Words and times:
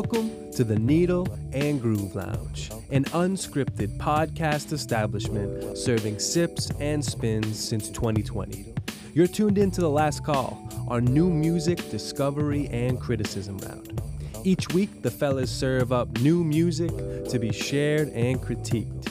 Welcome 0.00 0.52
to 0.52 0.62
the 0.62 0.78
Needle 0.78 1.26
and 1.52 1.82
Groove 1.82 2.14
Lounge, 2.14 2.70
an 2.92 3.04
unscripted 3.06 3.98
podcast 3.98 4.72
establishment 4.72 5.76
serving 5.76 6.20
sips 6.20 6.70
and 6.78 7.04
spins 7.04 7.58
since 7.58 7.90
2020. 7.90 8.72
You're 9.12 9.26
tuned 9.26 9.58
in 9.58 9.72
to 9.72 9.80
The 9.80 9.90
Last 9.90 10.22
Call, 10.22 10.56
our 10.86 11.00
new 11.00 11.28
music 11.28 11.90
discovery 11.90 12.68
and 12.68 13.00
criticism 13.00 13.58
round. 13.58 14.00
Each 14.44 14.68
week, 14.68 15.02
the 15.02 15.10
fellas 15.10 15.50
serve 15.50 15.90
up 15.92 16.08
new 16.20 16.44
music 16.44 16.92
to 17.30 17.38
be 17.40 17.50
shared 17.50 18.10
and 18.10 18.40
critiqued. 18.40 19.10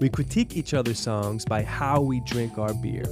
We 0.00 0.08
critique 0.08 0.56
each 0.56 0.72
other's 0.72 0.98
songs 0.98 1.44
by 1.44 1.62
how 1.62 2.00
we 2.00 2.20
drink 2.20 2.56
our 2.56 2.72
beer. 2.72 3.04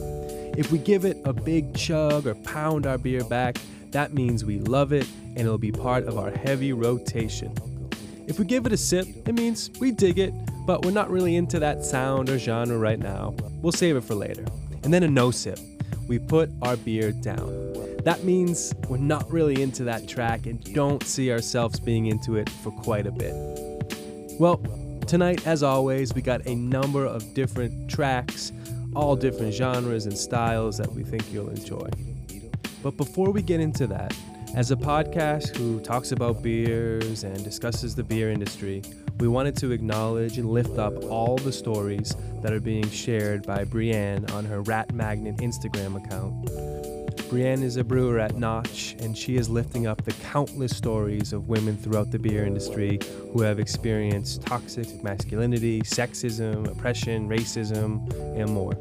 If 0.57 0.73
we 0.73 0.79
give 0.79 1.05
it 1.05 1.19
a 1.27 1.35
big 1.35 1.75
chug 1.77 2.27
or 2.27 2.35
pound 2.35 2.87
our 2.87 2.97
beer 2.97 3.25
back, 3.25 3.59
that 3.93 4.15
means 4.15 4.45
we 4.45 4.59
love 4.61 4.93
it 4.93 5.09
and 5.37 5.39
it'll 5.39 5.59
be 5.59 5.73
part 5.73 6.05
of 6.05 6.19
our 6.19 6.31
heavy 6.31 6.73
rotation. 6.73 7.55
If 8.27 8.39
we 8.39 8.45
give 8.45 8.67
it 8.67 8.73
a 8.73 8.77
sip, 8.77 9.07
it 9.27 9.35
means 9.35 9.71
we 9.81 9.91
dig 9.91 10.19
it, 10.19 10.33
but 10.65 10.85
we're 10.85 10.93
not 10.93 11.11
really 11.11 11.37
into 11.37 11.59
that 11.59 11.85
sound 11.85 12.31
or 12.31 12.39
genre 12.39 12.79
right 12.79 12.99
now. 12.99 13.35
We'll 13.61 13.73
save 13.73 13.97
it 13.97 14.05
for 14.05 14.15
later. 14.15 14.45
And 14.85 14.95
then 14.95 15.03
a 15.03 15.09
no 15.09 15.31
sip. 15.31 15.59
We 16.07 16.19
put 16.19 16.51
our 16.63 16.77
beer 16.77 17.13
down. 17.13 17.71
That 18.05 18.25
means 18.25 18.73
we're 18.89 18.99
not 18.99 19.31
really 19.31 19.63
into 19.63 19.85
that 19.85 20.09
track 20.09 20.47
and 20.47 20.63
don't 20.75 21.03
see 21.03 21.33
ourselves 21.33 21.81
being 21.81 22.07
into 22.07 22.37
it 22.37 22.49
for 22.49 22.71
quite 22.71 23.07
a 23.07 23.11
bit. 23.11 23.35
Well, 24.39 24.63
tonight, 25.07 25.47
as 25.47 25.63
always, 25.63 26.15
we 26.15 26.23
got 26.23 26.47
a 26.47 26.55
number 26.55 27.05
of 27.05 27.35
different 27.35 27.91
tracks, 27.91 28.53
all 28.95 29.17
different 29.17 29.53
genres 29.53 30.07
and 30.07 30.17
styles 30.17 30.79
that 30.79 30.93
we 30.93 31.03
think 31.03 31.31
you'll 31.33 31.51
enjoy. 31.51 31.89
But 32.83 32.97
before 32.97 33.31
we 33.31 33.43
get 33.43 33.61
into 33.61 33.87
that, 33.89 34.17
as 34.55 34.71
a 34.71 34.77
podcast 34.77 35.57
who 35.57 35.81
talks 35.81 36.13
about 36.13 36.43
beers 36.43 37.25
and 37.25 37.45
discusses 37.45 37.95
the 37.95 38.03
beer 38.03 38.31
industry, 38.31 38.83
we 39.19 39.29
wanted 39.29 39.55
to 39.59 39.71
acknowledge 39.71 40.39
and 40.39 40.51
lift 40.51 40.79
up 40.79 41.05
all 41.05 41.37
the 41.37 41.53
stories 41.53 42.17
that 42.43 42.53
are 42.53 42.61
being 42.61 42.89
shared 42.89 43.47
by 43.47 43.65
Brienne 43.65 44.25
on 44.31 44.45
her 44.47 44.63
Rat 44.63 44.93
Magnet 44.93 45.37
Instagram 45.37 46.03
account. 46.03 47.29
Brienne 47.29 47.63
is 47.63 47.77
a 47.77 47.85
brewer 47.85 48.19
at 48.19 48.35
Notch, 48.37 48.97
and 49.01 49.17
she 49.17 49.37
is 49.37 49.49
lifting 49.49 49.87
up 49.87 50.03
the 50.05 50.13
countless 50.25 50.77
stories 50.77 51.33
of 51.33 51.49
women 51.49 51.77
throughout 51.77 52.11
the 52.11 52.19
beer 52.19 52.45
industry 52.45 52.99
who 53.33 53.43
have 53.43 53.61
experienced 53.61 54.43
toxic 54.43 55.03
masculinity, 55.05 55.81
sexism, 55.83 56.67
oppression, 56.67 57.29
racism, 57.29 58.11
and 58.37 58.51
more. 58.51 58.73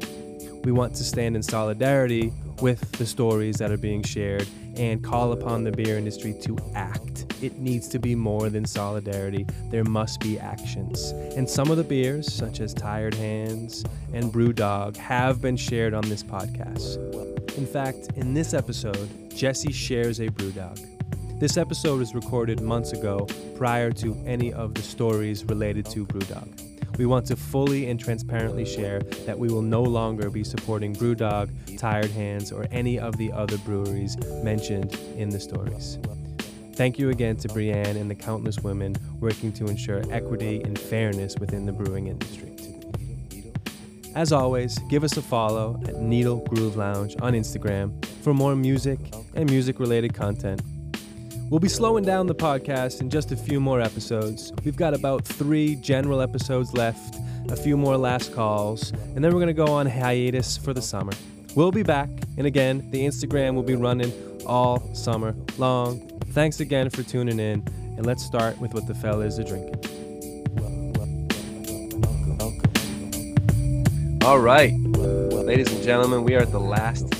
We 0.64 0.72
want 0.72 0.94
to 0.96 1.04
stand 1.04 1.36
in 1.36 1.42
solidarity 1.42 2.32
with 2.60 2.92
the 2.92 3.06
stories 3.06 3.56
that 3.56 3.70
are 3.70 3.78
being 3.78 4.02
shared 4.02 4.46
and 4.76 5.02
call 5.02 5.32
upon 5.32 5.64
the 5.64 5.72
beer 5.72 5.96
industry 5.96 6.34
to 6.42 6.56
act. 6.74 7.26
It 7.42 7.58
needs 7.58 7.88
to 7.88 7.98
be 7.98 8.14
more 8.14 8.50
than 8.50 8.66
solidarity. 8.66 9.46
There 9.70 9.84
must 9.84 10.20
be 10.20 10.38
actions. 10.38 11.12
And 11.36 11.48
some 11.48 11.70
of 11.70 11.78
the 11.78 11.84
beers, 11.84 12.30
such 12.32 12.60
as 12.60 12.74
Tired 12.74 13.14
Hands 13.14 13.84
and 14.12 14.32
Brewdog, 14.32 14.96
have 14.96 15.40
been 15.40 15.56
shared 15.56 15.94
on 15.94 16.06
this 16.08 16.22
podcast. 16.22 16.98
In 17.56 17.66
fact, 17.66 18.10
in 18.16 18.34
this 18.34 18.52
episode, 18.52 19.08
Jesse 19.34 19.72
shares 19.72 20.20
a 20.20 20.28
Brewdog. 20.28 20.78
This 21.40 21.56
episode 21.56 21.98
was 21.98 22.14
recorded 22.14 22.60
months 22.60 22.92
ago 22.92 23.26
prior 23.56 23.90
to 23.92 24.14
any 24.26 24.52
of 24.52 24.74
the 24.74 24.82
stories 24.82 25.42
related 25.46 25.86
to 25.86 26.04
Brewdog. 26.04 26.69
We 26.98 27.06
want 27.06 27.26
to 27.26 27.36
fully 27.36 27.88
and 27.88 27.98
transparently 27.98 28.64
share 28.64 29.00
that 29.26 29.38
we 29.38 29.48
will 29.48 29.62
no 29.62 29.82
longer 29.82 30.30
be 30.30 30.44
supporting 30.44 30.94
Brewdog, 30.94 31.78
Tired 31.78 32.10
Hands, 32.10 32.52
or 32.52 32.66
any 32.70 32.98
of 32.98 33.16
the 33.16 33.32
other 33.32 33.56
breweries 33.58 34.16
mentioned 34.42 34.94
in 35.16 35.30
the 35.30 35.40
stories. 35.40 35.98
Thank 36.74 36.98
you 36.98 37.10
again 37.10 37.36
to 37.38 37.48
Brienne 37.48 37.96
and 37.96 38.10
the 38.10 38.14
countless 38.14 38.58
women 38.60 38.96
working 39.18 39.52
to 39.52 39.66
ensure 39.66 40.02
equity 40.10 40.62
and 40.62 40.78
fairness 40.78 41.36
within 41.38 41.66
the 41.66 41.72
brewing 41.72 42.06
industry. 42.06 42.56
As 44.14 44.32
always, 44.32 44.78
give 44.88 45.04
us 45.04 45.16
a 45.16 45.22
follow 45.22 45.80
at 45.86 46.00
Needle 46.00 46.38
Groove 46.48 46.76
Lounge 46.76 47.16
on 47.22 47.34
Instagram 47.34 48.04
for 48.22 48.34
more 48.34 48.56
music 48.56 48.98
and 49.34 49.48
music 49.48 49.78
related 49.78 50.14
content 50.14 50.62
We'll 51.50 51.58
be 51.58 51.68
slowing 51.68 52.04
down 52.04 52.28
the 52.28 52.34
podcast 52.34 53.00
in 53.00 53.10
just 53.10 53.32
a 53.32 53.36
few 53.36 53.58
more 53.58 53.80
episodes. 53.80 54.52
We've 54.64 54.76
got 54.76 54.94
about 54.94 55.24
three 55.24 55.74
general 55.74 56.20
episodes 56.20 56.72
left, 56.74 57.16
a 57.48 57.56
few 57.56 57.76
more 57.76 57.96
last 57.96 58.32
calls, 58.32 58.92
and 58.92 59.16
then 59.16 59.34
we're 59.34 59.40
going 59.40 59.48
to 59.48 59.52
go 59.52 59.66
on 59.66 59.86
hiatus 59.86 60.56
for 60.56 60.72
the 60.72 60.80
summer. 60.80 61.12
We'll 61.56 61.72
be 61.72 61.82
back, 61.82 62.08
and 62.38 62.46
again, 62.46 62.88
the 62.92 63.04
Instagram 63.04 63.56
will 63.56 63.64
be 63.64 63.74
running 63.74 64.12
all 64.46 64.94
summer 64.94 65.34
long. 65.58 65.98
Thanks 66.28 66.60
again 66.60 66.88
for 66.88 67.02
tuning 67.02 67.40
in, 67.40 67.66
and 67.96 68.06
let's 68.06 68.24
start 68.24 68.56
with 68.60 68.72
what 68.72 68.86
the 68.86 68.94
fellas 68.94 69.40
are 69.40 69.42
drinking. 69.42 69.74
All 74.22 74.38
right, 74.38 74.72
ladies 74.72 75.72
and 75.72 75.82
gentlemen, 75.82 76.22
we 76.22 76.36
are 76.36 76.42
at 76.42 76.52
the 76.52 76.60
last 76.60 77.12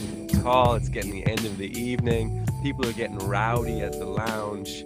call. 0.44 0.76
It's 0.76 0.88
getting 0.88 1.10
the 1.10 1.26
end 1.26 1.44
of 1.44 1.58
the 1.58 1.76
evening. 1.76 2.39
People 2.62 2.86
are 2.86 2.92
getting 2.92 3.18
rowdy 3.18 3.80
at 3.80 3.92
the 3.92 4.04
lounge. 4.04 4.84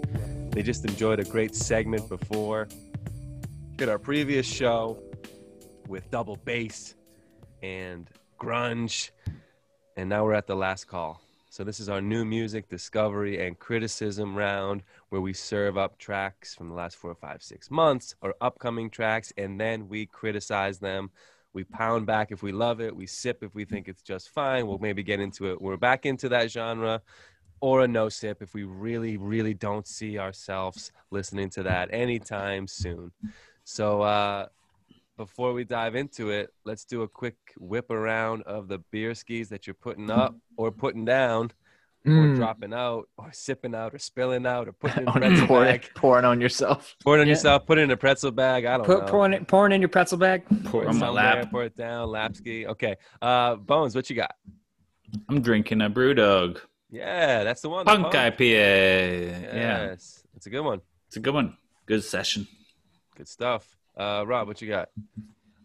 They 0.51 0.63
just 0.63 0.85
enjoyed 0.85 1.19
a 1.19 1.25
great 1.25 1.57
segment 1.57 2.09
before. 2.09 2.69
Did 3.75 3.89
our 3.89 3.99
previous 3.99 4.47
show 4.47 5.03
with 5.89 6.09
double 6.11 6.37
bass 6.37 6.95
and 7.65 8.09
grunge. 8.39 9.11
And 9.97 10.09
now 10.09 10.25
we're 10.25 10.35
at 10.35 10.47
the 10.47 10.55
last 10.55 10.85
call. 10.85 11.21
So 11.51 11.65
this 11.65 11.81
is 11.81 11.89
our 11.89 12.01
new 12.01 12.25
music 12.25 12.69
discovery 12.69 13.45
and 13.45 13.59
criticism 13.59 14.37
round 14.37 14.83
where 15.09 15.21
we 15.21 15.33
serve 15.33 15.77
up 15.77 15.99
tracks 15.99 16.55
from 16.55 16.69
the 16.69 16.75
last 16.75 16.97
four, 16.97 17.15
five, 17.17 17.43
six 17.43 17.73
months 17.73 18.15
or 18.21 18.35
upcoming 18.41 18.89
tracks, 18.89 19.33
and 19.37 19.61
then 19.61 19.89
we 19.89 20.07
criticize 20.07 20.79
them. 20.79 21.11
We 21.53 21.63
pound 21.63 22.07
back 22.07 22.33
if 22.33 22.43
we 22.43 22.51
love 22.51 22.81
it. 22.81 22.95
We 22.95 23.07
sip 23.07 23.45
if 23.45 23.55
we 23.55 23.65
think 23.65 23.87
it's 23.87 24.03
just 24.03 24.31
fine. 24.31 24.67
We'll 24.67 24.79
maybe 24.79 25.05
get 25.05 25.21
into 25.21 25.53
it. 25.53 25.63
We're 25.63 25.77
back 25.77 26.07
into 26.07 26.29
that 26.31 26.51
genre 26.51 27.01
or 27.65 27.81
a 27.81 27.89
no 27.89 28.11
sip 28.11 28.43
if 28.43 28.53
we 28.53 28.63
really, 28.63 29.17
really 29.17 29.55
don't 29.55 29.87
see 29.87 30.19
ourselves 30.19 30.93
listening 31.11 31.49
to 31.49 31.63
that 31.63 31.89
anytime 31.95 32.67
soon. 32.67 33.11
So, 33.65 34.03
uh, 34.03 34.49
before 35.17 35.55
we 35.55 35.65
dive 35.65 35.95
into 35.95 36.29
it, 36.29 36.51
let's 36.67 36.85
do 36.85 37.05
a 37.05 37.09
quick 37.09 37.37
whip 37.57 37.91
around 37.91 38.43
of 38.43 38.69
the 38.69 38.81
beer 38.91 39.15
skis 39.15 39.49
that 39.49 39.67
you're 39.67 39.73
putting 39.73 40.11
up 40.11 40.37
or 40.59 40.71
putting 40.73 41.07
down. 41.07 41.53
Mm. 42.07 42.35
Or 42.35 42.37
dropping 42.37 42.75
out, 42.75 43.09
or 43.17 43.31
sipping 43.33 43.75
out, 43.75 43.95
or 43.95 43.99
spilling 43.99 44.45
out, 44.45 44.69
or 44.69 44.73
putting 44.73 45.05
in 45.05 45.09
a 45.09 45.13
pretzel 45.13 45.47
pouring, 45.47 45.71
bag. 45.71 45.91
Pouring 45.95 46.27
on 46.27 46.39
yourself. 46.39 46.95
Pouring 47.03 47.23
on 47.23 47.27
yeah. 47.27 47.33
yourself. 47.33 47.65
Put 47.65 47.79
it 47.79 47.81
in 47.81 47.91
a 47.93 47.97
pretzel 47.97 48.31
bag. 48.31 48.67
I 48.67 48.77
don't 48.77 48.85
Put, 48.85 49.07
know. 49.07 49.07
Pouring 49.07 49.33
it, 49.33 49.49
pouring 49.49 49.73
in 49.73 49.81
your 49.81 49.89
pretzel 49.89 50.19
bag. 50.19 50.45
Pour 50.65 50.83
it 50.83 50.89
on 50.89 50.99
my 50.99 51.09
lap. 51.09 51.51
Pour 51.51 51.65
it 51.65 51.75
down. 51.75 52.11
Lap 52.11 52.37
ski. 52.37 52.67
Okay. 52.67 52.97
Uh, 53.23 53.55
Bones, 53.55 53.95
what 53.97 54.11
you 54.11 54.17
got? 54.17 54.33
I'm 55.31 55.41
drinking 55.41 55.81
a 55.81 55.89
BrewDog. 55.89 56.61
Yeah, 56.95 57.43
that's 57.43 57.61
the 57.61 57.69
one. 57.69 57.85
Punk, 57.87 58.13
the 58.13 58.19
punk. 58.19 58.37
IPA. 58.37 58.41
Yes. 58.41 59.53
Yeah. 59.53 59.95
It's 60.37 60.47
a 60.47 60.51
good 60.51 60.61
one. 60.61 60.81
It's 61.09 61.17
a 61.17 61.21
good 61.21 61.35
one. 61.35 61.57
Good 61.87 62.05
session. 62.05 62.47
Good 63.17 63.27
stuff. 63.27 63.77
Uh, 63.97 64.25
Rob, 64.25 64.47
what 64.47 64.63
you 64.63 64.69
got? 64.69 64.91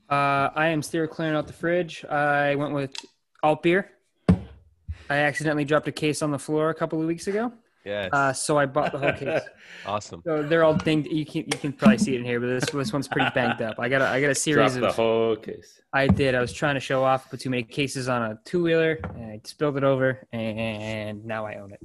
Uh, 0.09 0.49
I 0.55 0.69
am 0.69 0.81
still 0.81 1.05
clearing 1.05 1.35
out 1.35 1.45
the 1.45 1.53
fridge. 1.53 2.03
I 2.03 2.55
went 2.55 2.73
with 2.73 2.95
alt 3.43 3.61
beer. 3.61 3.91
I 4.27 5.17
accidentally 5.17 5.65
dropped 5.65 5.87
a 5.87 5.91
case 5.91 6.23
on 6.23 6.31
the 6.31 6.39
floor 6.39 6.71
a 6.71 6.73
couple 6.73 6.99
of 6.99 7.05
weeks 7.05 7.27
ago. 7.27 7.53
Yes. 7.89 8.13
Uh, 8.13 8.31
so 8.33 8.59
I 8.59 8.67
bought 8.67 8.91
the 8.91 8.99
whole 8.99 9.13
case. 9.13 9.41
awesome. 9.85 10.21
So 10.23 10.43
they're 10.43 10.63
all 10.63 10.75
dinged. 10.75 11.11
You 11.11 11.25
can 11.25 11.45
you 11.45 11.57
can 11.57 11.73
probably 11.73 11.97
see 11.97 12.13
it 12.13 12.19
in 12.19 12.25
here, 12.25 12.39
but 12.39 12.47
this 12.47 12.69
this 12.69 12.93
one's 12.93 13.07
pretty 13.07 13.31
banged 13.33 13.63
up. 13.63 13.79
I 13.79 13.89
got 13.89 14.03
a, 14.03 14.07
I 14.07 14.21
got 14.21 14.29
a 14.29 14.35
series 14.35 14.73
Drop 14.73 14.83
of 14.83 14.95
the 14.95 15.01
whole 15.01 15.35
case. 15.35 15.81
I 15.91 16.05
did. 16.05 16.35
I 16.35 16.39
was 16.39 16.53
trying 16.53 16.75
to 16.75 16.79
show 16.79 17.03
off, 17.03 17.31
put 17.31 17.39
too 17.39 17.49
many 17.49 17.63
cases 17.63 18.07
on 18.07 18.21
a 18.21 18.39
two 18.45 18.61
wheeler, 18.61 18.99
and 19.15 19.25
I 19.31 19.41
spilled 19.43 19.75
it 19.75 19.83
over, 19.83 20.27
and 20.31 21.25
now 21.25 21.47
I 21.47 21.55
own 21.55 21.73
it. 21.73 21.79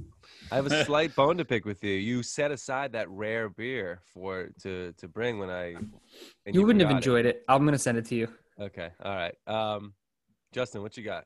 I 0.51 0.55
have 0.57 0.67
a 0.67 0.85
slight 0.85 1.15
bone 1.15 1.37
to 1.37 1.45
pick 1.45 1.65
with 1.65 1.83
you. 1.83 1.93
You 1.93 2.21
set 2.21 2.51
aside 2.51 2.91
that 2.91 3.09
rare 3.09 3.49
beer 3.49 4.01
for 4.13 4.51
to 4.61 4.93
to 4.97 5.07
bring 5.07 5.39
when 5.39 5.49
I. 5.49 5.69
You, 5.69 5.89
you, 6.45 6.65
wouldn't 6.67 6.83
have 6.83 6.95
enjoyed 6.95 7.25
it. 7.25 7.37
it. 7.37 7.45
I'm 7.47 7.65
gonna 7.65 7.79
send 7.79 7.97
it 7.97 8.05
to 8.05 8.15
you. 8.15 8.27
Okay. 8.61 8.89
All 9.03 9.15
right. 9.15 9.35
Um, 9.47 9.95
Justin, 10.53 10.83
what 10.83 10.95
you 10.97 11.03
got? 11.03 11.25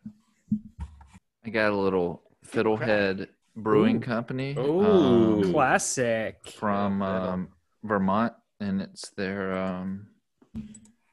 I 1.45 1.49
got 1.49 1.73
a 1.73 1.75
little 1.75 2.23
fiddlehead 2.47 3.27
Brewing 3.63 3.97
Ooh. 3.97 3.99
Company. 3.99 4.55
Oh, 4.57 5.41
um, 5.41 5.51
classic 5.51 6.47
from 6.47 7.01
um, 7.01 7.49
Vermont, 7.83 8.33
and 8.59 8.81
it's 8.81 9.09
their 9.11 9.57
um, 9.57 10.07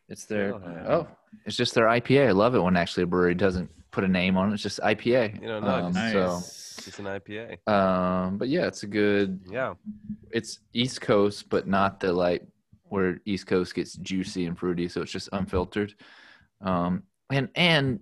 it's 0.08 0.24
their 0.24 0.54
oh, 0.54 1.08
it's 1.44 1.56
just 1.56 1.74
their 1.74 1.86
IPA. 1.86 2.28
I 2.28 2.32
love 2.32 2.54
it 2.54 2.60
when 2.60 2.76
actually 2.76 3.04
a 3.04 3.06
brewery 3.06 3.34
doesn't 3.34 3.70
put 3.90 4.04
a 4.04 4.08
name 4.08 4.36
on 4.36 4.50
it. 4.50 4.54
It's 4.54 4.62
just 4.62 4.80
IPA. 4.80 5.40
You 5.40 5.48
know, 5.48 5.60
no, 5.60 5.68
um, 5.68 5.92
nice. 5.92 6.12
so 6.12 6.86
it's 6.86 6.98
an 6.98 7.06
IPA. 7.06 7.68
Um, 7.68 8.38
but 8.38 8.48
yeah, 8.48 8.66
it's 8.66 8.82
a 8.82 8.86
good. 8.86 9.40
Yeah, 9.50 9.74
it's 10.30 10.60
East 10.72 11.00
Coast, 11.00 11.48
but 11.48 11.66
not 11.66 12.00
the 12.00 12.12
like 12.12 12.42
where 12.84 13.20
East 13.24 13.46
Coast 13.46 13.74
gets 13.74 13.94
juicy 13.94 14.46
and 14.46 14.58
fruity. 14.58 14.88
So 14.88 15.02
it's 15.02 15.12
just 15.12 15.28
unfiltered. 15.32 15.94
Um, 16.60 17.02
and 17.30 17.48
and 17.54 18.00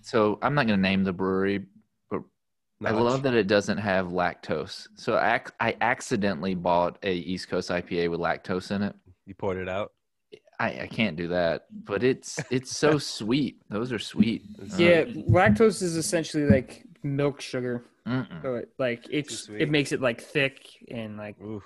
so 0.00 0.38
I'm 0.42 0.54
not 0.54 0.66
going 0.66 0.78
to 0.78 0.82
name 0.82 1.04
the 1.04 1.12
brewery, 1.12 1.66
I 2.84 2.90
love 2.90 3.22
that 3.22 3.34
it 3.34 3.46
doesn't 3.46 3.78
have 3.78 4.08
lactose. 4.08 4.88
So 4.94 5.14
I, 5.16 5.36
ac- 5.36 5.54
I 5.60 5.76
accidentally 5.80 6.54
bought 6.54 6.98
a 7.02 7.12
East 7.14 7.48
Coast 7.48 7.70
IPA 7.70 8.10
with 8.10 8.20
lactose 8.20 8.70
in 8.70 8.82
it. 8.82 8.94
You 9.26 9.34
poured 9.34 9.56
it 9.58 9.68
out. 9.68 9.92
I, 10.60 10.82
I 10.82 10.86
can't 10.86 11.16
do 11.16 11.28
that, 11.28 11.66
but 11.70 12.04
it's 12.04 12.38
it's 12.50 12.76
so 12.76 12.98
sweet. 13.18 13.60
Those 13.70 13.90
are 13.92 13.98
sweet. 13.98 14.42
Uh, 14.60 14.76
Yeah, 14.76 15.04
lactose 15.04 15.82
is 15.82 15.96
essentially 15.96 16.44
like 16.46 16.84
milk 17.02 17.40
sugar. 17.40 17.84
So 18.42 18.56
it, 18.56 18.68
like 18.78 19.06
it's 19.10 19.48
it 19.48 19.70
makes 19.70 19.92
it 19.92 20.00
like 20.02 20.20
thick 20.20 20.68
and 20.90 21.16
like 21.16 21.40
Oof. 21.40 21.64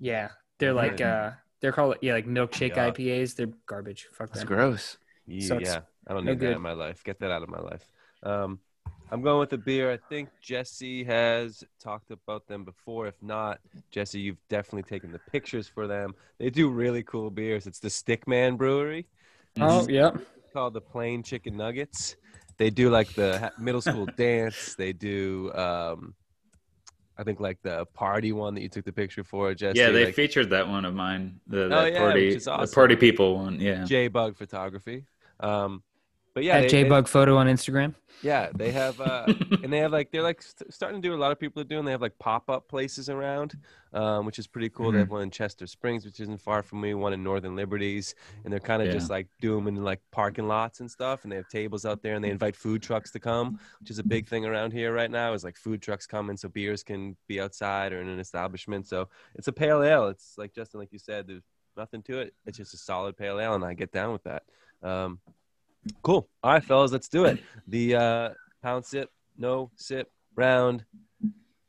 yeah, 0.00 0.30
they're 0.58 0.72
like 0.74 1.00
uh 1.00 1.30
they're 1.60 1.70
called 1.72 1.96
yeah 2.02 2.12
like 2.14 2.26
milkshake 2.26 2.74
Yeah. 2.76 2.90
IPAs. 2.90 3.36
They're 3.36 3.52
garbage. 3.66 4.08
Fuck 4.12 4.30
It's 4.30 4.40
them. 4.40 4.48
gross. 4.48 4.98
Yeah, 5.26 5.46
Sucks. 5.46 5.62
yeah. 5.64 5.80
I 6.08 6.14
don't 6.14 6.24
No 6.24 6.32
need 6.32 6.40
that 6.40 6.46
good. 6.46 6.56
in 6.56 6.62
my 6.62 6.72
life. 6.72 7.04
Get 7.04 7.20
that 7.20 7.30
out 7.30 7.42
of 7.44 7.48
my 7.48 7.60
life. 7.60 7.88
Um, 8.24 8.58
I'm 9.12 9.22
going 9.22 9.40
with 9.40 9.50
the 9.50 9.58
beer. 9.58 9.90
I 9.90 9.96
think 10.08 10.28
Jesse 10.40 11.02
has 11.04 11.64
talked 11.82 12.10
about 12.10 12.46
them 12.46 12.64
before. 12.64 13.06
If 13.08 13.20
not, 13.22 13.58
Jesse, 13.90 14.20
you've 14.20 14.38
definitely 14.48 14.84
taken 14.84 15.10
the 15.12 15.18
pictures 15.30 15.66
for 15.66 15.86
them. 15.86 16.14
They 16.38 16.50
do 16.50 16.68
really 16.70 17.02
cool 17.02 17.30
beers. 17.30 17.66
It's 17.66 17.80
the 17.80 17.88
Stickman 17.88 18.56
Brewery. 18.56 19.06
Oh 19.60 19.86
yeah. 19.88 20.12
called 20.52 20.74
the 20.74 20.80
Plain 20.80 21.22
Chicken 21.24 21.56
Nuggets. 21.56 22.16
They 22.56 22.70
do 22.70 22.90
like 22.90 23.12
the 23.14 23.38
ha- 23.38 23.50
middle 23.58 23.80
school 23.80 24.06
dance. 24.16 24.74
They 24.76 24.92
do, 24.92 25.50
um, 25.54 26.14
I 27.18 27.24
think, 27.24 27.40
like 27.40 27.58
the 27.62 27.86
party 27.94 28.32
one 28.32 28.54
that 28.54 28.60
you 28.60 28.68
took 28.68 28.84
the 28.84 28.92
picture 28.92 29.24
for, 29.24 29.54
Jesse. 29.54 29.78
Yeah, 29.78 29.90
they 29.90 30.06
like 30.06 30.14
featured 30.14 30.50
that 30.50 30.68
one 30.68 30.84
of 30.84 30.94
mine. 30.94 31.40
The, 31.48 31.64
Oh, 31.64 31.68
that 31.68 31.92
yeah, 31.94 31.98
party, 31.98 32.26
which 32.28 32.36
is 32.36 32.48
awesome. 32.48 32.66
the 32.66 32.74
party 32.74 32.96
people 32.96 33.36
one. 33.36 33.58
Yeah. 33.60 33.84
J 33.84 34.08
Bug 34.08 34.36
Photography. 34.36 35.04
Um, 35.40 35.82
but 36.34 36.44
yeah, 36.44 36.66
J 36.66 36.84
Bug 36.84 37.08
photo 37.08 37.36
on 37.36 37.46
Instagram. 37.46 37.94
yeah, 38.22 38.50
they 38.54 38.70
have, 38.70 39.00
uh, 39.00 39.24
and 39.62 39.72
they 39.72 39.78
have 39.78 39.90
like 39.92 40.10
they're 40.12 40.22
like 40.22 40.42
st- 40.42 40.72
starting 40.72 41.00
to 41.02 41.08
do 41.08 41.14
a 41.14 41.16
lot 41.18 41.32
of 41.32 41.38
people 41.40 41.60
are 41.60 41.64
doing. 41.64 41.84
They 41.84 41.90
have 41.90 42.00
like 42.02 42.18
pop 42.18 42.48
up 42.50 42.68
places 42.68 43.08
around, 43.08 43.56
um, 43.92 44.26
which 44.26 44.38
is 44.38 44.46
pretty 44.46 44.68
cool. 44.68 44.92
They 44.92 44.98
have 44.98 45.10
one 45.10 45.22
in 45.22 45.30
Chester 45.30 45.66
Springs, 45.66 46.04
which 46.04 46.20
isn't 46.20 46.40
far 46.40 46.62
from 46.62 46.80
me. 46.82 46.94
One 46.94 47.12
in 47.12 47.22
Northern 47.24 47.56
Liberties, 47.56 48.14
and 48.44 48.52
they're 48.52 48.60
kind 48.60 48.80
of 48.82 48.88
Yeah. 48.88 48.94
just 48.94 49.10
like 49.10 49.26
doing 49.40 49.64
them 49.64 49.76
in 49.76 49.82
like 49.84 50.00
parking 50.12 50.46
lots 50.46 50.80
and 50.80 50.90
stuff. 50.90 51.22
And 51.24 51.32
they 51.32 51.36
have 51.36 51.48
tables 51.48 51.84
out 51.84 52.02
there, 52.02 52.14
and 52.14 52.22
they 52.24 52.30
invite 52.30 52.54
food 52.54 52.82
trucks 52.82 53.10
to 53.12 53.18
come, 53.20 53.58
which 53.80 53.90
is 53.90 53.98
a 53.98 54.04
big 54.04 54.28
thing 54.28 54.44
around 54.44 54.72
here 54.72 54.92
right 54.92 55.10
now. 55.10 55.32
Is 55.32 55.42
like 55.44 55.56
food 55.56 55.82
trucks 55.82 56.06
coming, 56.06 56.36
so 56.36 56.48
beers 56.48 56.82
can 56.82 57.16
be 57.26 57.40
outside 57.40 57.92
or 57.92 58.00
in 58.00 58.08
an 58.08 58.20
establishment. 58.20 58.86
So 58.86 59.08
it's 59.34 59.48
a 59.48 59.52
pale 59.52 59.82
ale. 59.82 60.08
It's 60.08 60.34
like 60.38 60.54
Justin, 60.54 60.78
like 60.80 60.92
you 60.92 60.98
said, 60.98 61.26
there's 61.26 61.42
nothing 61.76 62.02
to 62.02 62.18
it. 62.18 62.34
It's 62.46 62.58
just 62.58 62.74
a 62.74 62.76
solid 62.76 63.16
pale 63.16 63.40
ale, 63.40 63.54
and 63.54 63.64
I 63.64 63.74
get 63.74 63.90
down 63.92 64.12
with 64.12 64.24
that. 64.24 64.42
Um, 64.82 65.18
cool. 66.02 66.28
All 66.42 66.52
right, 66.52 66.64
fellas, 66.64 66.92
let's 66.92 67.08
do 67.08 67.24
it. 67.24 67.42
The 67.66 67.96
uh, 67.96 68.28
pound 68.62 68.84
sip, 68.84 69.10
no 69.38 69.70
sip 69.76 70.10
round. 70.34 70.84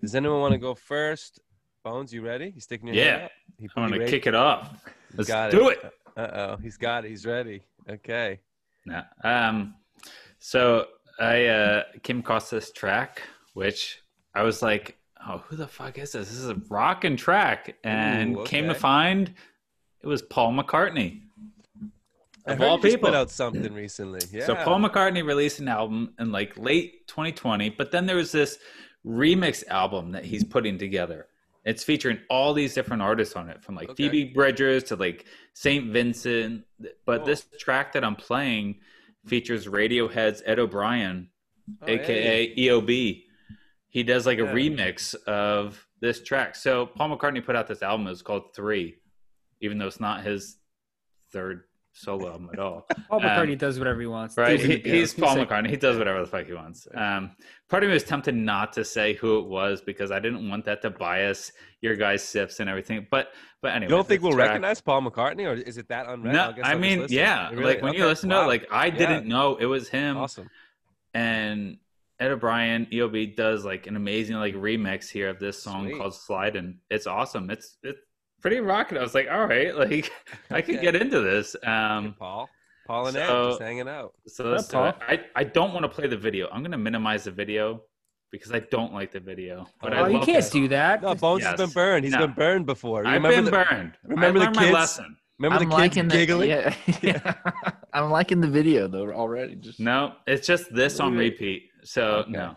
Does 0.01 0.15
anyone 0.15 0.39
want 0.39 0.53
to 0.53 0.57
go 0.57 0.73
first? 0.73 1.39
Bones, 1.83 2.13
you 2.13 2.21
ready? 2.21 2.51
You 2.53 2.61
sticking 2.61 2.87
your 2.87 2.95
Yeah. 2.95 3.27
He, 3.59 3.69
I 3.75 3.79
want 3.79 3.93
to 3.93 4.05
kick 4.05 4.27
it 4.27 4.35
off. 4.35 4.83
Let's 5.15 5.29
got 5.29 5.51
do 5.51 5.69
it. 5.69 5.79
Uh 6.17 6.27
oh, 6.33 6.57
he's 6.61 6.77
got 6.77 7.05
it. 7.05 7.09
He's 7.09 7.25
ready. 7.25 7.61
Okay. 7.89 8.39
No. 8.85 9.03
Um, 9.23 9.75
so 10.39 10.87
I 11.19 11.45
uh, 11.45 11.83
came 12.03 12.19
across 12.19 12.49
this 12.49 12.71
track, 12.71 13.21
which 13.53 14.01
I 14.33 14.43
was 14.43 14.61
like, 14.61 14.97
"Oh, 15.27 15.37
who 15.47 15.55
the 15.55 15.67
fuck 15.67 15.97
is 15.97 16.11
this? 16.13 16.29
This 16.29 16.37
is 16.37 16.49
a 16.49 16.55
rockin' 16.69 17.17
track," 17.17 17.75
and 17.83 18.37
Ooh, 18.37 18.43
came 18.43 18.67
to 18.67 18.75
find 18.75 19.33
it 20.01 20.07
was 20.07 20.21
Paul 20.21 20.53
McCartney. 20.53 21.21
I 22.45 22.53
Of 22.53 22.61
all 22.61 22.77
people. 22.79 23.09
put 23.09 23.15
out 23.15 23.29
something 23.29 23.73
recently. 23.73 24.21
Yeah. 24.31 24.45
So 24.45 24.55
Paul 24.55 24.79
McCartney 24.79 25.23
released 25.25 25.59
an 25.59 25.67
album 25.67 26.13
in 26.19 26.31
like 26.31 26.57
late 26.57 27.07
2020, 27.07 27.69
but 27.71 27.91
then 27.91 28.05
there 28.05 28.15
was 28.15 28.31
this 28.31 28.57
remix 29.05 29.65
album 29.67 30.11
that 30.11 30.25
he's 30.25 30.43
putting 30.43 30.77
together. 30.77 31.27
It's 31.65 31.83
featuring 31.83 32.19
all 32.29 32.53
these 32.53 32.73
different 32.73 33.03
artists 33.03 33.35
on 33.35 33.47
it, 33.49 33.63
from 33.63 33.75
like 33.75 33.89
Okay. 33.89 34.09
Phoebe 34.09 34.33
Bridgers 34.33 34.83
to 34.85 34.95
like 34.95 35.25
Saint 35.53 35.91
Vincent. 35.93 36.63
But 37.05 37.25
this 37.25 37.45
track 37.59 37.93
that 37.93 38.03
I'm 38.03 38.15
playing 38.15 38.79
features 39.25 39.67
Radiohead's 39.67 40.41
Ed 40.45 40.57
O'Brien, 40.59 41.29
Oh, 41.83 41.87
aka 41.87 42.55
EOB. 42.55 43.23
He 43.89 44.03
does 44.03 44.25
like 44.25 44.39
a 44.39 44.43
Yeah. 44.43 44.53
remix 44.53 45.13
of 45.25 45.87
this 45.99 46.23
track. 46.23 46.55
So 46.55 46.87
Paul 46.87 47.15
McCartney 47.15 47.45
put 47.45 47.55
out 47.55 47.67
this 47.67 47.83
album. 47.83 48.07
It's 48.07 48.23
called 48.23 48.55
Three, 48.55 48.95
even 49.59 49.77
though 49.77 49.85
it's 49.87 49.99
not 49.99 50.23
his 50.23 50.57
third 51.31 51.65
solo 51.93 52.29
album 52.31 52.49
at 52.53 52.59
all. 52.59 52.87
Paul 53.09 53.19
Um, 53.19 53.25
McCartney 53.25 53.57
does 53.57 53.77
whatever 53.77 53.99
he 54.01 54.07
wants. 54.07 54.37
Right, 54.37 54.59
he, 54.59 54.77
he's. 54.77 55.13
Paul 55.13 55.35
like- 55.37 55.49
McCartney. 55.49 55.69
He 55.69 55.77
does 55.77 55.97
whatever 55.97 56.19
the 56.21 56.25
fuck 56.27 56.45
he 56.45 56.53
wants. 56.53 56.87
Um, 56.93 57.31
part 57.69 57.83
of 57.83 57.89
me 57.89 57.93
was 57.93 58.03
tempted 58.03 58.35
not 58.35 58.73
to 58.73 58.85
say 58.85 59.13
who 59.15 59.39
it 59.39 59.45
was 59.47 59.81
because 59.81 60.09
I 60.11 60.19
didn't 60.19 60.47
want 60.49 60.65
that 60.65 60.81
to 60.83 60.89
bias 60.89 61.51
your 61.81 61.95
guys' 61.95 62.23
sips 62.23 62.59
and 62.59 62.69
everything. 62.69 63.07
But 63.11 63.31
but 63.61 63.73
anyway, 63.73 63.91
You 63.91 63.97
don't 63.97 64.07
think 64.07 64.21
we'll 64.23 64.31
track- 64.33 64.47
recognize 64.49 64.81
Paul 64.81 65.01
McCartney, 65.03 65.45
or 65.47 65.53
is 65.53 65.77
it 65.77 65.87
that 65.89 66.07
unread? 66.07 66.33
No, 66.33 66.53
I 66.63 66.75
mean, 66.75 67.05
yeah, 67.09 67.49
like 67.53 67.81
when 67.81 67.93
you 67.93 68.05
listen 68.05 68.29
to 68.29 68.41
it, 68.41 68.45
like 68.47 68.67
I 68.71 68.89
didn't 68.89 69.27
know 69.27 69.57
it 69.57 69.65
was 69.65 69.87
him, 69.89 70.17
awesome. 70.17 70.49
and 71.13 71.77
Ed 72.19 72.31
O'Brien 72.31 72.85
EOB 72.91 73.35
does 73.35 73.65
like 73.65 73.87
an 73.87 73.95
amazing 73.95 74.35
like 74.37 74.53
remix 74.55 75.09
here 75.09 75.27
of 75.29 75.39
this 75.39 75.61
song 75.61 75.87
Sweet. 75.87 75.97
called 75.97 76.13
"Slide," 76.15 76.55
and 76.55 76.77
it's 76.89 77.07
awesome. 77.07 77.49
It's 77.49 77.77
it's 77.83 77.99
pretty 78.41 78.59
rocking. 78.59 78.97
I 78.97 79.01
was 79.01 79.13
like, 79.13 79.27
all 79.31 79.45
right, 79.45 79.75
like 79.85 80.11
I 80.49 80.61
could 80.61 80.81
get 80.81 80.95
into 80.95 81.19
this. 81.21 81.55
Hey, 81.63 81.69
Um, 81.71 82.15
Paul, 82.17 82.49
Paul 82.85 83.07
and 83.07 83.17
Ed 83.17 83.27
just 83.27 83.61
hanging 83.61 83.87
out. 83.87 84.13
So 84.27 84.45
let's 84.45 84.67
do 84.67 84.73
Paul. 84.77 84.87
it. 84.87 84.95
I, 85.07 85.19
I 85.35 85.43
don't 85.43 85.73
want 85.73 85.83
to 85.83 85.89
play 85.89 86.07
the 86.07 86.17
video. 86.17 86.49
I'm 86.51 86.63
gonna 86.63 86.77
minimize 86.77 87.23
the 87.25 87.31
video 87.31 87.81
because 88.31 88.51
I 88.51 88.59
don't 88.59 88.93
like 88.93 89.11
the 89.11 89.19
video. 89.19 89.67
But 89.81 89.93
I 89.93 89.99
Oh, 90.01 90.05
you 90.07 90.17
love 90.17 90.25
can't 90.25 90.43
the 90.45 90.51
do 90.51 90.67
that. 90.69 91.01
No, 91.01 91.13
Bones 91.15 91.43
has 91.43 91.57
been 91.57 91.69
burned. 91.69 92.05
He's 92.05 92.13
No. 92.13 92.19
been 92.27 92.33
burned 92.33 92.65
before. 92.65 93.05
I've 93.05 93.21
Remember 93.23 93.29
been 93.35 93.45
the, 93.45 93.51
burned. 93.51 93.93
remember 94.03 94.25
I 94.27 94.31
the 94.31 94.39
learned 94.45 94.55
my 94.55 94.61
kids? 94.63 94.73
lesson. 94.73 95.17
Remember 95.39 95.63
I'm 95.63 95.69
the 95.69 95.75
kids 95.75 95.97
liking 95.97 96.07
the? 96.07 96.47
Yeah, 96.47 96.75
yeah. 97.01 97.33
I'm 97.93 98.09
liking 98.11 98.41
the 98.41 98.47
video 98.47 98.87
though 98.87 99.11
already. 99.11 99.55
Just 99.55 99.79
No, 99.79 100.13
it's 100.27 100.45
just 100.47 100.73
this 100.73 100.99
on 100.99 101.15
repeat. 101.17 101.63
So 101.83 102.23
Okay. 102.27 102.31
no. 102.31 102.55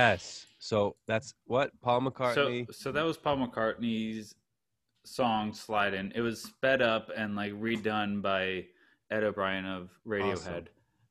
Yes. 0.00 0.46
So 0.58 0.96
that's 1.06 1.34
what 1.46 1.70
Paul 1.80 2.02
McCartney. 2.02 2.72
so 2.74 2.92
that 2.92 3.04
was 3.04 3.16
Paul 3.16 3.38
McCartney's 3.46 4.34
song 5.04 5.52
"Slidin'." 5.52 6.12
It 6.14 6.20
was 6.20 6.42
sped 6.42 6.82
up 6.82 7.10
and 7.16 7.34
like 7.36 7.52
redone 7.52 8.20
by 8.22 8.66
Ed 9.10 9.24
O'Brien 9.24 9.64
of 9.66 9.90
Radiohead. 10.06 10.66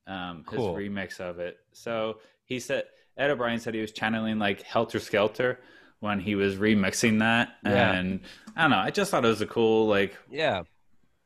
Um, 0.07 0.43
his 0.49 0.57
Cool. 0.57 0.73
remix 0.75 1.19
of 1.19 1.39
it. 1.39 1.57
So 1.71 2.19
he 2.45 2.59
said 2.59 2.85
Ed 3.17 3.29
O'Brien 3.31 3.59
said 3.59 3.73
he 3.75 3.81
was 3.81 3.91
channeling 3.91 4.39
like 4.39 4.61
Helter 4.63 4.99
Skelter 4.99 5.59
when 5.99 6.19
he 6.19 6.33
was 6.35 6.55
remixing 6.55 7.19
that, 7.19 7.57
Yeah. 7.65 7.91
and 7.93 8.21
I 8.55 8.61
don't 8.61 8.71
know. 8.71 8.77
I 8.77 8.89
just 8.89 9.11
thought 9.11 9.25
it 9.25 9.27
was 9.27 9.41
a 9.41 9.45
cool 9.47 9.87
like 9.87 10.15
yeah. 10.31 10.63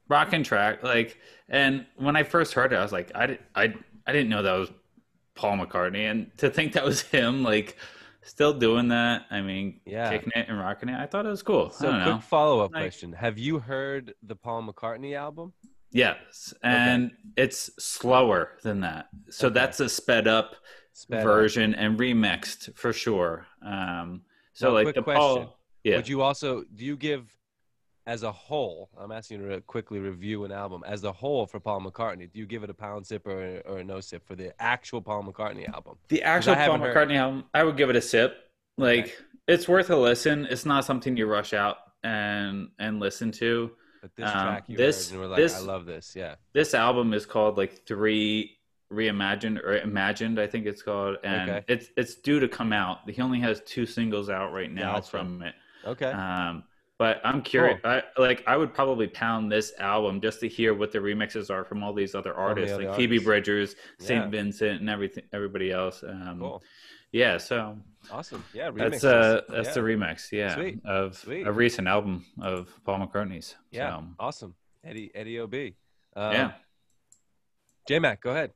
rocking 0.09 0.43
track. 0.43 0.81
Like, 0.83 1.17
and 1.47 1.85
when 1.97 2.15
I 2.15 2.23
first 2.23 2.53
heard 2.53 2.73
it, 2.73 2.77
I 2.77 2.81
was 2.81 2.91
like, 2.91 3.11
I, 3.15 3.37
I, 3.55 3.73
I 4.07 4.11
didn't 4.11 4.29
know 4.29 4.41
that 4.41 4.51
was 4.53 4.71
Paul 5.35 5.57
McCartney, 5.57 6.09
and 6.09 6.31
to 6.37 6.49
think 6.49 6.73
that 6.73 6.83
was 6.85 7.01
him, 7.01 7.43
like, 7.43 7.77
still 8.21 8.53
doing 8.53 8.87
that. 8.89 9.25
I 9.31 9.41
mean, 9.41 9.81
Yeah. 9.85 10.09
kicking 10.09 10.31
it 10.35 10.47
and 10.47 10.57
rocking 10.59 10.89
it. 10.89 10.95
I 10.99 11.05
thought 11.05 11.25
it 11.25 11.29
was 11.29 11.43
cool. 11.43 11.71
I 11.73 11.75
So 11.75 12.03
quick 12.03 12.21
follow 12.23 12.59
up 12.61 12.71
Like- 12.73 12.83
question: 12.83 13.13
Have 13.13 13.37
you 13.37 13.59
heard 13.59 14.13
the 14.23 14.35
Paul 14.35 14.63
McCartney 14.63 15.15
album? 15.15 15.53
Yes, 15.91 16.53
and 16.63 17.11
it's 17.35 17.69
slower 17.83 18.57
than 18.63 18.79
that. 18.81 19.09
So 19.29 19.47
Okay. 19.47 19.53
that's 19.53 19.79
a 19.79 19.87
sped 19.89 20.27
up 20.27 20.55
Sped 20.93 21.19
up. 21.19 21.23
version 21.23 21.75
and 21.75 21.99
remixed 21.99 22.75
for 22.75 22.91
sure. 22.93 23.45
Um, 23.61 24.23
so 24.53 24.69
Now, 24.69 24.73
like 24.73 24.85
quick 24.85 24.95
the 24.95 25.03
question. 25.03 25.19
Paul, 25.19 25.59
yeah. 25.83 25.97
Would 25.97 26.07
you 26.07 26.21
also 26.21 26.63
do 26.75 26.83
you 26.85 26.95
give 26.97 27.35
as 28.05 28.23
a 28.23 28.31
whole? 28.31 28.89
I'm 28.97 29.11
asking 29.11 29.41
you 29.41 29.49
to 29.49 29.61
quickly 29.61 29.99
review 29.99 30.43
an 30.45 30.51
album 30.51 30.83
as 30.85 31.03
a 31.03 31.11
whole 31.11 31.45
for 31.45 31.59
Paul 31.59 31.81
McCartney. 31.81 32.31
Do 32.31 32.39
you 32.39 32.45
give 32.45 32.63
it 32.63 32.69
a 32.69 32.73
pound 32.73 33.05
sip 33.07 33.25
or, 33.27 33.61
or 33.65 33.79
a 33.79 33.83
no 33.83 33.99
sip 33.99 34.25
for 34.27 34.35
the 34.35 34.51
actual 34.61 35.01
Paul 35.01 35.23
McCartney 35.23 35.67
album? 35.73 35.97
The 36.09 36.23
actual 36.23 36.55
Paul 36.55 36.63
haven't 36.63 36.81
heard- 36.81 36.95
McCartney 37.09 37.15
album, 37.17 37.45
I 37.53 37.63
would 37.63 37.77
give 37.77 37.89
it 37.89 37.95
a 37.95 38.01
sip. 38.01 38.35
Like 38.77 39.15
it's 39.47 39.67
worth 39.67 39.89
a 39.89 39.95
listen. 39.95 40.47
It's 40.49 40.65
not 40.65 40.85
something 40.85 41.15
you 41.15 41.27
rush 41.27 41.53
out 41.53 41.77
and 42.03 42.69
and 42.79 42.99
listen 42.99 43.31
to. 43.33 43.71
But 44.01 44.15
this 44.17 44.25
Um, 44.27 44.33
track 44.33 44.63
you 44.67 44.77
this- 44.77 45.11
heard 45.11 45.21
and 45.21 45.29
like, 45.31 45.37
this- 45.37 45.55
I 45.55 45.59
love 45.61 45.85
this. 45.85 46.15
Yeah. 46.15 46.35
this 46.53 46.73
album 46.73 47.13
is 47.13 47.25
called 47.25 47.57
like 47.57 47.85
three 47.85 48.57
reimagined 48.91 49.57
or 49.63 49.75
imagined 49.77 50.39
i 50.39 50.45
think 50.45 50.67
it's 50.67 50.83
called 50.83 51.17
and 51.23 51.49
Okay. 51.49 51.63
it's 51.67 51.87
it's 51.97 52.13
due 52.13 52.39
to 52.39 52.47
come 52.47 52.71
out 52.71 53.09
he 53.09 53.19
only 53.23 53.39
has 53.39 53.59
two 53.65 53.87
singles 53.87 54.29
out 54.29 54.53
right 54.53 54.71
now 54.71 54.93
Gotcha. 54.95 55.09
from 55.09 55.41
it 55.41 55.55
Okay. 55.83 56.11
um 56.11 56.63
but 57.03 57.19
i'm 57.25 57.41
curious 57.41 57.81
I, 57.83 58.01
like 58.17 58.45
i 58.47 58.55
would 58.55 58.73
probably 58.73 59.07
pound 59.07 59.51
this 59.51 59.73
album 59.77 60.21
just 60.21 60.39
to 60.39 60.47
hear 60.47 60.73
what 60.73 60.93
the 60.93 60.99
remixes 60.99 61.49
are 61.49 61.65
from 61.65 61.83
all 61.83 61.91
these 61.93 62.15
other 62.15 62.33
artists 62.33 62.77
like 62.77 62.95
phoebe 62.95 63.17
artists. 63.17 63.25
bridgers 63.25 63.75
saint 63.99 64.31
vincent 64.31 64.79
and 64.79 64.89
everything 64.89 65.25
everybody 65.33 65.69
else 65.69 66.01
um 66.07 66.37
cool. 66.39 66.63
yeah 67.11 67.37
so 67.37 67.77
Awesome. 68.09 68.41
Yeah. 68.53 68.71
that's 68.71 69.03
remixes. 69.03 69.37
uh 69.37 69.41
that's 69.49 69.67
yeah. 69.67 69.73
the 69.73 69.79
remix 69.81 70.31
yeah 70.31 70.55
Sweet. 70.55 70.79
of 70.85 71.17
Sweet. 71.17 71.45
a 71.45 71.51
recent 71.51 71.89
album 71.89 72.25
of 72.41 72.69
paul 72.85 72.99
mccartney's 73.05 73.55
Yeah. 73.71 73.97
so, 73.97 74.03
Awesome. 74.19 74.55
Eddie 74.85 75.11
Eddie 75.13 75.39
Ob. 75.41 75.53
Um, 76.15 76.31
yeah 76.33 76.51
J 77.85 77.99
Mac, 77.99 78.21
go 78.21 78.29
ahead. 78.31 78.51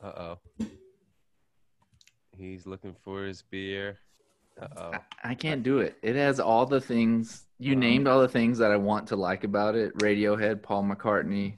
Uh 0.00 0.12
oh. 0.26 0.38
He's 2.36 2.66
looking 2.68 2.94
for 3.02 3.24
his 3.24 3.42
beer. 3.42 3.98
Oh. 4.76 4.92
I 5.24 5.34
can't 5.34 5.62
do 5.62 5.78
it. 5.78 5.96
It 6.02 6.16
has 6.16 6.40
all 6.40 6.66
the 6.66 6.80
things 6.80 7.44
you 7.60 7.74
named 7.76 8.06
all 8.06 8.20
the 8.20 8.28
things 8.28 8.58
that 8.58 8.70
I 8.70 8.76
want 8.76 9.08
to 9.08 9.16
like 9.16 9.44
about 9.44 9.74
it. 9.74 9.96
Radiohead, 9.98 10.62
Paul 10.62 10.84
McCartney, 10.84 11.56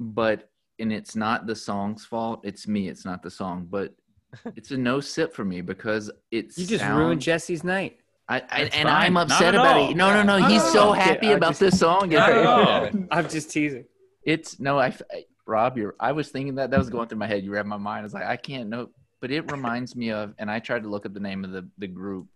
but 0.00 0.50
and 0.78 0.92
it's 0.92 1.14
not 1.14 1.46
the 1.46 1.54
song's 1.54 2.04
fault. 2.04 2.40
It's 2.44 2.66
me. 2.66 2.88
It's 2.88 3.04
not 3.04 3.22
the 3.22 3.30
song, 3.30 3.66
but 3.70 3.94
it's 4.56 4.70
a 4.70 4.76
no 4.76 5.00
sip 5.00 5.34
for 5.34 5.44
me 5.44 5.60
because 5.60 6.10
it's 6.30 6.58
You 6.58 6.66
just 6.66 6.84
ruined 6.84 7.20
Jesse's 7.20 7.64
night. 7.64 7.98
I, 8.28 8.36
I 8.50 8.60
and 8.62 8.72
fine. 8.72 8.86
I'm 8.88 9.16
upset 9.18 9.48
at 9.48 9.54
about 9.56 9.76
all. 9.76 9.90
it. 9.90 9.96
No, 9.96 10.10
no, 10.14 10.22
no. 10.22 10.36
Yeah. 10.38 10.48
He's 10.48 10.62
No, 10.62 10.66
no, 10.66 10.72
so 10.72 10.84
no. 10.86 10.92
happy 10.94 11.26
Yeah, 11.26 11.32
about 11.34 11.50
just- 11.50 11.60
this 11.60 11.78
song. 11.78 12.08
Not 12.08 12.30
at 12.32 12.46
all. 12.46 12.88
I'm 13.10 13.28
just 13.28 13.50
teasing. 13.50 13.84
It's 14.24 14.58
no, 14.58 14.78
I, 14.78 14.86
I- 14.86 15.24
Rob, 15.46 15.76
you're. 15.76 15.94
I 16.00 16.12
was 16.12 16.30
thinking 16.30 16.54
that 16.54 16.70
that 16.70 16.78
was 16.78 16.88
going 16.88 17.06
through 17.08 17.18
my 17.18 17.26
head. 17.26 17.44
You 17.44 17.50
read 17.52 17.66
my 17.66 17.76
mind. 17.76 18.00
I 18.00 18.02
was 18.04 18.14
like, 18.14 18.24
I 18.24 18.36
can't 18.38 18.70
know, 18.70 18.88
but 19.24 19.30
it 19.30 19.50
reminds 19.50 19.96
me 19.96 20.10
of. 20.10 20.34
And 20.38 20.50
I 20.50 20.58
tried 20.58 20.82
to 20.82 20.90
look 20.90 21.06
up 21.06 21.14
the 21.14 21.18
name 21.18 21.44
of 21.44 21.50
the 21.50 21.66
the 21.78 21.86
group 21.86 22.28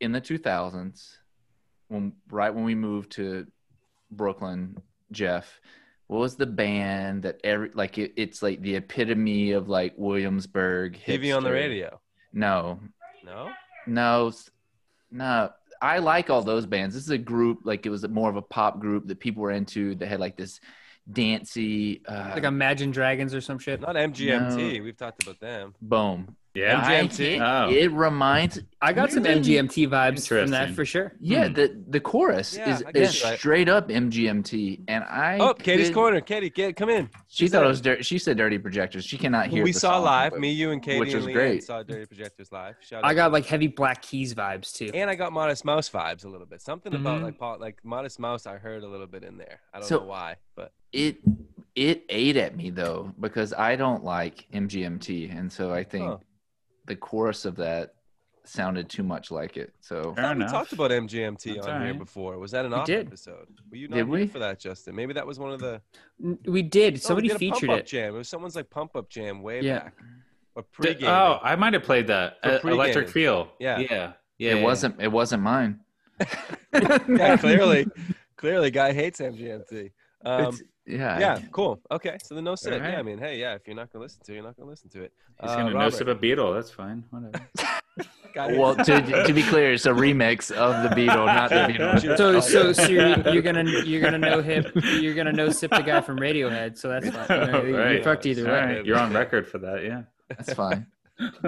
in 0.00 0.10
the 0.10 0.20
2000s, 0.20 1.18
when 1.86 2.14
right 2.32 2.52
when 2.52 2.64
we 2.64 2.74
moved 2.74 3.12
to 3.12 3.46
Brooklyn. 4.10 4.76
Jeff, 5.12 5.60
what 6.08 6.18
was 6.18 6.34
the 6.34 6.46
band 6.46 7.22
that 7.22 7.38
every 7.44 7.70
like 7.74 7.96
it, 7.96 8.14
it's 8.16 8.42
like 8.42 8.60
the 8.60 8.74
epitome 8.74 9.52
of 9.52 9.68
like 9.68 9.94
Williamsburg. 9.96 10.96
History 10.96 11.28
TV 11.28 11.36
on 11.36 11.44
the 11.44 11.52
radio. 11.52 12.00
No, 12.32 12.80
No? 13.24 13.52
no, 13.86 14.32
no. 15.12 15.50
I 15.80 15.98
like 15.98 16.28
all 16.28 16.42
those 16.42 16.66
bands. 16.66 16.92
This 16.96 17.04
is 17.04 17.10
a 17.10 17.18
group 17.18 17.60
like 17.62 17.86
it 17.86 17.90
was 17.90 18.08
more 18.08 18.30
of 18.30 18.34
a 18.34 18.42
pop 18.42 18.80
group 18.80 19.06
that 19.06 19.20
people 19.20 19.44
were 19.44 19.52
into 19.52 19.94
that 19.94 20.08
had 20.08 20.18
like 20.18 20.36
this 20.36 20.58
dancey. 21.10 22.02
Uh, 22.06 22.32
Like 22.34 22.44
Imagine 22.44 22.90
Dragons 22.90 23.34
or 23.34 23.40
some 23.40 23.58
shit. 23.58 23.80
Not 23.80 23.96
MGMT. 23.96 24.82
We've 24.82 24.96
talked 24.96 25.22
about 25.22 25.40
them. 25.40 25.74
boom. 25.80 26.36
yeah 26.54 26.82
MGMT? 26.84 27.38
can't- 27.38 27.42
Oh. 27.42 27.74
It 27.74 27.90
reminds. 27.92 28.60
I 28.82 28.92
got 28.92 29.10
some 29.10 29.24
MGMT 29.24 29.86
vibes 29.88 30.28
from 30.28 30.50
that 30.50 30.74
for 30.74 30.84
sure. 30.84 31.14
Yeah, 31.18 31.48
Hmm. 31.48 31.54
the 31.54 31.82
the 31.88 32.00
chorus 32.00 32.54
Yeah, 32.56 32.74
is, 32.74 32.84
is 32.94 33.22
straight 33.38 33.68
up 33.70 33.88
MGMT, 33.88 34.82
and 34.86 35.02
I. 35.04 35.38
Oh, 35.38 35.54
Katie's 35.54 35.88
could- 35.88 35.94
corner. 35.94 36.20
Katie, 36.20 36.50
get 36.50 36.76
come 36.76 36.90
in. 36.90 37.08
She 37.28 37.48
thought 37.48 37.64
it 37.64 37.68
was. 37.68 37.80
Dir- 37.80 38.02
she 38.02 38.18
said 38.18 38.36
"dirty 38.36 38.58
projectors." 38.58 39.04
She 39.06 39.16
cannot 39.16 39.46
hear. 39.46 39.64
we 39.64 39.72
the 39.72 39.78
saw 39.78 39.92
song, 39.96 40.04
live. 40.04 40.30
but- 40.32 40.40
Me, 40.40 40.50
you, 40.52 40.72
and 40.72 40.82
Katie 40.82 41.00
which 41.00 41.14
was 41.14 41.24
great. 41.26 41.64
saw 41.64 41.82
Dirty 41.82 42.04
Projectors 42.04 42.52
live. 42.52 42.74
Shout 42.80 43.02
I 43.02 43.10
out. 43.10 43.14
got 43.16 43.32
like 43.32 43.46
heavy 43.46 43.68
Black 43.68 44.02
Keys 44.02 44.34
vibes 44.34 44.74
too. 44.74 44.90
and 44.92 45.08
I 45.08 45.14
got 45.14 45.32
Modest 45.32 45.64
Mouse 45.64 45.88
vibes 45.88 46.26
a 46.26 46.28
little 46.28 46.46
bit. 46.46 46.60
Something 46.60 46.94
about 46.94 47.20
Mhm. 47.20 47.24
like 47.24 47.38
Paul, 47.38 47.56
like 47.60 47.78
Modest 47.82 48.18
Mouse. 48.20 48.46
I 48.46 48.58
heard 48.58 48.82
a 48.84 48.88
little 48.88 49.06
bit 49.06 49.24
in 49.24 49.38
there. 49.38 49.60
I 49.72 49.78
don't 49.78 49.88
So- 49.88 50.00
know 50.00 50.04
why, 50.06 50.36
but 50.54 50.72
It 50.92 51.18
it 51.74 52.04
ate 52.10 52.36
at 52.36 52.56
me 52.56 52.70
though 52.70 53.14
because 53.18 53.52
I 53.54 53.76
don't 53.76 54.04
like 54.04 54.46
MGMT, 54.52 55.36
and 55.36 55.50
so 55.50 55.72
I 55.72 55.84
think 55.84 56.06
Huh. 56.06 56.18
the 56.86 56.96
chorus 56.96 57.44
of 57.44 57.56
that 57.56 57.94
sounded 58.44 58.88
too 58.90 59.02
much 59.04 59.30
like 59.30 59.56
it. 59.56 59.72
So 59.80 60.12
Fair 60.14 60.24
I 60.26 60.28
we 60.30 60.36
enough. 60.42 60.50
talked 60.50 60.72
about 60.72 60.90
MGMT 60.90 61.54
That's 61.54 61.66
on 61.68 61.76
all 61.78 61.84
here 61.84 61.94
before. 61.94 62.38
Was 62.38 62.50
that 62.50 62.64
an 62.64 62.72
We 62.72 62.76
off 62.78 62.86
did. 62.86 63.06
episode? 63.06 63.46
Were 63.70 63.76
you 63.76 63.86
not 63.88 63.96
Did 63.96 64.06
here 64.06 64.12
we? 64.12 64.26
for 64.26 64.40
that, 64.40 64.58
Justin? 64.58 64.96
Maybe 64.96 65.12
that 65.14 65.26
was 65.26 65.38
one 65.38 65.52
of 65.52 65.60
the. 65.60 65.80
We 66.44 66.60
did. 66.62 66.94
No, 66.94 66.98
Somebody 66.98 67.26
we 67.26 67.28
did 67.28 67.36
a 67.36 67.38
featured 67.38 67.68
pump-up 67.68 67.78
it. 67.80 67.86
jam. 67.86 68.14
It 68.14 68.18
was 68.18 68.28
someone's 68.28 68.56
like 68.56 68.68
pump 68.68 68.96
up 68.96 69.08
jam 69.08 69.42
way 69.42 69.60
Yeah. 69.62 69.78
back. 69.84 69.94
Or 70.54 70.64
D- 70.82 70.96
oh 71.06 71.38
i 71.42 71.56
might 71.56 71.72
have 71.72 71.82
played 71.82 72.08
that 72.08 72.36
For 72.42 72.68
Uh, 72.68 72.72
electric 72.74 73.08
feel 73.08 73.50
Yeah. 73.58 73.78
yeah 73.78 74.12
yeah 74.36 74.50
it 74.52 74.56
yeah. 74.58 74.62
wasn't 74.62 75.00
it 75.00 75.08
wasn't 75.10 75.42
mine. 75.42 75.80
yeah, 76.74 77.36
clearly, 77.38 77.86
clearly, 78.36 78.70
guy 78.70 78.92
hates 78.92 79.20
MGMT. 79.20 79.92
Um, 80.24 80.40
It's- 80.42 80.62
yeah, 80.86 81.18
yeah, 81.18 81.40
cool. 81.52 81.80
Okay, 81.90 82.16
so 82.22 82.34
the 82.34 82.42
no 82.42 82.54
sit. 82.54 82.72
Alright. 82.72 82.92
Yeah, 82.92 82.98
I 82.98 83.02
mean, 83.02 83.18
hey, 83.18 83.38
yeah, 83.38 83.54
if 83.54 83.66
you're 83.66 83.76
not 83.76 83.92
gonna 83.92 84.02
listen 84.04 84.22
to 84.24 84.32
it, 84.32 84.34
you're 84.36 84.44
not 84.44 84.56
gonna 84.56 84.70
listen 84.70 84.88
to 84.90 85.02
it. 85.02 85.12
he's 85.40 85.50
Uh, 85.50 85.56
gonna 85.56 85.70
no 85.70 85.76
Robert, 85.76 85.94
sip 85.94 86.08
a 86.08 86.14
beetle 86.14 86.52
that's 86.52 86.70
fine 86.70 87.04
whatever 87.10 87.46
Well, 88.34 88.74
to, 88.76 89.24
to 89.26 89.32
be 89.34 89.42
clear, 89.42 89.74
it's 89.74 89.84
a 89.84 89.90
remix 89.90 90.50
of 90.50 90.88
the 90.88 90.96
Beatle, 90.96 91.26
not 91.26 91.50
the 91.50 91.56
Beatles. 91.74 92.16
So, 92.16 92.40
so, 92.40 92.72
so 92.72 92.88
you're, 92.88 93.18
you're 93.30 93.42
gonna 93.42 93.64
you're 93.84 94.00
gonna 94.00 94.16
no 94.16 94.40
hip 94.40 94.70
you're 94.74 95.12
gonna 95.14 95.32
no 95.32 95.50
sip 95.50 95.70
the 95.70 95.82
guy 95.82 96.00
from 96.00 96.18
Radiohead. 96.18 96.78
So 96.78 96.88
that's 96.88 97.10
fine. 97.10 97.26
You 97.46 97.52
know, 97.52 97.62
You're 97.62 97.78
Right. 97.78 98.02
fucked 98.04 98.24
either 98.24 98.46
All 98.48 98.52
way. 98.54 98.76
right, 98.76 98.86
you're 98.86 98.98
on 98.98 99.12
record 99.12 99.46
for 99.46 99.58
that 99.58 99.84
yeah 99.84 100.02
That's 100.30 100.54
fine. 100.54 100.86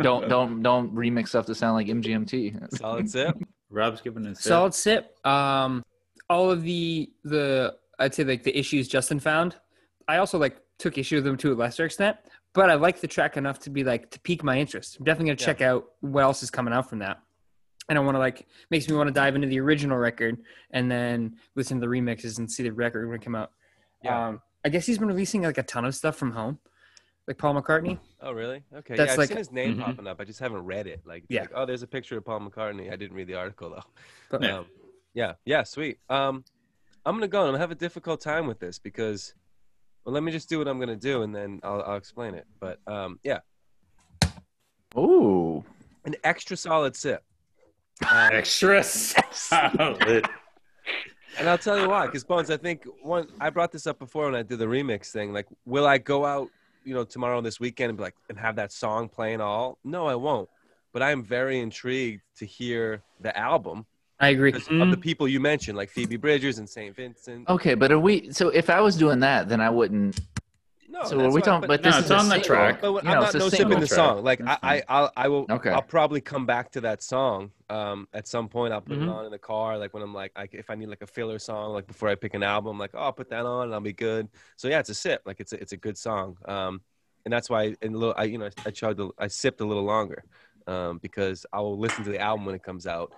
Don't 0.02 0.28
don't 0.28 0.62
don't 0.62 0.94
remix 0.94 1.28
stuff 1.28 1.46
to 1.46 1.54
sound 1.54 1.74
like 1.74 1.86
MGMT. 1.86 2.76
solid 2.76 3.08
sip. 3.10 3.34
rob's 3.70 4.02
giving 4.02 4.26
us 4.26 4.40
Solid 4.42 4.74
sip. 4.74 5.16
Um, 5.26 5.82
all 6.28 6.50
of 6.50 6.62
the 6.62 7.10
the 7.24 7.76
I'd 7.98 8.14
say 8.14 8.24
like 8.24 8.42
the 8.42 8.56
issues 8.56 8.88
Justin 8.88 9.20
found, 9.20 9.56
I 10.08 10.16
also 10.18 10.38
like 10.38 10.56
took 10.78 10.98
issue 10.98 11.16
with 11.16 11.24
them 11.24 11.36
to 11.38 11.52
a 11.52 11.54
lesser 11.54 11.84
extent. 11.84 12.16
But 12.52 12.70
I 12.70 12.74
like 12.74 13.00
the 13.00 13.08
track 13.08 13.36
enough 13.36 13.58
to 13.60 13.70
be 13.70 13.82
like 13.84 14.10
to 14.12 14.20
pique 14.20 14.44
my 14.44 14.58
interest. 14.58 14.98
I'm 14.98 15.04
definitely 15.04 15.30
gonna 15.30 15.40
Yeah. 15.40 15.46
check 15.46 15.60
out 15.60 15.86
what 16.00 16.22
else 16.22 16.42
is 16.42 16.50
coming 16.50 16.72
out 16.72 16.88
from 16.88 17.00
that. 17.00 17.20
And 17.88 17.98
I 17.98 18.00
want 18.00 18.14
to 18.14 18.18
like 18.18 18.46
makes 18.70 18.88
me 18.88 18.94
want 18.96 19.08
to 19.08 19.12
dive 19.12 19.34
into 19.34 19.48
the 19.48 19.60
original 19.60 19.98
record 19.98 20.38
and 20.70 20.90
then 20.90 21.36
listen 21.54 21.80
to 21.80 21.86
the 21.86 21.90
remixes 21.90 22.38
and 22.38 22.50
see 22.50 22.62
the 22.62 22.70
record 22.72 23.08
when 23.08 23.16
it 23.16 23.22
come 23.24 23.34
out. 23.34 23.50
Yeah. 24.02 24.28
Um, 24.28 24.40
I 24.64 24.68
guess 24.70 24.86
he's 24.86 24.98
been 24.98 25.08
releasing 25.08 25.42
like 25.42 25.58
a 25.58 25.62
ton 25.62 25.84
of 25.84 25.94
stuff 25.94 26.16
from 26.16 26.30
home, 26.32 26.58
like 27.26 27.36
Paul 27.36 27.60
McCartney. 27.60 27.98
Oh, 28.22 28.32
really? 28.32 28.62
Okay. 28.74 28.96
That's 28.96 29.08
yeah, 29.08 29.12
I've 29.12 29.18
like- 29.18 29.28
seen 29.28 29.36
his 29.36 29.52
name 29.52 29.76
Mhm. 29.76 29.84
popping 29.84 30.06
up. 30.06 30.20
I 30.20 30.24
just 30.24 30.40
haven't 30.40 30.64
read 30.64 30.86
it. 30.86 31.02
Like, 31.04 31.24
Yeah. 31.28 31.42
like, 31.42 31.50
oh, 31.54 31.66
there's 31.66 31.82
a 31.82 31.86
picture 31.86 32.16
of 32.16 32.24
Paul 32.24 32.40
McCartney. 32.40 32.90
I 32.90 32.96
didn't 32.96 33.16
read 33.16 33.26
the 33.26 33.34
article 33.34 33.70
though. 33.70 33.84
But 34.30 34.42
Yeah. 34.42 34.58
Um, 34.58 34.66
yeah, 35.12 35.34
yeah, 35.44 35.62
sweet. 35.64 35.98
Um, 36.08 36.44
I'm 37.06 37.14
gonna 37.14 37.28
go. 37.28 37.40
and 37.40 37.48
I'm 37.48 37.52
gonna 37.52 37.62
have 37.62 37.70
a 37.70 37.76
difficult 37.76 38.20
time 38.20 38.46
with 38.46 38.58
this 38.58 38.78
because, 38.78 39.34
well, 40.04 40.14
let 40.14 40.22
me 40.22 40.32
just 40.32 40.48
do 40.48 40.58
what 40.58 40.68
I'm 40.68 40.78
gonna 40.78 40.96
do 40.96 41.22
and 41.22 41.34
then 41.34 41.60
I'll, 41.62 41.82
I'll 41.82 41.96
explain 41.96 42.34
it. 42.34 42.46
But 42.60 42.78
um, 42.86 43.18
yeah, 43.22 43.40
Ooh. 44.96 45.64
an 46.04 46.16
extra 46.24 46.56
solid 46.56 46.96
sip. 46.96 47.22
Um, 48.02 48.08
extra 48.32 48.82
solid 48.82 50.28
And 51.38 51.48
I'll 51.48 51.58
tell 51.58 51.78
you 51.78 51.88
why, 51.88 52.06
because 52.06 52.24
Bones, 52.24 52.50
I 52.50 52.56
think 52.56 52.86
one 53.02 53.26
I 53.40 53.50
brought 53.50 53.72
this 53.72 53.86
up 53.86 53.98
before 53.98 54.26
when 54.26 54.34
I 54.34 54.42
did 54.42 54.58
the 54.58 54.66
remix 54.66 55.06
thing. 55.08 55.32
Like, 55.32 55.46
will 55.66 55.86
I 55.86 55.98
go 55.98 56.24
out, 56.24 56.48
you 56.84 56.94
know, 56.94 57.04
tomorrow 57.04 57.40
this 57.40 57.58
weekend 57.58 57.90
and 57.90 57.98
be 57.98 58.04
like 58.04 58.14
and 58.28 58.38
have 58.38 58.56
that 58.56 58.72
song 58.72 59.08
playing 59.08 59.40
all? 59.40 59.78
No, 59.84 60.06
I 60.06 60.14
won't. 60.14 60.48
But 60.92 61.02
I 61.02 61.10
am 61.10 61.24
very 61.24 61.58
intrigued 61.58 62.22
to 62.36 62.46
hear 62.46 63.02
the 63.20 63.36
album 63.36 63.84
I 64.24 64.28
agree. 64.30 64.52
because 64.52 64.66
Mm-hmm. 64.68 64.82
of 64.82 64.90
the 64.90 64.96
people 64.96 65.28
you 65.28 65.40
mentioned, 65.40 65.76
like 65.76 65.90
Phoebe 65.90 66.16
Bridgers 66.16 66.58
and 66.58 66.68
St. 66.68 66.94
Vincent. 66.96 67.48
Okay, 67.48 67.74
but 67.74 67.92
are 67.92 67.98
we? 67.98 68.32
So 68.32 68.48
if 68.48 68.70
I 68.70 68.80
was 68.80 68.96
doing 68.96 69.20
that, 69.20 69.48
then 69.48 69.60
I 69.60 69.70
wouldn't. 69.70 70.18
No, 70.88 71.02
so 71.02 71.16
that's 71.18 71.28
are 71.28 71.34
we 71.34 71.42
talking? 71.42 71.66
But, 71.66 71.82
No, 71.82 71.90
this 71.90 71.96
it's 71.98 72.04
is 72.06 72.10
a 72.12 72.16
on 72.16 72.28
the 72.28 72.34
single. 72.34 72.46
track. 72.46 72.80
But 72.80 72.92
You 72.92 72.98
I'm 73.00 73.04
not 73.06 73.34
no 73.34 73.48
single 73.48 73.50
sipping 73.50 73.80
the 73.80 73.86
song. 73.86 74.22
Like 74.22 74.40
I, 74.40 74.44
That's 74.44 74.60
I, 74.62 74.68
fine. 74.76 74.82
I'll, 74.88 75.12
I 75.16 75.28
will. 75.28 75.46
Okay. 75.50 75.70
I'll 75.70 75.82
probably 75.82 76.20
come 76.20 76.46
back 76.46 76.70
to 76.72 76.80
that 76.82 77.02
song. 77.02 77.50
Um, 77.68 78.06
at 78.14 78.28
some 78.28 78.48
point, 78.48 78.72
I'll 78.72 78.80
put 78.80 78.98
Mhm. 78.98 79.02
it 79.02 79.08
on 79.08 79.24
in 79.26 79.32
the 79.32 79.38
car. 79.38 79.76
Like 79.76 79.92
when 79.92 80.02
I'm 80.04 80.14
like, 80.14 80.30
I, 80.36 80.48
if 80.52 80.70
I 80.70 80.76
need 80.76 80.86
like 80.88 81.02
a 81.02 81.06
filler 81.08 81.38
song, 81.40 81.72
like 81.72 81.86
before 81.88 82.08
I 82.08 82.14
pick 82.14 82.32
an 82.34 82.44
album, 82.44 82.78
like 82.78 82.92
oh, 82.94 83.00
I'll 83.00 83.12
put 83.12 83.28
that 83.30 83.44
on 83.44 83.64
and 83.64 83.74
I'll 83.74 83.80
be 83.80 83.92
good. 83.92 84.28
So 84.56 84.68
yeah, 84.68 84.78
it's 84.78 84.88
a 84.90 84.94
sip. 84.94 85.22
Like 85.26 85.40
it's 85.40 85.52
a, 85.52 85.60
it's 85.60 85.72
a 85.72 85.76
good 85.76 85.98
song. 85.98 86.36
Um, 86.46 86.80
and 87.24 87.32
that's 87.32 87.50
why 87.50 87.74
in 87.82 87.94
a 87.94 87.98
little, 87.98 88.14
I 88.16 88.24
you 88.24 88.38
know, 88.38 88.48
I 88.64 88.70
chugged, 88.70 89.00
a, 89.00 89.08
I 89.18 89.26
sipped 89.26 89.60
a 89.62 89.64
little 89.66 89.82
longer, 89.84 90.22
um, 90.68 90.98
because 90.98 91.44
I 91.52 91.58
will 91.60 91.76
listen 91.78 92.04
to 92.04 92.10
the 92.10 92.20
album 92.20 92.46
when 92.46 92.54
it 92.54 92.62
comes 92.62 92.86
out. 92.86 93.12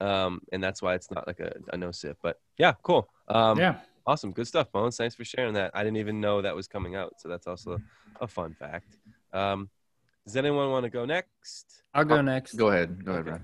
Um, 0.00 0.40
and 0.52 0.62
that's 0.62 0.82
why 0.82 0.94
it's 0.94 1.10
not 1.10 1.26
like 1.26 1.40
a, 1.40 1.52
a 1.72 1.76
no 1.76 1.90
sip. 1.90 2.18
But 2.22 2.38
yeah, 2.58 2.74
cool. 2.82 3.08
Um, 3.28 3.58
yeah 3.58 3.76
Awesome. 4.06 4.30
Good 4.30 4.46
stuff, 4.46 4.70
Bones. 4.70 4.96
Thanks 4.96 5.16
for 5.16 5.24
sharing 5.24 5.54
that. 5.54 5.72
I 5.74 5.82
didn't 5.82 5.96
even 5.96 6.20
know 6.20 6.40
that 6.40 6.54
was 6.54 6.68
coming 6.68 6.94
out. 6.94 7.14
So 7.18 7.28
that's 7.28 7.48
also 7.48 7.80
a 8.20 8.28
fun 8.28 8.54
fact. 8.54 8.98
Um, 9.32 9.68
does 10.24 10.36
anyone 10.36 10.70
want 10.70 10.84
to 10.84 10.90
go 10.90 11.04
next? 11.04 11.82
I'll 11.92 12.04
go 12.04 12.22
next. 12.22 12.54
Go 12.54 12.68
ahead. 12.68 13.04
Go 13.04 13.12
ahead, 13.12 13.26
Okay. 13.26 13.42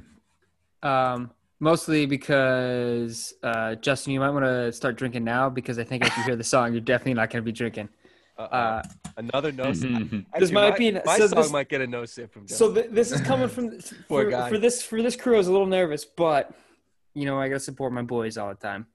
Rod. 0.82 1.14
Um, 1.14 1.30
mostly 1.58 2.06
because 2.06 3.34
uh, 3.42 3.74
Justin, 3.76 4.12
you 4.12 4.20
might 4.20 4.30
want 4.30 4.44
to 4.44 4.72
start 4.72 4.96
drinking 4.96 5.24
now 5.24 5.50
because 5.50 5.80
I 5.80 5.84
think 5.84 6.06
if 6.06 6.16
you 6.16 6.22
hear 6.22 6.36
the 6.36 6.44
song, 6.44 6.72
you're 6.72 6.80
definitely 6.80 7.14
not 7.14 7.30
going 7.30 7.42
to 7.42 7.44
be 7.44 7.52
drinking. 7.52 7.88
Uh, 8.38 8.42
Uh, 8.42 8.82
another 9.18 9.52
no 9.52 9.72
sip. 9.72 9.90
Mhm. 9.90 10.24
Actually, 10.34 10.52
might 10.52 10.70
my, 10.70 10.78
be 10.78 10.88
an- 10.88 11.02
my 11.04 11.18
so 11.18 11.26
song 11.26 11.42
this- 11.42 11.52
might 11.52 11.68
get 11.68 11.80
a 11.82 11.86
no 11.86 12.04
sip 12.06 12.32
from 12.32 12.48
so 12.48 12.72
th- 12.72 12.88
this 12.90 13.12
is 13.12 13.20
coming 13.20 13.48
from 13.48 13.78
for, 14.08 14.30
for 14.48 14.58
this 14.58 14.82
for 14.82 15.02
this 15.02 15.16
crew. 15.16 15.34
I 15.34 15.38
was 15.38 15.48
a 15.48 15.52
little 15.52 15.66
nervous, 15.66 16.04
but 16.04 16.52
you 17.14 17.26
know 17.26 17.38
I 17.38 17.48
got 17.48 17.54
to 17.56 17.60
support 17.60 17.92
my 17.92 18.02
boys 18.02 18.38
all 18.38 18.48
the 18.48 18.54
time. 18.54 18.86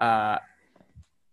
Uh, 0.00 0.38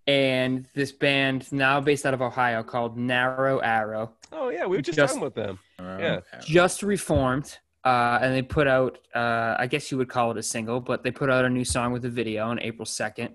and 0.08 0.68
this 0.74 0.92
band 0.92 1.50
now 1.52 1.80
based 1.80 2.06
out 2.06 2.14
of 2.14 2.22
Ohio 2.22 2.64
called 2.64 2.98
Narrow 2.98 3.60
Arrow 3.60 4.14
Oh 4.32 4.50
yeah, 4.50 4.66
we 4.66 4.78
were 4.78 4.82
just, 4.82 4.96
Just- 4.98 5.14
talking 5.14 5.24
with 5.24 5.36
them. 5.36 5.60
Around 5.80 6.00
Yeah. 6.00 6.20
there. 6.32 6.42
just 6.42 6.82
reformed. 6.84 7.58
Uh, 7.86 8.18
and 8.22 8.34
they 8.34 8.42
put 8.42 8.66
out, 8.66 8.98
uh, 9.14 9.56
I 9.60 9.68
guess 9.68 9.92
you 9.92 9.98
would 9.98 10.08
call 10.10 10.32
it 10.32 10.38
a 10.38 10.44
single, 10.44 10.80
but 10.80 11.04
they 11.04 11.12
put 11.12 11.30
out 11.30 11.44
a 11.46 11.50
new 11.50 11.66
song 11.66 11.92
with 11.92 12.06
a 12.06 12.10
video 12.10 12.48
on 12.48 12.58
April 12.62 12.86
2nd. 12.86 13.34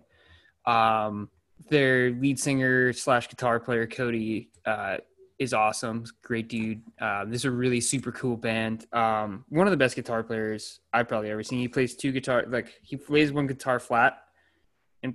Um, 0.64 1.28
their 1.70 2.10
lead 2.12 2.38
singer 2.38 2.92
slash 2.92 3.28
guitar 3.28 3.60
player, 3.60 3.86
Cody, 3.86 4.50
uh, 4.64 4.98
is 5.38 5.54
awesome. 5.54 6.04
Great 6.22 6.48
dude. 6.48 6.82
Uh, 7.00 7.24
this 7.24 7.42
is 7.42 7.44
a 7.44 7.50
really 7.50 7.80
super 7.80 8.10
cool 8.12 8.36
band. 8.36 8.86
Um, 8.92 9.44
one 9.50 9.66
of 9.66 9.70
the 9.70 9.76
best 9.76 9.94
guitar 9.94 10.22
players 10.24 10.80
I've 10.92 11.06
probably 11.08 11.30
ever 11.30 11.42
seen. 11.44 11.60
He 11.60 11.68
plays 11.68 11.94
two 11.94 12.10
guitar, 12.12 12.44
like 12.48 12.74
he 12.82 12.96
plays 12.96 13.32
one 13.32 13.46
guitar 13.46 13.78
flat 13.78 14.18
and 15.02 15.14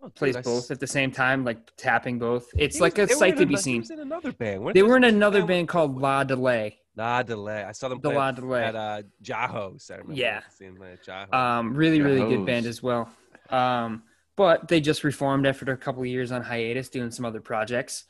Oh, 0.00 0.08
plays 0.10 0.36
dude, 0.36 0.44
both 0.44 0.64
s- 0.64 0.70
at 0.70 0.78
the 0.80 0.86
same 0.86 1.10
time, 1.10 1.44
like 1.44 1.58
tapping 1.76 2.18
both. 2.18 2.48
It's 2.56 2.76
he 2.76 2.80
like 2.82 2.96
was- 2.96 3.10
a 3.10 3.14
sight 3.16 3.36
to 3.36 3.44
be 3.46 3.54
ano- 3.54 3.56
he 3.56 3.82
seen. 3.82 3.84
in 3.92 3.98
another 4.00 4.32
band. 4.32 4.62
Weren't 4.62 4.74
They 4.74 4.82
were 4.84 4.96
in 4.96 5.04
another 5.04 5.40
that 5.40 5.46
band 5.48 5.68
called 5.68 6.00
La 6.00 6.22
Delay. 6.24 6.78
La 6.96 7.22
Delay. 7.22 7.64
I 7.64 7.72
saw 7.72 7.88
them 7.88 8.00
The 8.00 8.08
play 8.10 8.16
La 8.16 8.28
at- 8.28 8.36
Delay. 8.36 8.64
at 8.64 8.74
uh, 8.76 9.02
Jahos. 9.22 9.90
I 9.90 9.94
remember 9.96 10.14
Yeah. 10.14 10.40
seeing 10.56 10.74
them 10.74 10.84
at 10.84 11.04
Jahos. 11.04 11.34
Um, 11.34 11.74
really, 11.74 12.00
really 12.00 12.20
good 12.28 12.46
band 12.46 12.64
as 12.66 12.82
well. 12.82 13.10
Um, 13.50 14.04
but 14.38 14.68
they 14.68 14.80
just 14.80 15.02
reformed 15.04 15.46
after 15.46 15.70
a 15.72 15.76
couple 15.76 16.00
of 16.00 16.06
years 16.06 16.30
on 16.32 16.42
hiatus, 16.42 16.88
doing 16.88 17.10
some 17.10 17.24
other 17.26 17.40
projects. 17.40 18.04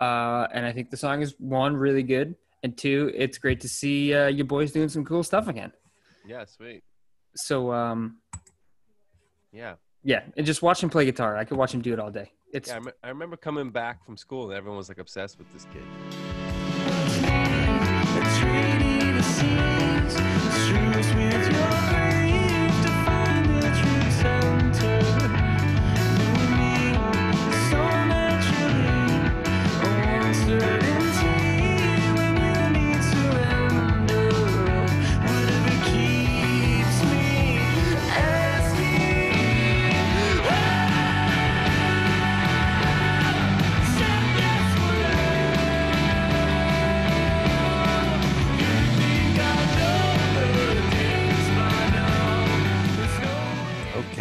Uh, 0.00 0.46
and 0.52 0.64
I 0.64 0.72
think 0.72 0.90
the 0.90 0.96
song 0.96 1.20
is 1.22 1.34
one 1.38 1.76
really 1.76 2.04
good, 2.04 2.36
and 2.62 2.76
two, 2.78 3.10
it's 3.14 3.36
great 3.36 3.60
to 3.60 3.68
see 3.68 4.14
uh, 4.14 4.28
your 4.28 4.46
boys 4.46 4.70
doing 4.72 4.88
some 4.88 5.04
cool 5.04 5.22
stuff 5.24 5.48
again. 5.48 5.72
yeah, 6.26 6.44
sweet. 6.44 6.82
So 7.34 7.72
um, 7.72 8.18
Yeah. 9.52 9.74
yeah, 10.04 10.22
and 10.36 10.46
just 10.46 10.62
watch 10.62 10.82
him 10.82 10.88
play 10.88 11.04
guitar. 11.04 11.36
I 11.36 11.44
could 11.44 11.58
watch 11.58 11.74
him 11.74 11.82
do 11.82 11.92
it 11.92 11.98
all 11.98 12.10
day. 12.10 12.30
It's 12.52 12.68
Yeah, 12.68 12.76
I, 12.76 12.78
rem- 12.78 12.94
I 13.02 13.08
remember 13.08 13.36
coming 13.36 13.70
back 13.70 14.04
from 14.06 14.16
school 14.16 14.44
and 14.50 14.54
everyone 14.56 14.76
was 14.78 14.88
like 14.88 14.98
obsessed 14.98 15.38
with 15.38 15.52
this 15.52 15.66
kid. 15.72 16.92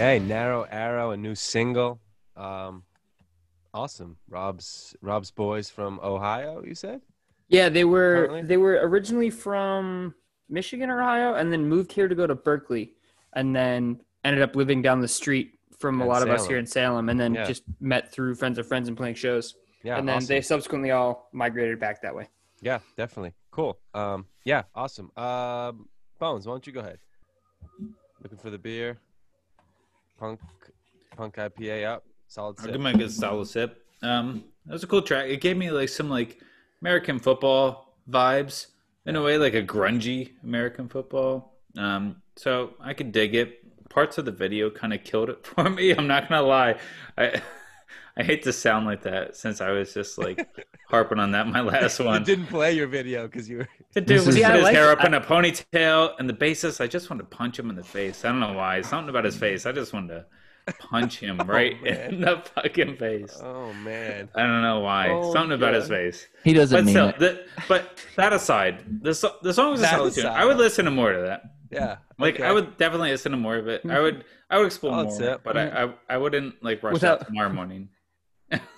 Okay, 0.02 0.18
Narrow 0.18 0.64
Arrow, 0.72 1.12
a 1.12 1.18
new 1.18 1.36
single. 1.36 2.00
Um, 2.36 2.82
awesome. 3.72 4.18
Rob's 4.28 4.96
Rob's 5.00 5.30
boys 5.30 5.70
from 5.70 6.00
Ohio. 6.02 6.64
You 6.66 6.74
said? 6.74 7.02
yeah, 7.50 7.70
they 7.70 7.84
were 7.84 8.24
Apparently. 8.24 8.42
they 8.48 8.58
were 8.58 8.80
originally 8.82 9.30
from 9.30 10.16
Michigan 10.50 10.90
or 10.90 11.04
Ohio, 11.04 11.36
and 11.36 11.54
then 11.54 11.70
moved 11.70 11.92
here 11.92 12.08
to 12.08 12.16
go 12.16 12.26
to 12.26 12.36
Berklee, 12.36 12.94
and 13.34 13.56
then 13.56 14.02
ended 14.24 14.42
up 14.42 14.56
living 14.56 14.82
down 14.82 15.02
the 15.02 15.08
street 15.08 15.60
from 15.78 16.02
a 16.02 16.06
lot 16.08 16.24
of 16.24 16.30
us 16.30 16.48
here 16.48 16.58
in 16.58 16.66
Salem, 16.66 17.10
and 17.10 17.20
then 17.20 17.36
Yeah. 17.36 17.46
just 17.46 17.62
met 17.80 18.12
through 18.12 18.34
friends 18.34 18.58
of 18.58 18.68
friends 18.68 18.88
and 18.88 18.98
playing 18.98 19.14
shows. 19.16 19.56
Yeah. 19.84 20.00
and 20.00 20.08
then 20.10 20.18
awesome. 20.18 20.28
they 20.28 20.42
subsequently 20.42 20.90
all 20.90 21.30
migrated 21.32 21.80
back 21.80 22.02
that 22.02 22.16
way. 22.16 22.28
Yeah, 22.62 22.80
definitely. 22.98 23.34
Cool. 23.52 23.78
Um, 23.94 24.26
yeah, 24.46 24.64
awesome. 24.74 25.12
Um, 25.16 25.90
Bones, 26.18 26.48
why 26.48 26.54
don't 26.54 26.66
you 26.66 26.74
go 26.74 26.80
ahead? 26.80 26.98
Looking 28.24 28.40
for 28.40 28.50
the 28.50 28.58
beer. 28.60 28.98
Punk, 30.21 30.39
punk 31.17 31.36
IPA 31.38 31.88
up. 31.88 32.03
Solid 32.27 32.60
Sip. 32.60 32.67
I'll 32.67 32.71
give 32.73 32.81
my 32.81 32.93
good 32.93 33.12
solid 33.12 33.47
sip. 33.47 33.84
Um, 34.03 34.43
that 34.67 34.73
was 34.73 34.84
a 34.84 34.88
cool 34.88 35.01
track. 35.01 35.25
It 35.25 35.41
gave 35.41 35.57
me 35.57 35.71
like 35.71 35.89
some 35.89 36.12
like 36.12 36.39
American 36.79 37.17
football 37.17 37.95
vibes 38.07 38.67
in 39.07 39.15
a 39.15 39.21
way, 39.23 39.39
like 39.39 39.55
a 39.55 39.63
grungy 39.63 40.34
American 40.43 40.88
football. 40.89 41.55
Um, 41.75 42.17
so 42.36 42.75
I 42.79 42.93
could 42.93 43.12
dig 43.12 43.34
it. 43.34 43.89
Parts 43.89 44.19
of 44.19 44.25
the 44.25 44.31
video 44.31 44.69
kind 44.69 44.93
of 44.93 45.03
killed 45.03 45.31
it 45.31 45.43
for 45.47 45.67
me. 45.67 45.89
I'm 45.89 46.05
not 46.05 46.29
gonna 46.29 46.43
lie. 46.43 46.75
I 47.17 47.41
I 48.17 48.24
hate 48.24 48.43
to 48.43 48.54
sound 48.54 48.86
like 48.86 49.04
that 49.04 49.36
since 49.38 49.62
I 49.62 49.71
was 49.71 49.93
just 49.93 50.17
like 50.17 50.47
harping 50.89 51.19
on 51.19 51.32
that 51.32 51.47
my 51.47 51.62
last 51.62 52.00
You 52.00 52.06
one. 52.06 52.24
didn't 52.24 52.47
play 52.47 52.74
your 52.74 52.88
video 52.88 53.26
because 53.28 53.50
you 53.50 53.60
were. 53.60 53.67
The 53.93 54.02
dude 54.02 54.26
was 54.26 54.36
See, 54.36 54.43
put 54.43 54.54
his 54.56 54.63
like 54.63 54.76
hair 54.76 54.91
it. 54.91 55.00
up 55.00 55.06
in 55.06 55.13
a 55.13 55.21
ponytail, 55.21 56.13
and 56.19 56.30
the 56.30 56.34
bassist, 56.34 56.82
I 56.82 56.88
just 56.88 57.10
wanted 57.10 57.24
to 57.30 57.36
punch 57.36 57.58
him 57.60 57.69
in 57.69 57.76
the 57.76 57.84
face. 57.84 58.24
I 58.26 58.30
don't 58.30 58.39
know 58.39 58.54
why. 58.54 58.82
Something 58.82 59.10
about 59.10 59.26
his 59.26 59.36
mm. 59.36 59.39
face. 59.39 59.65
I 59.65 59.71
just 59.71 59.93
wanted 59.93 60.10
to 60.67 60.74
punch 60.80 61.19
him 61.19 61.38
oh, 61.41 61.45
right 61.45 61.82
man. 61.84 62.13
in 62.15 62.21
the 62.21 62.41
fucking 62.56 62.97
face. 62.97 63.38
Oh 63.41 63.74
man. 63.74 64.30
I 64.36 64.41
don't 64.43 64.62
know 64.62 64.80
why. 64.82 65.10
Oh, 65.10 65.34
Something 65.34 65.54
about 65.54 65.74
his 65.74 65.88
face. 65.88 66.28
He 66.43 66.54
doesn't 66.54 66.78
But 66.78 66.86
mean 66.86 66.93
still, 66.93 67.08
it. 67.10 67.19
the, 67.19 67.45
but 67.67 68.00
that 68.17 68.34
aside, 68.34 68.84
the 69.04 69.13
so- 69.13 69.36
the 69.41 69.54
song 69.54 69.71
was 69.71 69.80
a 69.80 69.84
That 69.84 69.91
solid 69.97 70.13
tune. 70.13 70.26
I 70.28 70.45
would 70.45 70.58
listen 70.58 70.86
to 70.86 70.91
more 70.91 71.13
to 71.13 71.21
that. 71.21 71.41
Yeah. 71.71 71.97
Like 72.19 72.36
okay. 72.36 72.43
I 72.43 72.52
would 72.52 72.78
definitely 72.78 73.12
listen 73.12 73.32
to 73.32 73.38
more 73.38 73.56
of 73.58 73.67
it. 73.67 73.82
I 73.89 74.00
would 74.00 74.26
I 74.50 74.58
would 74.58 74.67
explore 74.67 74.91
Solid 74.93 75.08
more, 75.08 75.17
sip. 75.17 75.41
but 75.43 75.58
I, 75.58 75.65
mm. 75.65 75.95
I 76.10 76.13
I 76.15 76.17
wouldn't 76.17 76.62
like 76.63 76.84
rush 76.84 76.93
Without- 76.93 77.21
out 77.21 77.28
tomorrow 77.28 77.50
morning. 77.52 77.89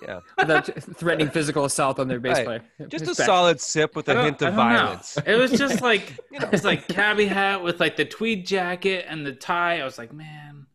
Yeah. 0.02 0.20
Without 0.38 0.66
threatening 0.96 1.30
physical 1.30 1.64
assault 1.64 1.98
on 1.98 2.08
their 2.08 2.20
bass 2.20 2.36
Right. 2.38 2.44
player. 2.78 2.88
Just 2.88 3.06
a 3.08 3.14
solid 3.14 3.60
sip 3.60 3.96
with 3.96 4.08
a 4.08 4.14
hint 4.22 4.34
of 4.36 4.38
don't 4.40 4.50
know. 4.56 4.56
violence. 4.56 5.18
It 5.26 5.34
was 5.36 5.52
just 5.52 5.80
like 5.82 6.18
it 6.32 6.50
was 6.52 6.64
like 6.64 6.86
cabbie 6.88 7.26
hat 7.26 7.62
with 7.62 7.80
like 7.80 7.96
the 7.96 8.04
tweed 8.04 8.46
jacket 8.46 9.06
and 9.08 9.24
the 9.26 9.32
tie. 9.32 9.80
I 9.80 9.84
was 9.84 9.98
like, 9.98 10.12
man, 10.12 10.66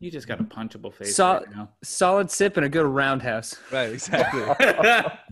you 0.00 0.10
just 0.10 0.28
got 0.28 0.40
a 0.40 0.44
punchable 0.44 0.92
face 0.92 1.16
So- 1.16 1.34
right 1.34 1.50
now. 1.54 1.70
Solid 1.82 2.30
sip 2.30 2.56
and 2.56 2.66
a 2.66 2.68
good 2.68 2.86
roundhouse. 2.86 3.56
Right. 3.72 3.90
Exactly. 3.92 4.42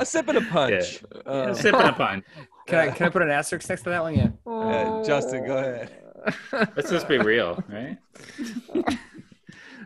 a 0.01 0.05
sip 0.07 0.29
and 0.29 0.39
a 0.39 0.43
punch. 0.43 1.03
Um, 1.27 1.55
Sipping 1.55 1.81
a 1.81 1.93
punch. 1.93 2.25
Can 2.67 2.79
I 2.79 2.91
can 2.91 3.07
I 3.07 3.11
put 3.11 3.21
an 3.23 3.31
asterisk 3.31 3.69
next 3.69 3.83
to 3.83 3.91
that 3.91 4.03
one? 4.03 4.15
Yeah. 4.15 4.29
uh, 4.51 5.05
Justin, 5.05 5.47
go 5.47 5.59
ahead. 5.59 5.91
Let's 6.75 6.91
just 6.91 7.07
be 7.07 7.19
real, 7.19 7.63
right? 7.69 7.99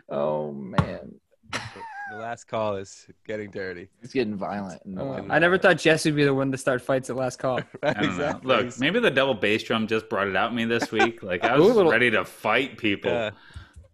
Oh 0.07 0.51
man, 0.53 1.15
The 2.11 2.17
last 2.17 2.45
call 2.47 2.75
is 2.75 3.05
getting 3.27 3.51
dirty. 3.51 3.87
it's 4.01 4.13
getting 4.13 4.35
violent. 4.35 4.81
in 4.85 4.95
the 4.95 5.03
Uh, 5.03 5.23
I 5.29 5.37
never 5.39 5.57
thought 5.57 5.77
Jesse 5.77 6.09
would 6.09 6.15
be 6.15 6.23
the 6.25 6.33
one 6.33 6.51
to 6.51 6.57
start 6.57 6.81
fights 6.81 7.09
at 7.09 7.15
last 7.15 7.37
call. 7.39 7.57
Right. 7.57 7.67
I 7.83 7.93
don't 7.93 8.03
exactly. 8.05 8.47
know. 8.55 8.61
Look, 8.63 8.79
maybe 8.79 8.99
the 8.99 9.11
double 9.11 9.35
bass 9.35 9.63
drum 9.63 9.85
just 9.87 10.09
brought 10.09 10.27
it 10.27 10.35
out 10.35 10.53
me 10.53 10.65
this 10.65 10.91
week. 10.93 11.21
Like 11.21 11.43
I 11.43 11.57
was 11.57 11.69
Ooh, 11.69 11.73
little- 11.73 11.91
ready 11.91 12.09
to 12.11 12.25
fight 12.25 12.77
people. 12.77 13.11
Yeah. 13.11 13.31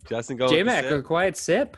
Justin, 0.08 0.38
go. 0.38 0.48
J 0.48 0.64
Mac, 0.64 0.86
a 0.86 1.02
quiet 1.02 1.36
sip. 1.36 1.78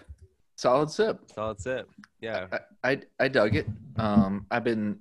Solid 0.56 0.90
sip. 0.92 1.20
Solid 1.34 1.60
sip. 1.62 1.90
Yeah. 2.22 2.48
I, 2.84 2.92
I 2.92 3.02
I 3.20 3.28
dug 3.30 3.56
it. 3.56 3.68
Um, 3.96 4.46
I've 4.52 4.64
been, 4.64 5.00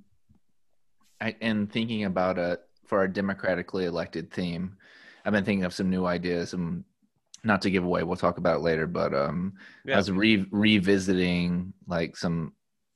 I 1.20 1.34
in 1.40 1.66
thinking 1.66 2.04
about 2.04 2.38
it 2.38 2.62
for 2.84 2.98
our 2.98 3.08
democratically 3.08 3.84
elected 3.86 4.30
theme. 4.30 4.76
I've 5.24 5.32
been 5.32 5.44
thinking 5.44 5.64
of 5.64 5.74
some 5.74 5.90
new 5.90 6.06
ideas. 6.06 6.52
And 6.52 6.84
not 7.46 7.62
to 7.62 7.70
give 7.70 7.84
away, 7.84 8.02
we'll 8.02 8.16
talk 8.16 8.38
about 8.38 8.56
it 8.56 8.62
later. 8.62 8.86
But 8.86 9.14
um, 9.14 9.54
I 9.86 9.90
Yeah. 9.90 9.96
was 9.96 10.10
re- 10.10 10.46
revisiting 10.50 11.72
like 11.86 12.16
some 12.16 12.52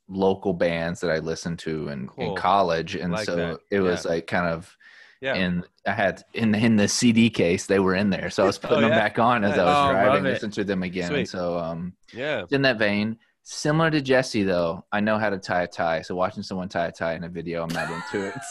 local 0.09 0.53
bands 0.53 1.01
that 1.01 1.11
I 1.11 1.19
listened 1.19 1.59
to 1.61 1.89
in, 1.89 2.09
Cool. 2.09 2.31
in 2.31 2.37
college, 2.37 2.97
and 2.97 3.13
Like 3.13 3.25
so 3.27 3.37
that. 3.37 3.61
it 3.71 3.81
was 3.81 4.05
Yeah. 4.05 4.11
like 4.13 4.27
kind 4.27 4.47
of. 4.47 4.77
Yeah. 5.23 5.35
And 5.35 5.65
I 5.87 5.93
had 5.93 6.23
in 6.33 6.55
in 6.55 6.77
the 6.77 6.89
CD 6.89 7.29
case 7.29 7.67
they 7.67 7.79
were 7.79 7.95
in 7.95 8.09
there, 8.11 8.31
so 8.31 8.43
I 8.43 8.47
was 8.47 8.57
putting 8.63 8.79
Oh, 8.79 8.81
them 8.81 8.91
yeah? 8.91 8.99
back 8.99 9.19
on 9.19 9.45
as 9.45 9.59
I 9.59 9.65
was 9.65 9.77
Oh, 9.77 9.93
driving, 9.93 10.25
it. 10.27 10.31
listening 10.31 10.51
to 10.53 10.65
them 10.65 10.83
again. 10.83 11.27
So 11.27 11.59
um, 11.59 11.93
Yeah. 12.15 12.45
in 12.51 12.63
that 12.63 12.79
vein, 12.79 13.19
similar 13.42 13.90
to 13.90 14.00
Jesse 14.00 14.42
though, 14.42 14.85
I 14.92 15.00
know 15.00 15.18
how 15.18 15.31
to 15.31 15.38
tie 15.38 15.62
a 15.62 15.66
tie. 15.66 16.03
So 16.03 16.14
watching 16.14 16.42
someone 16.42 16.68
tie 16.68 16.87
a 16.87 16.92
tie 16.92 17.14
in 17.14 17.24
a 17.24 17.29
video, 17.29 17.62
I'm 17.62 17.68
not 17.74 17.90
into 17.90 18.26
it. 18.29 18.35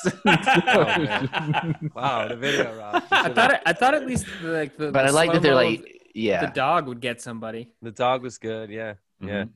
Oh. 0.72 1.74
Wow. 1.96 2.28
The 2.28 2.36
video, 2.36 2.78
Rob. 2.78 3.04
I 3.12 3.30
thought 3.30 3.52
it, 3.54 3.62
I 3.66 3.74
thought 3.74 3.94
at 3.94 4.06
least 4.06 4.26
like 4.42 4.78
the 4.78 4.92
but 4.92 5.04
the 5.04 5.10
I 5.10 5.12
like 5.12 5.32
that 5.34 5.42
they're 5.42 5.56
like, 5.56 5.80
of 5.80 5.86
yeah, 6.16 6.46
the 6.46 6.52
dog 6.52 6.88
would 6.88 7.00
get 7.02 7.22
somebody. 7.22 7.70
The 7.82 7.92
dog 7.92 8.24
was 8.24 8.38
good. 8.38 8.70
Yeah. 8.70 8.96
Yeah. 9.22 9.44
Mhm. 9.44 9.50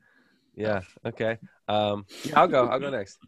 Yeah. 0.56 0.82
Okay. 1.06 1.38
Um, 1.68 2.06
I'll 2.36 2.48
go. 2.48 2.68
I'll 2.68 2.80
go 2.80 2.90
next. 2.90 3.20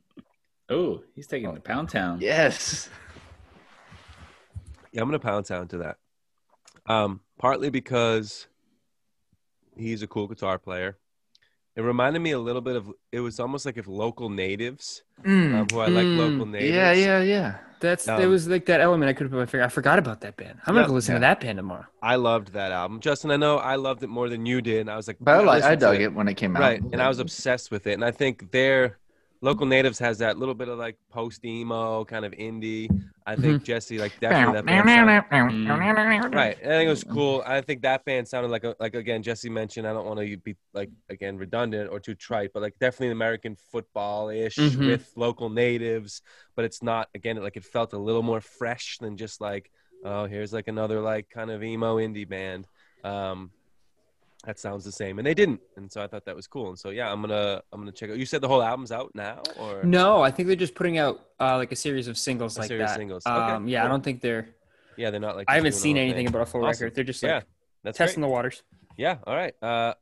Oh, 0.69 1.01
he's 1.15 1.27
taking 1.27 1.53
the 1.53 1.59
pound 1.59 1.89
town. 1.89 2.19
yes, 2.21 2.89
Yeah, 4.91 5.01
I'm 5.01 5.07
gonna 5.07 5.19
pound 5.19 5.45
town 5.45 5.67
to 5.69 5.77
that. 5.79 5.97
Um, 6.87 7.21
partly 7.39 7.69
because 7.69 8.47
he's 9.77 10.01
a 10.03 10.07
cool 10.07 10.27
guitar 10.27 10.57
player. 10.59 10.97
It 11.75 11.81
reminded 11.81 12.19
me 12.21 12.31
a 12.31 12.39
little 12.39 12.61
bit 12.61 12.75
of. 12.75 12.91
It 13.11 13.19
was 13.19 13.39
almost 13.39 13.65
like 13.65 13.77
if 13.77 13.88
local 13.88 14.29
natives, 14.29 15.03
Mm, 15.23 15.53
um, 15.59 15.67
who 15.69 15.79
I 15.79 15.88
like 15.88 16.07
mm, 16.07 16.17
local 16.17 16.45
natives. 16.45 16.75
Yeah, 16.75 16.93
yeah, 16.93 17.21
yeah. 17.21 17.55
That's 17.81 18.07
Um, 18.07 18.17
there 18.17 18.29
was 18.29 18.47
like 18.47 18.65
that 18.67 18.79
element 18.79 19.09
I 19.09 19.13
could 19.13 19.23
have 19.25 19.31
put 19.31 19.39
my 19.39 19.45
finger. 19.45 19.65
I 19.65 19.69
forgot 19.69 19.99
about 19.99 20.21
that 20.21 20.38
band. 20.38 20.59
I'm 20.65 20.73
gonna 20.73 20.81
Yep. 20.81 20.88
go 20.88 20.93
listen 20.93 21.15
to 21.15 21.19
that 21.21 21.39
band 21.41 21.57
tomorrow. 21.57 21.85
I 22.01 22.15
loved 22.15 22.53
that 22.53 22.71
album, 22.71 22.99
Justin. 23.01 23.31
I 23.31 23.35
know 23.35 23.57
I 23.57 23.75
loved 23.75 24.03
it 24.03 24.07
more 24.07 24.29
than 24.29 24.45
you 24.45 24.61
did. 24.61 24.81
And 24.81 24.89
I 24.89 24.95
was 24.95 25.07
like, 25.07 25.17
But 25.19 25.35
I, 25.35 25.39
"Yeah, 25.39 25.45
like, 25.45 25.63
I 25.63 25.75
dug 25.75 26.01
it 26.01 26.13
when 26.13 26.27
it 26.27 26.35
came 26.35 26.55
out. 26.55 26.61
right 26.61 26.81
and 26.81 27.01
i 27.01 27.07
was 27.07 27.19
obsessed 27.19 27.71
with 27.71 27.88
it 27.88 27.93
and 27.93 28.05
i 28.05 28.11
think 28.11 28.51
their 28.51 28.97
local 29.49 29.65
natives 29.75 29.97
has 29.99 30.15
that 30.25 30.38
little 30.41 30.55
bit 30.62 30.67
of 30.73 30.77
like 30.88 30.97
post 31.17 31.39
emo 31.45 32.03
kind 32.13 32.25
of 32.25 32.31
indie. 32.34 32.86
I 33.31 33.36
think 33.43 33.63
jesse 33.69 33.97
like 34.05 34.13
definitely 34.19 34.53
that 34.58 34.65
band 34.65 34.86
sound- 34.95 35.10
right 36.41 36.55
i 36.62 36.73
think 36.77 36.88
it 36.91 36.95
was 36.97 37.03
cool. 37.17 37.36
I 37.55 37.62
think 37.67 37.81
that 37.89 37.99
band 38.05 38.27
sounded 38.27 38.49
like 38.55 38.63
a, 38.69 38.75
like 38.79 38.93
again 39.03 39.21
jesse 39.27 39.49
mentioned 39.62 39.86
i 39.89 39.93
don't 39.95 40.05
want 40.12 40.19
to 40.19 40.38
be 40.47 40.53
like 40.79 40.91
again 41.15 41.36
redundant 41.45 41.86
or 41.91 41.99
too 41.99 42.15
trite 42.27 42.51
but 42.53 42.62
like 42.65 42.75
definitely 42.86 43.12
american 43.21 43.55
football-ish 43.71 44.58
Mhm. 44.58 44.88
with 44.91 45.12
local 45.15 45.49
natives 45.49 46.21
but 46.55 46.65
it's 46.67 46.81
not 46.91 47.10
again 47.17 47.36
like 47.47 47.58
it 47.58 47.65
felt 47.75 47.93
a 47.93 47.97
little 48.08 48.23
more 48.31 48.41
fresh 48.41 48.88
than 48.99 49.13
just 49.17 49.41
like 49.49 49.65
oh 50.03 50.25
here's 50.25 50.53
like 50.53 50.67
another 50.67 50.99
like 51.12 51.25
kind 51.38 51.49
of 51.49 51.63
emo 51.63 51.97
indie 51.97 52.29
band. 52.36 52.67
Um 53.03 53.51
that 54.45 54.60
sounds 54.60 54.84
the 54.84 54.91
same 54.91 55.17
and 55.19 55.25
they 55.25 55.34
didn't 55.34 55.60
and 55.77 55.91
so 55.91 56.01
i 56.03 56.08
thought 56.08 56.23
that 56.25 56.36
was 56.36 56.47
cool 56.47 56.69
and 56.69 56.77
so 56.79 56.89
yeah 56.89 57.12
i'm 57.12 57.21
gonna 57.21 57.62
i'm 57.71 57.81
gonna 57.81 57.91
check 57.91 58.10
out 58.10 58.17
you 58.17 58.25
said 58.25 58.41
the 58.41 58.47
whole 58.47 58.62
album's 58.62 58.91
out 58.91 59.12
now 59.15 59.41
or 59.60 59.84
No, 59.84 60.21
I 60.21 60.31
think 60.31 60.47
they're 60.47 60.55
just 60.55 60.75
putting 60.75 60.97
out 60.97 61.15
uh, 61.39 61.58
like 61.58 61.71
a 61.71 61.75
series 61.75 62.08
of 62.08 62.17
singles 62.17 62.58
A 62.58 62.62
like 62.62 62.67
series 62.67 62.84
of 62.84 62.88
that. 62.89 62.95
singles. 62.97 63.25
Okay, 63.25 63.51
Um, 63.51 63.67
yeah, 63.67 63.86
I 63.86 63.88
don't 63.88 64.03
think 64.03 64.21
they're. 64.21 64.49
yeah 64.97 65.10
they're 65.10 65.19
not 65.19 65.36
like 65.36 65.47
I 65.49 65.55
haven't 65.55 65.73
seen 65.73 65.95
doing 65.95 65.97
a 65.97 65.99
whole 65.99 66.03
anything 66.12 66.27
thing. 66.27 66.36
about 66.36 66.41
a 66.47 66.51
full 66.51 66.62
Awesome. 66.65 66.86
record. 66.86 66.95
They're 66.95 67.03
just 67.03 67.23
like 67.23 67.29
yeah 67.29 67.41
that's 67.84 67.97
testing 67.97 68.21
great. 68.21 68.27
the 68.29 68.34
waters. 68.34 68.63
yeah 68.97 69.17
all 69.27 69.36
right 69.36 69.53
uh 69.62 69.93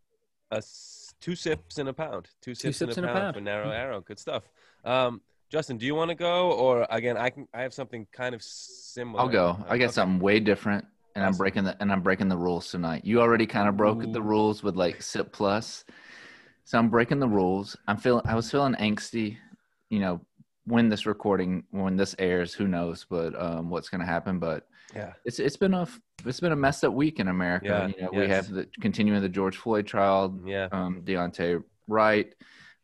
a 0.51 0.58
s- 0.58 1.13
two 1.21 1.36
sips 1.36 1.77
in 1.77 1.88
a 1.88 1.93
pound 1.93 2.29
two 2.41 2.53
sips, 2.56 2.77
sips 2.77 2.97
in, 2.97 3.03
a, 3.03 3.08
in 3.08 3.10
a 3.10 3.13
pound, 3.13 3.23
pound. 3.25 3.36
for 3.36 3.41
narrow 3.41 3.69
arrow 3.71 4.01
good 4.01 4.19
stuff 4.19 4.43
um 4.86 5.21
justin 5.51 5.77
do 5.77 5.86
you 5.86 5.95
want 5.95 6.10
to 6.10 6.15
go 6.15 6.51
or 6.51 6.86
again 6.89 7.15
i 7.17 7.29
can 7.29 7.47
i 7.53 7.62
have 7.62 7.73
something 7.73 8.06
kind 8.12 8.34
of 8.36 8.41
similar 8.43 9.21
I'll 9.21 9.27
go. 9.29 9.58
I 9.67 9.77
got 9.77 9.86
Okay. 9.86 9.93
something 9.93 10.19
way 10.19 10.39
different, 10.39 10.86
and 11.15 11.26
I'm 11.26 11.34
breaking 11.34 11.63
the 11.63 11.78
and 11.80 11.91
I'm 11.91 12.02
breaking 12.02 12.30
the 12.30 12.38
rules 12.38 12.69
tonight. 12.69 13.06
You 13.06 13.21
already 13.21 13.45
kind 13.45 13.67
of 13.69 13.78
broke 13.78 14.12
the 14.12 14.21
rules 14.21 14.63
with 14.63 14.76
like 14.76 15.02
Sip 15.02 15.32
Plus, 15.32 15.86
so 16.65 16.78
I'm 16.78 16.89
breaking 16.89 17.19
the 17.19 17.28
rules. 17.28 17.76
I'm 17.88 17.97
feeling. 17.97 18.23
I 18.26 18.36
was 18.36 18.49
feeling 18.49 18.73
angsty, 18.76 19.38
you 19.89 19.99
know, 19.99 20.21
when 20.65 20.89
this 20.89 21.06
recording, 21.06 21.63
when 21.71 21.95
this 21.97 22.15
airs, 22.19 22.54
who 22.54 22.67
knows? 22.67 23.06
But 23.10 23.39
um, 23.39 23.69
what's 23.69 23.89
going 23.89 24.02
to 24.02 24.08
happen? 24.08 24.39
But 24.39 24.67
yeah 24.95 25.13
it's 25.26 25.39
it's 25.39 25.58
been 25.58 25.73
a 25.73 25.88
it's 26.26 26.39
been 26.39 26.52
a 26.52 26.56
messed 26.56 26.84
up 26.84 26.93
week 26.93 27.19
in 27.19 27.28
America. 27.28 27.65
Yeah, 27.65 27.88
you 27.88 28.04
know, 28.04 28.21
we 28.21 28.28
have 28.28 28.49
the 28.49 28.67
continuing 28.80 29.21
the 29.21 29.30
George 29.30 29.58
Floyd 29.58 29.88
trial. 29.88 30.39
yeah 30.45 30.67
Um, 30.71 31.02
Deontay 31.04 31.63
Wright, 31.88 32.34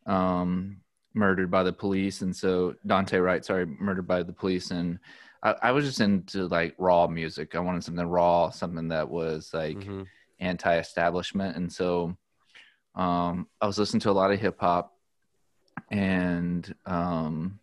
um, 0.06 0.78
murdered 1.14 1.52
by 1.52 1.64
the 1.64 1.74
police, 1.74 2.22
and 2.22 2.36
so 2.36 2.76
Daunte 2.86 3.24
Wright, 3.24 3.44
sorry, 3.46 3.66
murdered 3.66 4.08
by 4.08 4.24
the 4.24 4.34
police, 4.34 4.72
and 4.72 5.00
I, 5.44 5.56
I 5.64 5.72
was 5.72 5.86
just 5.86 6.02
into 6.02 6.48
like 6.48 6.76
raw 6.78 7.08
music. 7.08 7.56
I 7.56 7.60
wanted 7.60 7.84
something 7.84 8.06
raw, 8.06 8.50
something 8.50 8.90
that 8.90 9.10
was 9.10 9.52
like 9.54 9.78
Mhm. 9.78 10.06
anti-establishment, 10.40 11.56
and 11.56 11.72
so 11.72 12.18
um, 12.96 13.48
I 13.62 13.68
was 13.68 13.78
listening 13.78 14.02
to 14.02 14.10
a 14.10 14.12
lot 14.12 14.32
of 14.32 14.40
hip 14.40 14.60
hop, 14.60 14.94
and 15.92 16.74
um, 16.86 17.60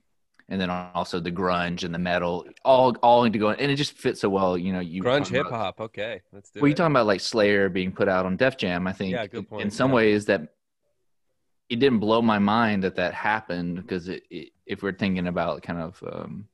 and 0.49 0.61
then 0.61 0.71
also 0.71 1.19
the 1.21 1.33
grunge 1.33 1.83
and 1.85 1.93
the 1.95 1.99
metal, 1.99 2.47
all 2.65 2.95
all 3.03 3.25
into 3.25 3.39
going, 3.39 3.59
and 3.61 3.71
it 3.71 3.77
just 3.77 3.93
fits 3.95 4.21
so 4.21 4.29
well. 4.29 4.57
You 4.57 4.73
know, 4.73 4.81
you 4.81 5.03
grunge 5.03 5.29
hip 5.29 5.47
hop. 5.49 5.81
okay 5.81 6.23
let's 6.33 6.51
do 6.51 6.61
well, 6.61 6.67
it 6.67 6.71
you 6.71 6.75
talking 6.75 6.93
about 6.93 7.07
like 7.07 7.21
Slayer 7.21 7.69
being 7.69 7.93
put 7.93 8.09
out 8.09 8.25
on 8.27 8.37
Def 8.37 8.57
Jam? 8.57 8.87
I 8.87 8.93
think 8.93 9.13
Yeah, 9.13 9.27
good 9.27 9.39
in- 9.39 9.45
point, 9.45 9.63
in 9.65 9.71
some 9.71 9.91
yeah. 9.91 9.97
ways 9.97 10.25
that 10.27 10.49
it 11.69 11.77
didn't 11.81 11.99
blow 11.99 12.23
my 12.23 12.39
mind 12.39 12.85
that 12.85 12.95
that 12.95 13.13
happened 13.13 13.77
because 13.77 14.09
it, 14.09 14.23
it, 14.31 14.51
if 14.67 14.83
we're 14.85 14.93
thinking 14.93 15.27
about 15.27 15.63
kind 15.63 15.81
of, 15.81 16.01
um, 16.13 16.47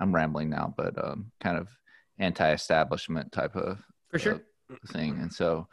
I'm 0.00 0.14
rambling 0.14 0.50
now, 0.50 0.74
but 0.76 1.02
um, 1.02 1.30
kind 1.40 1.56
of 1.56 1.68
anti-establishment 2.18 3.32
type 3.32 3.56
of 3.56 3.78
For 4.10 4.18
sure. 4.18 4.42
uh, 4.70 4.92
thing, 4.92 5.18
and 5.20 5.32
so 5.32 5.68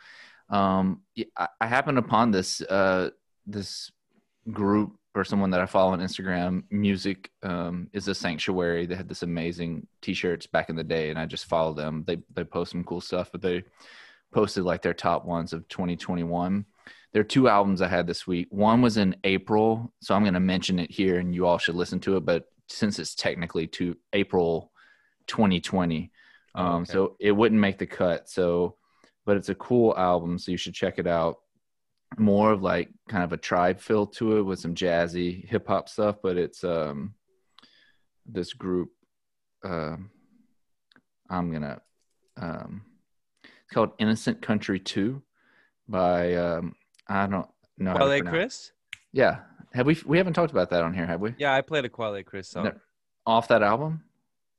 um, 0.49 1.01
I, 1.37 1.47
I 1.61 1.67
happened 1.67 1.97
upon 1.97 2.31
this 2.31 2.61
uh, 2.61 3.09
this 3.45 3.91
group 4.51 4.97
or 5.15 5.23
someone 5.23 5.49
that 5.51 5.61
I 5.61 5.65
follow 5.65 5.93
on 5.93 6.01
Instagram. 6.01 6.63
Music 6.69 7.31
um, 7.41 7.87
is 7.93 8.07
a 8.07 8.15
sanctuary. 8.15 8.85
They 8.85 8.95
had 8.95 9.07
this 9.07 9.23
amazing 9.23 9.87
T-shirts 10.01 10.45
back 10.45 10.69
in 10.69 10.75
the 10.75 10.83
day, 10.83 11.09
and 11.09 11.17
I 11.17 11.25
just 11.25 11.45
follow 11.45 11.73
them. 11.73 12.03
They 12.05 12.17
they 12.33 12.43
post 12.43 12.71
some 12.71 12.83
cool 12.83 13.01
stuff, 13.01 13.29
but 13.31 13.41
they 13.41 13.63
posted 14.33 14.63
like 14.63 14.81
their 14.81 14.93
top 14.93 15.25
ones 15.25 15.53
of 15.53 15.67
2021. 15.69 16.65
There 17.13 17.21
are 17.21 17.23
two 17.23 17.47
albums 17.47 17.81
I 17.81 17.87
had 17.87 18.07
this 18.07 18.27
week. 18.27 18.47
One 18.49 18.81
was 18.81 18.97
in 18.97 19.15
April, 19.23 19.93
so 20.01 20.13
I'm 20.13 20.23
going 20.23 20.33
to 20.33 20.41
mention 20.41 20.79
it 20.79 20.91
here, 20.91 21.19
and 21.19 21.33
you 21.33 21.47
all 21.47 21.57
should 21.57 21.75
listen 21.75 22.01
to 22.01 22.17
it. 22.17 22.25
But 22.25 22.49
since 22.67 22.99
it's 22.99 23.15
technically 23.15 23.67
to 23.67 23.95
April 24.13 24.71
2020, 25.27 26.11
Oh, 26.57 26.61
um, 26.63 26.81
okay. 26.83 26.91
so 26.93 27.15
it 27.19 27.31
wouldn't 27.33 27.59
make 27.59 27.77
the 27.77 27.85
cut. 27.85 28.29
So, 28.29 28.77
but 29.25 29.35
it's 29.37 29.49
a 29.49 29.55
cool 29.55 29.93
album, 29.97 30.39
so 30.39 30.51
you 30.51 30.57
should 30.57 30.73
check 30.73 30.99
it 30.99 31.07
out. 31.07 31.37
More 32.17 32.51
of 32.53 32.61
like 32.61 32.89
kind 33.09 33.23
of 33.25 33.33
a 33.33 33.37
tribe 33.37 33.79
feel 33.81 34.05
to 34.07 34.37
it 34.37 34.43
with 34.43 34.59
some 34.59 34.73
jazzy 34.73 35.45
hip 35.45 35.67
hop 35.67 35.89
stuff, 35.89 36.17
but 36.23 36.37
it's 36.37 36.63
um 36.63 37.13
this 38.25 38.53
group. 38.53 38.89
Um, 39.63 40.11
I'm 41.29 41.51
gonna. 41.51 41.81
Um, 42.37 42.83
it's 43.43 43.73
called 43.73 43.91
Innocent 43.99 44.41
Country 44.41 44.79
Two 44.79 45.23
by 45.89 46.35
um, 46.35 46.75
I 47.07 47.21
don't 47.27 47.31
know. 47.31 47.47
to 48.23 48.29
Chris? 48.29 48.71
Yeah, 49.11 49.39
have 49.75 49.85
we? 49.85 49.97
We 50.05 50.17
haven't 50.17 50.33
talked 50.33 50.51
about 50.51 50.69
that 50.71 50.83
on 50.83 50.93
here, 50.93 51.05
have 51.05 51.21
we? 51.21 51.33
Yeah, 51.37 51.53
I 51.53 51.61
played 51.61 51.85
a 51.85 51.89
Quelle 51.89 52.21
Chris 52.23 52.49
song. 52.49 52.65
No. 52.65 52.71
Off 53.27 53.47
that 53.49 53.61
album. 53.61 54.03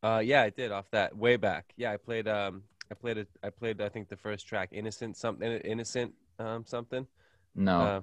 Uh, 0.03 0.21
yeah, 0.25 0.43
I 0.43 0.51
did 0.51 0.71
off 0.73 0.91
that 0.93 1.17
way 1.17 1.37
back. 1.37 1.73
Yeah, 1.77 1.93
I 1.93 1.97
played. 1.97 2.29
Um, 2.29 2.63
I 2.91 2.95
played 2.95 3.19
it. 3.19 3.29
I 3.43 3.51
played. 3.51 3.81
I 3.81 3.89
think 3.89 4.09
the 4.09 4.17
first 4.17 4.47
track, 4.47 4.69
innocent 4.73 5.17
something, 5.17 5.51
innocent 5.65 6.13
um 6.39 6.65
something. 6.67 7.07
No, 7.55 7.81
Uh, 7.81 8.01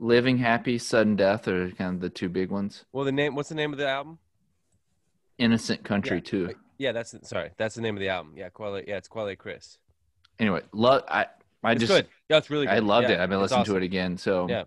Living 0.00 0.38
Happy, 0.38 0.78
Sudden 0.78 1.16
Death 1.16 1.48
are 1.48 1.70
kind 1.70 1.94
of 1.94 2.00
the 2.00 2.10
two 2.10 2.28
big 2.28 2.50
ones. 2.50 2.84
well, 2.92 3.04
the 3.04 3.12
name. 3.12 3.34
What's 3.34 3.48
the 3.48 3.54
name 3.54 3.72
of 3.72 3.78
the 3.78 3.88
album? 3.88 4.18
Innocent 5.38 5.84
Country 5.84 6.16
Yeah, 6.18 6.22
too. 6.22 6.54
Yeah, 6.78 6.92
that's 6.92 7.14
sorry. 7.28 7.50
That's 7.56 7.74
the 7.76 7.80
name 7.80 7.96
of 7.96 8.00
the 8.00 8.08
album. 8.08 8.34
Yeah, 8.36 8.48
Quelle. 8.48 8.80
Yeah, 8.80 8.96
it's 8.96 9.08
Quelle 9.08 9.34
Chris. 9.36 9.78
Anyway, 10.38 10.62
love. 10.72 11.04
I 11.08 11.26
I 11.62 11.72
It's 11.72 11.80
just 11.80 11.92
good. 11.92 12.08
Yeah, 12.28 12.38
it's 12.38 12.50
really 12.50 12.66
good. 12.66 12.74
I 12.74 12.78
loved 12.80 13.08
Yeah, 13.08 13.16
it. 13.16 13.20
I've 13.20 13.30
been 13.30 13.40
listening 13.40 13.64
to 13.64 13.76
it 13.76 13.82
again. 13.82 14.16
So 14.16 14.48
Yeah. 14.48 14.64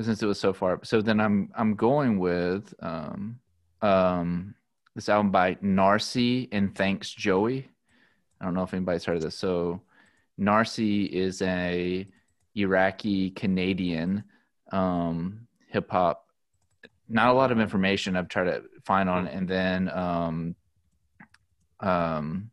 Since 0.00 0.22
it 0.22 0.26
was 0.26 0.38
so 0.38 0.52
far, 0.52 0.80
so 0.84 1.02
then 1.02 1.20
I'm 1.20 1.50
I'm 1.56 1.74
going 1.74 2.18
with 2.18 2.72
um 2.80 3.40
um 3.82 4.54
this 4.94 5.08
album 5.08 5.30
by 5.30 5.54
Narcy 5.56 6.48
and 6.52 6.74
Thanks 6.74 7.10
Joey. 7.10 7.68
I 8.40 8.44
don't 8.44 8.54
know 8.54 8.62
if 8.62 8.74
anybody's 8.74 9.04
heard 9.04 9.16
of 9.16 9.22
this. 9.22 9.36
So 9.36 9.80
Narcy 10.38 11.08
is 11.08 11.42
a 11.42 12.06
Iraqi 12.54 13.30
Canadian 13.30 14.24
um 14.72 15.46
hip 15.68 15.90
hop. 15.90 16.26
Not 17.08 17.30
a 17.30 17.32
lot 17.32 17.50
of 17.50 17.58
information 17.58 18.16
I've 18.16 18.28
tried 18.28 18.44
to 18.44 18.64
find 18.84 19.08
on 19.08 19.26
it. 19.26 19.34
And 19.34 19.48
then 19.48 19.88
um 19.90 20.56
um 21.80 22.50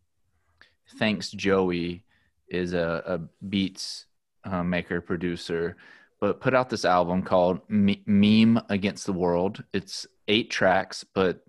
Thanks 0.97 1.29
Joey 1.31 2.03
is 2.47 2.73
a, 2.73 3.03
a 3.05 3.45
beats 3.45 4.05
uh, 4.43 4.63
maker 4.63 5.01
producer 5.01 5.75
but 6.21 6.39
put 6.41 6.53
out 6.53 6.69
this 6.69 6.85
album 6.85 7.21
called 7.21 7.59
Me- 7.69 8.03
meme 8.05 8.59
against 8.69 9.05
the 9.05 9.13
world 9.13 9.63
it's 9.73 10.07
eight 10.27 10.49
tracks 10.49 11.03
but 11.13 11.41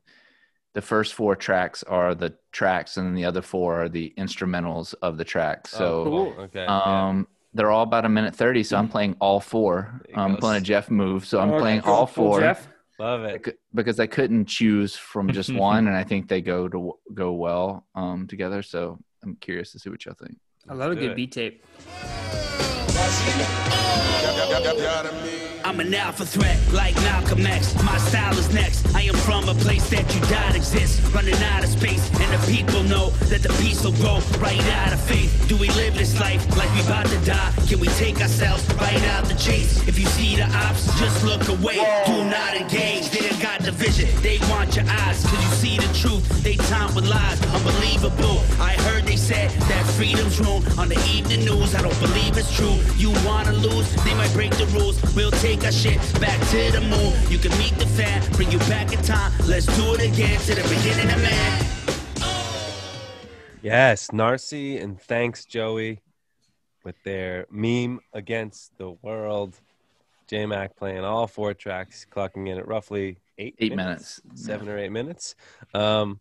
the 0.74 0.82
first 0.82 1.14
four 1.14 1.34
tracks 1.36 1.82
are 1.84 2.14
the 2.14 2.34
tracks 2.52 2.96
and 2.96 3.06
then 3.06 3.14
the 3.14 3.24
other 3.24 3.42
four 3.42 3.82
are 3.82 3.88
the 3.88 4.12
instrumentals 4.18 4.94
of 5.02 5.16
the 5.16 5.24
tracks 5.24 5.70
so 5.70 6.00
Oh, 6.00 6.04
cool. 6.04 6.34
Okay. 6.44 6.64
yeah. 6.64 6.80
um 7.08 7.26
they're 7.54 7.70
all 7.70 7.84
about 7.84 8.04
a 8.04 8.08
minute 8.10 8.34
30 8.36 8.62
so 8.64 8.76
i'm 8.76 8.88
playing 8.88 9.16
all 9.20 9.40
four 9.40 10.02
i'm 10.14 10.34
go. 10.34 10.40
playing 10.40 10.60
a 10.62 10.64
jeff 10.64 10.90
move 10.90 11.24
so 11.26 11.40
i'm 11.40 11.52
Oh, 11.52 11.58
playing 11.58 11.80
cool, 11.80 11.92
all 11.94 12.06
cool, 12.06 12.14
four 12.14 12.40
Jeff. 12.40 12.68
Love 12.98 13.24
it. 13.24 13.46
because 13.74 14.00
I 14.00 14.06
couldn't 14.06 14.46
choose 14.46 14.96
from 14.96 15.30
just 15.30 15.52
one, 15.68 15.86
and 15.86 15.94
I 15.94 16.02
think 16.02 16.28
they 16.28 16.40
go 16.40 16.66
to 16.66 16.94
go 17.12 17.34
well 17.34 17.86
um, 17.94 18.26
together. 18.26 18.62
So 18.62 18.98
I'm 19.22 19.36
curious 19.36 19.70
to 19.72 19.78
see 19.78 19.90
what 19.90 20.02
y'all 20.06 20.14
think. 20.14 20.38
I 20.66 20.72
love 20.72 20.92
a 20.92 20.94
good 20.96 21.10
it. 21.10 21.14
beat 21.16 21.32
tape. 21.32 21.62
I'm 25.64 25.80
an 25.80 25.92
alpha 25.94 26.24
threat 26.24 26.58
like 26.72 26.94
Malcolm 26.96 27.44
X. 27.44 27.74
My 27.82 27.98
style 27.98 28.38
is 28.38 28.52
next. 28.54 28.94
I 28.94 29.02
am 29.02 29.14
from 29.14 29.48
a 29.48 29.54
place 29.54 29.90
that 29.90 30.14
you 30.14 30.20
doubt 30.30 30.54
exists. 30.56 31.00
Running 31.12 31.34
out 31.52 31.64
of 31.64 31.70
space, 31.70 32.08
and 32.20 32.32
the 32.32 32.46
people 32.46 32.82
know 32.84 33.10
that 33.28 33.42
the 33.42 33.50
peace 33.60 33.84
will 33.84 33.92
grow 33.92 34.20
right 34.38 34.64
out 34.80 34.92
of 34.92 35.00
faith. 35.00 35.46
Do 35.48 35.56
we 35.56 35.68
live 35.70 35.94
this 35.94 36.18
life 36.20 36.44
like 36.56 36.72
we 36.74 36.80
about 36.82 37.06
to 37.06 37.18
die? 37.26 37.52
Can 37.68 37.80
we 37.80 37.88
take 37.88 38.20
ourselves 38.20 38.66
right 38.74 39.02
out 39.14 39.24
the 39.26 39.34
chase? 39.34 39.86
If 39.86 39.98
you 39.98 40.06
see 40.06 40.36
the 40.36 40.44
ops, 40.44 40.86
just 40.98 41.24
look 41.24 41.48
away. 41.48 41.76
Do 42.06 42.24
not 42.24 42.56
engage. 42.56 43.10
Vision. 43.72 44.08
They 44.22 44.38
want 44.50 44.76
your 44.76 44.84
eyes, 44.88 45.22
cause 45.24 45.42
you 45.44 45.50
see 45.56 45.76
the 45.76 45.92
truth. 45.94 46.24
They 46.42 46.56
time 46.56 46.94
with 46.94 47.08
lies. 47.08 47.40
Unbelievable. 47.54 48.40
I 48.60 48.74
heard 48.86 49.04
they 49.04 49.16
said 49.16 49.50
that 49.50 49.84
freedom's 49.96 50.36
on 50.78 50.88
the 50.88 50.98
evening 51.08 51.44
news. 51.44 51.74
I 51.74 51.82
don't 51.82 51.98
believe 52.00 52.36
it's 52.36 52.54
true. 52.54 52.76
You 52.96 53.10
wanna 53.24 53.52
lose? 53.52 53.92
They 54.04 54.14
might 54.14 54.32
break 54.32 54.52
the 54.56 54.66
rules. 54.66 54.96
We'll 55.14 55.30
take 55.30 55.64
our 55.64 55.72
shit 55.72 55.98
back 56.20 56.38
to 56.50 56.72
the 56.72 56.80
moon. 56.80 57.12
You 57.30 57.38
can 57.38 57.56
meet 57.58 57.74
the 57.78 57.86
fan, 57.86 58.22
bring 58.32 58.50
you 58.50 58.58
back 58.60 58.92
in 58.92 59.02
time. 59.02 59.32
Let's 59.46 59.66
do 59.66 59.94
it 59.94 60.02
again 60.02 60.38
to 60.40 60.54
the 60.54 60.62
beginning 60.62 61.10
of 61.10 61.22
man. 61.22 61.66
Yes, 63.62 64.08
Narcy 64.08 64.82
and 64.82 65.00
thanks 65.00 65.44
Joey 65.44 66.00
with 66.84 67.02
their 67.02 67.46
meme 67.50 68.00
against 68.12 68.76
the 68.78 68.90
world. 69.02 69.58
J 70.28 70.46
Mac 70.46 70.76
playing 70.76 71.04
all 71.04 71.26
four 71.26 71.54
tracks, 71.54 72.06
clocking 72.10 72.48
in 72.48 72.58
at 72.58 72.68
roughly 72.68 73.18
eight 73.38 73.54
Eight 73.58 73.74
minutes. 73.76 74.20
seven 74.34 74.68
or 74.68 74.78
eight 74.78 74.90
minutes. 74.92 75.34
Um, 75.74 76.20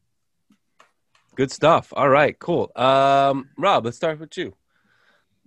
good 1.36 1.51
stuff. 1.51 1.93
All 1.95 2.10
right, 2.10 2.38
cool. 2.39 2.71
Um, 2.75 3.49
Rob, 3.58 3.86
let's 3.86 3.97
start 3.97 4.19
with 4.19 4.38
you. 4.38 4.54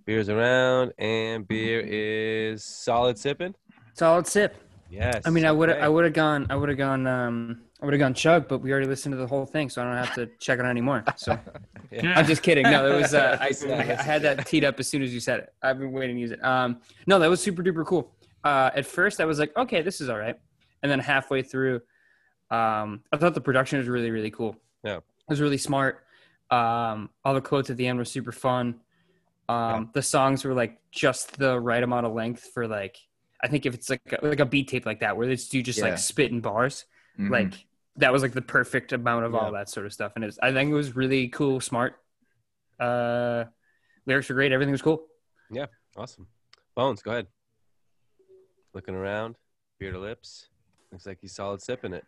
Beer's 0.05 0.29
around, 0.29 0.93
and 0.97 1.47
beer 1.47 1.81
is 1.85 2.63
solid 2.63 3.17
sipping. 3.17 3.53
Solid 3.93 4.25
sip. 4.27 4.55
Yes. 4.89 5.21
I 5.25 5.29
mean, 5.29 5.45
I 5.45 5.51
would 5.51 5.69
okay. 5.69 5.79
I 5.79 5.87
would 5.87 6.03
have 6.03 6.13
gone 6.13 6.47
I 6.49 6.55
would 6.55 6.69
have 6.69 6.77
gone 6.79 7.05
um 7.05 7.61
I 7.79 7.85
would 7.85 7.93
have 7.93 7.99
gone 7.99 8.13
chug, 8.15 8.47
but 8.47 8.57
we 8.59 8.71
already 8.71 8.87
listened 8.87 9.13
to 9.13 9.17
the 9.17 9.27
whole 9.27 9.45
thing, 9.45 9.69
so 9.69 9.81
I 9.81 9.85
don't 9.85 10.03
have 10.03 10.15
to 10.15 10.25
check 10.39 10.57
it 10.57 10.65
out 10.65 10.71
anymore. 10.71 11.03
So 11.15 11.37
I'm 12.03 12.25
just 12.25 12.41
kidding. 12.41 12.63
No, 12.63 12.91
it 12.91 12.99
was 12.99 13.13
uh, 13.13 13.37
I, 13.39 13.51
I, 13.67 13.79
I 13.99 14.01
had 14.01 14.23
that 14.23 14.47
teed 14.47 14.63
up 14.63 14.79
as 14.79 14.87
soon 14.87 15.03
as 15.03 15.13
you 15.13 15.19
said 15.19 15.41
it. 15.41 15.53
I've 15.61 15.77
been 15.77 15.91
waiting 15.91 16.15
to 16.15 16.21
use 16.21 16.31
it. 16.31 16.43
Um, 16.43 16.81
no, 17.05 17.19
that 17.19 17.29
was 17.29 17.39
super 17.41 17.61
duper 17.61 17.85
cool. 17.85 18.11
Uh, 18.43 18.71
at 18.73 18.85
first, 18.85 19.21
I 19.21 19.25
was 19.25 19.37
like, 19.37 19.55
okay, 19.55 19.81
this 19.83 20.01
is 20.01 20.09
all 20.09 20.17
right, 20.17 20.37
and 20.81 20.91
then 20.91 20.99
halfway 20.99 21.41
through, 21.41 21.75
um, 22.51 23.03
I 23.11 23.17
thought 23.17 23.33
the 23.33 23.41
production 23.41 23.79
was 23.79 23.87
really 23.87 24.11
really 24.11 24.31
cool. 24.31 24.55
Yeah. 24.83 24.97
it 24.97 25.03
was 25.29 25.41
really 25.41 25.57
smart. 25.57 26.03
Um, 26.49 27.09
all 27.23 27.33
the 27.33 27.41
quotes 27.41 27.69
at 27.69 27.77
the 27.77 27.85
end 27.87 27.99
were 27.99 28.05
super 28.05 28.31
fun. 28.31 28.79
Um, 29.47 29.89
the 29.93 30.01
songs 30.01 30.43
were 30.45 30.53
like 30.53 30.79
just 30.91 31.37
the 31.37 31.59
right 31.59 31.81
amount 31.83 32.05
of 32.05 32.13
length 32.13 32.49
for 32.53 32.67
like 32.67 32.97
I 33.41 33.47
think 33.47 33.65
if 33.65 33.73
it's 33.73 33.89
like 33.89 34.01
a, 34.21 34.25
like 34.25 34.39
a 34.39 34.45
beat 34.45 34.67
tape 34.67 34.85
like 34.85 34.99
that 34.99 35.15
where 35.17 35.27
this 35.27 35.47
dude 35.47 35.65
just 35.65 35.79
Yeah. 35.79 35.85
like 35.85 35.97
spitting 35.97 36.41
bars, 36.41 36.85
Mhm. 37.19 37.29
like 37.29 37.53
that 37.97 38.11
was 38.13 38.21
like 38.21 38.31
the 38.33 38.41
perfect 38.41 38.93
amount 38.93 39.25
of 39.25 39.35
all 39.35 39.51
that 39.53 39.69
sort 39.69 39.85
of 39.85 39.93
stuff, 39.93 40.13
and 40.15 40.23
it's 40.23 40.39
I 40.41 40.51
think 40.53 40.71
it 40.71 40.73
was 40.73 40.95
really 40.95 41.27
cool, 41.29 41.59
smart. 41.59 41.99
Uh, 42.79 43.45
lyrics 44.05 44.29
were 44.29 44.35
great. 44.35 44.51
Everything 44.51 44.71
was 44.71 44.81
cool. 44.81 45.05
Yeah, 45.51 45.65
awesome. 45.97 46.27
Bones, 46.75 47.01
go 47.01 47.11
ahead. 47.11 47.27
Looking 48.73 48.95
around, 48.95 49.35
beer 49.79 49.91
to 49.91 49.99
lips. 49.99 50.47
Looks 50.91 51.05
like 51.05 51.19
he's 51.21 51.33
solid 51.33 51.61
sipping 51.61 51.93
it. 51.93 52.05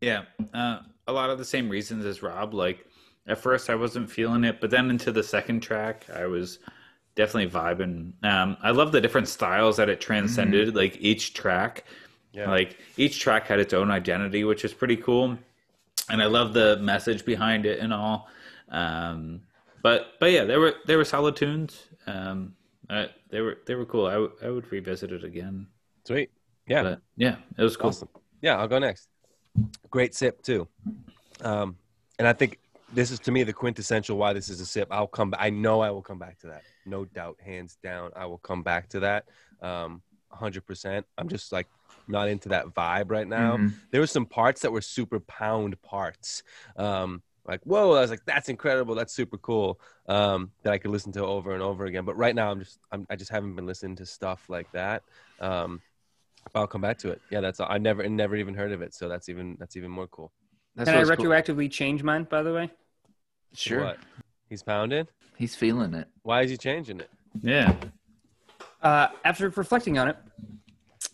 Yeah, 0.00 0.22
uh, 0.54 0.80
a 1.06 1.12
lot 1.12 1.30
of 1.30 1.38
the 1.38 1.44
same 1.44 1.68
reasons 1.68 2.04
as 2.04 2.22
Rob. 2.22 2.54
Like 2.54 2.86
at 3.26 3.38
first, 3.38 3.70
I 3.70 3.74
wasn't 3.74 4.10
feeling 4.10 4.44
it, 4.44 4.60
but 4.60 4.70
then 4.70 4.90
into 4.90 5.12
the 5.12 5.22
second 5.22 5.60
track, 5.60 6.06
I 6.12 6.26
was 6.26 6.58
definitely 7.14 7.50
vibing. 7.50 8.12
Um, 8.24 8.56
I 8.62 8.70
love 8.70 8.90
the 8.90 9.00
different 9.00 9.28
styles 9.28 9.76
that 9.76 9.88
it 9.88 10.00
transcended. 10.00 10.74
Like 10.74 10.96
each 11.00 11.34
track, 11.34 11.84
Yeah. 12.32 12.50
like 12.50 12.78
each 12.96 13.20
track 13.20 13.46
had 13.46 13.60
its 13.60 13.74
own 13.74 13.90
identity, 13.90 14.44
which 14.44 14.64
is 14.64 14.72
pretty 14.72 14.96
cool. 14.96 15.38
And 16.10 16.20
I 16.22 16.26
love 16.26 16.52
the 16.52 16.78
message 16.78 17.24
behind 17.24 17.64
it 17.64 17.78
and 17.78 17.92
all. 17.92 18.28
Um, 18.70 19.42
but 19.82 20.14
but 20.18 20.32
yeah, 20.32 20.44
they 20.44 20.56
were 20.56 20.74
they 20.86 20.96
were 20.96 21.04
solid 21.04 21.36
tunes. 21.36 21.86
Um, 22.06 22.54
uh, 22.90 23.06
they 23.30 23.40
were 23.40 23.58
they 23.66 23.74
were 23.76 23.84
cool. 23.86 24.06
I, 24.06 24.12
w- 24.14 24.32
I 24.42 24.48
would 24.48 24.70
revisit 24.72 25.12
it 25.12 25.22
again. 25.22 25.66
Sweet. 26.04 26.30
Yeah. 26.66 26.82
But 26.82 27.00
yeah, 27.16 27.36
it 27.56 27.62
was 27.62 27.76
cool. 27.76 27.88
Awesome. 27.88 28.08
Yeah, 28.42 28.58
I'll 28.58 28.68
go 28.68 28.78
next. 28.78 29.08
Great 29.90 30.14
sip 30.14 30.42
too. 30.42 30.68
Um, 31.40 31.76
and 32.18 32.28
I 32.28 32.32
think 32.32 32.58
this 32.92 33.10
is 33.10 33.18
to 33.20 33.30
me 33.30 33.42
the 33.42 33.52
quintessential 33.52 34.18
why 34.18 34.32
this 34.32 34.48
is 34.48 34.60
a 34.60 34.66
sip. 34.66 34.88
I'll 34.90 35.06
come. 35.06 35.34
I 35.38 35.48
know 35.50 35.80
I 35.80 35.90
will 35.90 36.02
come 36.02 36.18
back 36.18 36.38
to 36.40 36.48
that. 36.48 36.62
No 36.84 37.04
doubt, 37.04 37.38
hands 37.42 37.78
down, 37.82 38.10
I 38.16 38.26
will 38.26 38.38
come 38.38 38.62
back 38.62 38.88
to 38.90 39.00
that. 39.00 39.24
Um, 39.62 40.02
hundred 40.30 40.66
percent. 40.66 41.06
I'm 41.16 41.28
just 41.28 41.52
like 41.52 41.68
not 42.08 42.28
into 42.28 42.48
that 42.50 42.66
vibe 42.66 43.10
right 43.10 43.28
now. 43.28 43.56
Mhm. 43.56 43.74
There 43.90 44.00
were 44.00 44.06
some 44.06 44.26
parts 44.26 44.62
that 44.62 44.72
were 44.72 44.80
super 44.80 45.20
pound 45.20 45.80
parts. 45.82 46.42
Um, 46.76 47.22
like 47.46 47.60
whoa, 47.64 47.92
I 47.92 48.00
was 48.00 48.10
like, 48.10 48.24
that's 48.24 48.48
incredible. 48.48 48.94
That's 48.94 49.12
super 49.12 49.38
cool. 49.38 49.80
Um, 50.08 50.50
that 50.62 50.72
I 50.72 50.78
could 50.78 50.90
listen 50.90 51.12
to 51.12 51.24
over 51.24 51.52
and 51.54 51.62
over 51.62 51.86
again. 51.86 52.04
But 52.04 52.16
right 52.16 52.34
now, 52.34 52.50
I'm 52.50 52.60
just 52.60 52.78
I'm, 52.90 53.06
I 53.10 53.16
just 53.16 53.30
haven't 53.30 53.54
been 53.56 53.66
listening 53.66 53.96
to 53.96 54.06
stuff 54.06 54.48
like 54.48 54.70
that. 54.72 55.02
Um, 55.40 55.80
I'll 56.54 56.66
come 56.66 56.80
back 56.80 56.98
to 56.98 57.10
it. 57.10 57.20
Yeah, 57.30 57.40
that's. 57.40 57.60
I 57.60 57.78
never 57.78 58.06
never 58.08 58.36
even 58.36 58.54
heard 58.54 58.72
of 58.72 58.82
it, 58.82 58.94
so 58.94 59.08
that's 59.08 59.28
even 59.28 59.56
that's 59.58 59.76
even 59.76 59.90
more 59.90 60.06
cool. 60.08 60.32
That's 60.76 60.88
Can 60.90 60.98
I 60.98 61.04
what's 61.04 61.16
cool. 61.16 61.26
retroactively 61.26 61.70
change 61.70 62.02
mine? 62.02 62.24
By 62.24 62.42
the 62.42 62.52
way, 62.52 62.70
Sure. 63.54 63.84
What? 63.84 63.98
He's 64.48 64.62
pounding. 64.62 65.06
He's 65.36 65.54
feeling 65.54 65.94
it. 65.94 66.08
Why 66.22 66.42
is 66.42 66.50
he 66.50 66.56
changing 66.56 67.00
it? 67.00 67.10
Yeah. 67.42 67.74
uh, 68.82 69.08
after 69.24 69.48
reflecting 69.48 69.98
on 69.98 70.08
it, 70.08 70.16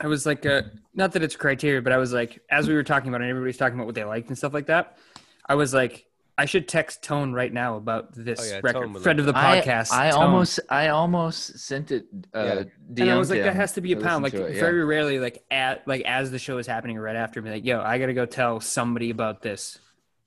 I 0.00 0.06
was 0.06 0.26
like, 0.26 0.44
uh, 0.44 0.62
not 0.94 1.12
that 1.12 1.22
it's 1.22 1.36
criteria, 1.36 1.80
but 1.82 1.92
I 1.92 1.96
was 1.98 2.12
like, 2.12 2.40
as 2.50 2.68
we 2.68 2.74
were 2.74 2.82
talking 2.82 3.08
about 3.08 3.20
it, 3.20 3.24
and 3.24 3.30
everybody's 3.30 3.56
talking 3.56 3.74
about 3.78 3.86
what 3.86 3.94
they 3.94 4.04
liked 4.04 4.28
and 4.28 4.36
stuff 4.36 4.52
like 4.54 4.66
that. 4.66 4.98
I 5.46 5.54
was 5.54 5.72
like, 5.72 6.04
I 6.40 6.44
should 6.44 6.68
text 6.68 7.02
Tone 7.02 7.32
right 7.32 7.52
now 7.52 7.76
about 7.76 8.14
this 8.14 8.40
Oh, 8.40 8.44
yeah, 8.54 8.60
record, 8.62 9.02
friend 9.02 9.18
of 9.18 9.26
the 9.26 9.36
I- 9.36 9.60
podcast. 9.60 9.92
I, 9.92 10.10
Tone. 10.10 10.22
almost 10.22 10.60
I 10.70 10.88
almost 10.88 11.58
sent 11.58 11.90
it. 11.90 12.06
Uh, 12.32 12.38
Yeah. 12.44 12.54
DM'd 12.92 13.00
and 13.00 13.10
I 13.10 13.16
was 13.18 13.28
like, 13.30 13.42
that 13.42 13.56
has 13.56 13.72
to 13.72 13.80
be 13.80 13.92
a 13.92 13.96
pound. 13.96 14.22
Like 14.22 14.32
listen 14.32 14.46
to 14.46 14.52
it, 14.52 14.54
yeah. 14.54 14.60
very 14.60 14.84
rarely, 14.84 15.18
like 15.18 15.42
at 15.50 15.86
like 15.88 16.02
as 16.02 16.30
the 16.30 16.38
show 16.38 16.58
is 16.58 16.66
happening 16.66 16.96
or 16.96 17.02
right 17.02 17.16
after 17.16 17.42
me, 17.42 17.50
like, 17.50 17.64
yo, 17.64 17.80
I 17.82 17.98
gotta 17.98 18.14
go 18.14 18.24
tell 18.24 18.60
somebody 18.60 19.10
about 19.10 19.42
this, 19.42 19.78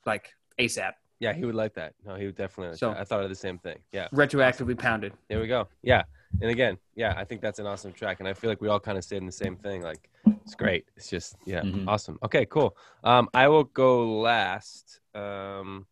like 0.06 0.34
ASAP, 0.60 0.92
Yeah, 1.20 1.32
he 1.34 1.46
would 1.46 1.56
like 1.56 1.74
that. 1.76 1.94
No, 2.06 2.16
he 2.16 2.26
would 2.26 2.36
definitely. 2.36 2.72
Like 2.72 2.80
So- 2.80 2.90
that. 2.92 3.00
I 3.00 3.04
thought 3.06 3.24
of 3.24 3.30
the 3.30 3.36
same 3.36 3.58
thing. 3.58 3.80
Yeah, 3.94 4.10
retroactively 4.14 4.78
pounded. 4.78 5.14
there 5.30 5.40
we 5.40 5.48
go. 5.48 5.70
Yeah, 5.82 6.04
and 6.42 6.52
again, 6.52 6.78
yeah, 6.96 7.14
I 7.16 7.24
think 7.24 7.40
that's 7.42 7.60
an 7.60 7.68
awesome 7.68 7.94
track, 7.94 8.20
and 8.20 8.28
I 8.28 8.34
feel 8.34 8.50
like 8.50 8.60
we 8.62 8.68
all 8.68 8.80
kind 8.82 8.98
of 8.98 9.06
saying 9.06 9.26
the 9.26 9.32
same 9.32 9.56
thing. 9.56 9.82
Like, 9.82 10.10
it's 10.44 10.56
great. 10.56 10.86
It's 10.98 11.10
just, 11.10 11.36
yeah, 11.46 11.62
Mhm. 11.62 11.88
awesome. 11.88 12.20
Okay, 12.24 12.46
cool. 12.48 12.76
Um, 13.04 13.30
I 13.34 13.48
will 13.48 13.64
go 13.64 14.20
last. 14.20 15.00
Um, 15.16 15.86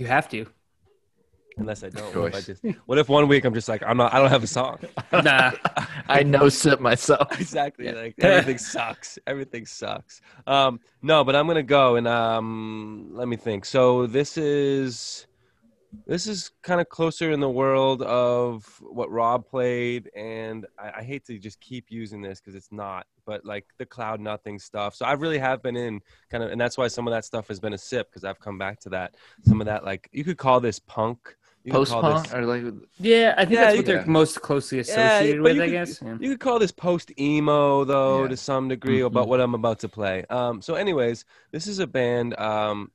You 0.00 0.06
have 0.06 0.30
to. 0.30 0.46
unless 1.58 1.84
I 1.84 1.90
don't. 1.90 2.16
What 2.16 2.28
if, 2.28 2.34
I 2.34 2.40
just, 2.40 2.64
what 2.86 2.96
if 2.96 3.10
one 3.10 3.28
week 3.28 3.44
I'm 3.44 3.52
just 3.52 3.68
like, 3.68 3.82
I'm 3.84 3.98
not. 3.98 4.14
I 4.14 4.18
don't 4.18 4.30
have 4.30 4.42
a 4.42 4.46
song. 4.46 4.78
Nah, 5.12 5.50
I 6.08 6.22
know 6.22 6.48
sip 6.48 6.80
myself. 6.80 7.28
exactly. 7.40 7.92
Like 7.92 8.14
everything 8.18 8.56
sucks. 8.56 9.18
Everything 9.26 9.66
sucks. 9.66 10.22
Um, 10.46 10.80
no, 11.02 11.22
but 11.22 11.36
I'm 11.36 11.46
gonna 11.46 11.62
go 11.62 11.96
and 11.96 12.08
um, 12.08 13.10
let 13.12 13.28
me 13.28 13.36
think. 13.36 13.66
So 13.66 14.06
this 14.06 14.38
is 14.38 15.26
this 16.06 16.26
is 16.26 16.50
kind 16.62 16.80
of 16.80 16.88
closer 16.88 17.30
in 17.32 17.40
the 17.40 17.48
world 17.50 18.02
of 18.02 18.64
what 18.80 19.10
Rob 19.10 19.46
played, 19.48 20.10
and 20.14 20.66
I, 20.78 20.92
I 20.98 21.02
hate 21.02 21.24
to 21.26 21.38
just 21.38 21.60
keep 21.60 21.86
using 21.90 22.22
this 22.22 22.40
because 22.40 22.54
it's 22.54 22.70
not, 22.70 23.06
but 23.26 23.44
like 23.44 23.66
the 23.78 23.86
cloud 23.86 24.20
nothing 24.20 24.58
stuff. 24.58 24.94
So 24.94 25.04
I 25.04 25.12
really 25.12 25.38
have 25.38 25.62
been 25.62 25.76
in 25.76 26.00
kind 26.30 26.44
of, 26.44 26.50
and 26.52 26.60
that's 26.60 26.78
why 26.78 26.88
some 26.88 27.06
of 27.08 27.12
that 27.12 27.24
stuff 27.24 27.48
has 27.48 27.58
been 27.60 27.72
a 27.72 27.78
sip 27.78 28.10
because 28.10 28.24
I've 28.24 28.38
come 28.40 28.58
back 28.58 28.78
to 28.80 28.88
that. 28.90 29.14
Some 29.44 29.60
of 29.60 29.66
that, 29.66 29.84
like 29.84 30.08
you 30.12 30.24
could 30.24 30.38
call 30.38 30.60
this 30.60 30.78
punk. 30.78 31.36
Post 31.68 31.92
punk 31.92 32.32
or 32.32 32.46
like 32.46 32.62
yeah, 32.98 33.34
I 33.36 33.44
think 33.44 33.54
Yeah, 33.56 33.60
that's 33.64 33.74
you 33.74 33.78
what 33.80 33.86
they're 33.86 33.98
could- 33.98 34.08
most 34.08 34.40
closely 34.40 34.78
associated 34.78 35.42
but 35.42 35.50
with, 35.50 35.56
you 35.56 35.62
I 35.64 35.68
guess. 35.68 36.00
Yeah. 36.00 36.16
You 36.18 36.30
could 36.30 36.40
call 36.40 36.58
this 36.58 36.72
post 36.72 37.12
emo 37.20 37.84
though 37.84 38.22
Yeah. 38.22 38.28
to 38.28 38.36
some 38.38 38.68
degree 38.68 39.00
about 39.02 39.28
what 39.28 39.40
I'm 39.42 39.54
about 39.54 39.80
to 39.80 39.88
play. 39.90 40.24
Um, 40.30 40.62
so, 40.62 40.74
anyways, 40.74 41.26
this 41.52 41.66
is 41.66 41.78
a 41.78 41.86
band. 41.86 42.34
Um, 42.40 42.90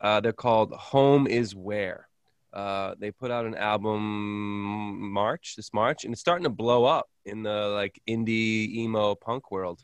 uh, 0.00 0.18
they're 0.20 0.32
called 0.32 0.72
Home 0.72 1.26
Is 1.26 1.54
Where. 1.54 2.08
Uh, 2.52 2.94
they 2.98 3.10
put 3.10 3.30
out 3.30 3.46
an 3.46 3.54
album 3.54 5.12
March 5.12 5.54
this 5.56 5.72
March, 5.72 6.04
and 6.04 6.12
it's 6.12 6.20
starting 6.20 6.44
to 6.44 6.50
blow 6.50 6.84
up 6.84 7.08
in 7.24 7.42
the 7.42 7.68
like 7.68 8.00
indie 8.08 8.74
emo 8.74 9.14
punk 9.14 9.50
world. 9.50 9.80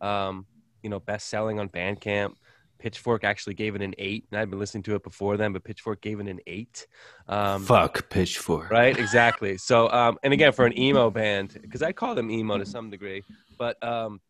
Um, 0.00 0.46
you 0.82 0.90
know, 0.90 1.00
best 1.00 1.28
selling 1.28 1.58
on 1.58 1.68
Bandcamp. 1.68 2.34
Pitchfork 2.78 3.24
actually 3.24 3.54
gave 3.54 3.74
it 3.74 3.80
an 3.82 3.94
eight, 3.98 4.26
and 4.30 4.38
I'd 4.38 4.50
been 4.50 4.58
listening 4.58 4.82
to 4.84 4.94
it 4.94 5.02
before 5.02 5.36
then, 5.38 5.52
but 5.54 5.64
Pitchfork 5.64 6.02
gave 6.02 6.20
it 6.20 6.28
an 6.28 6.40
eight. 6.46 6.86
Um, 7.28 7.64
Fuck 7.64 8.10
Pitchfork. 8.10 8.70
right 8.70 8.96
exactly 8.98 9.56
so 9.70 9.90
um 9.90 10.18
and 10.22 10.32
again 10.34 10.52
for 10.52 10.66
an 10.66 10.78
emo 10.78 11.10
band 11.10 11.58
because 11.62 11.80
i 11.80 11.92
call 11.92 12.14
them 12.14 12.30
emo 12.30 12.58
to 12.58 12.66
some 12.66 12.90
degree 12.90 13.22
but 13.58 13.82
um 13.82 14.20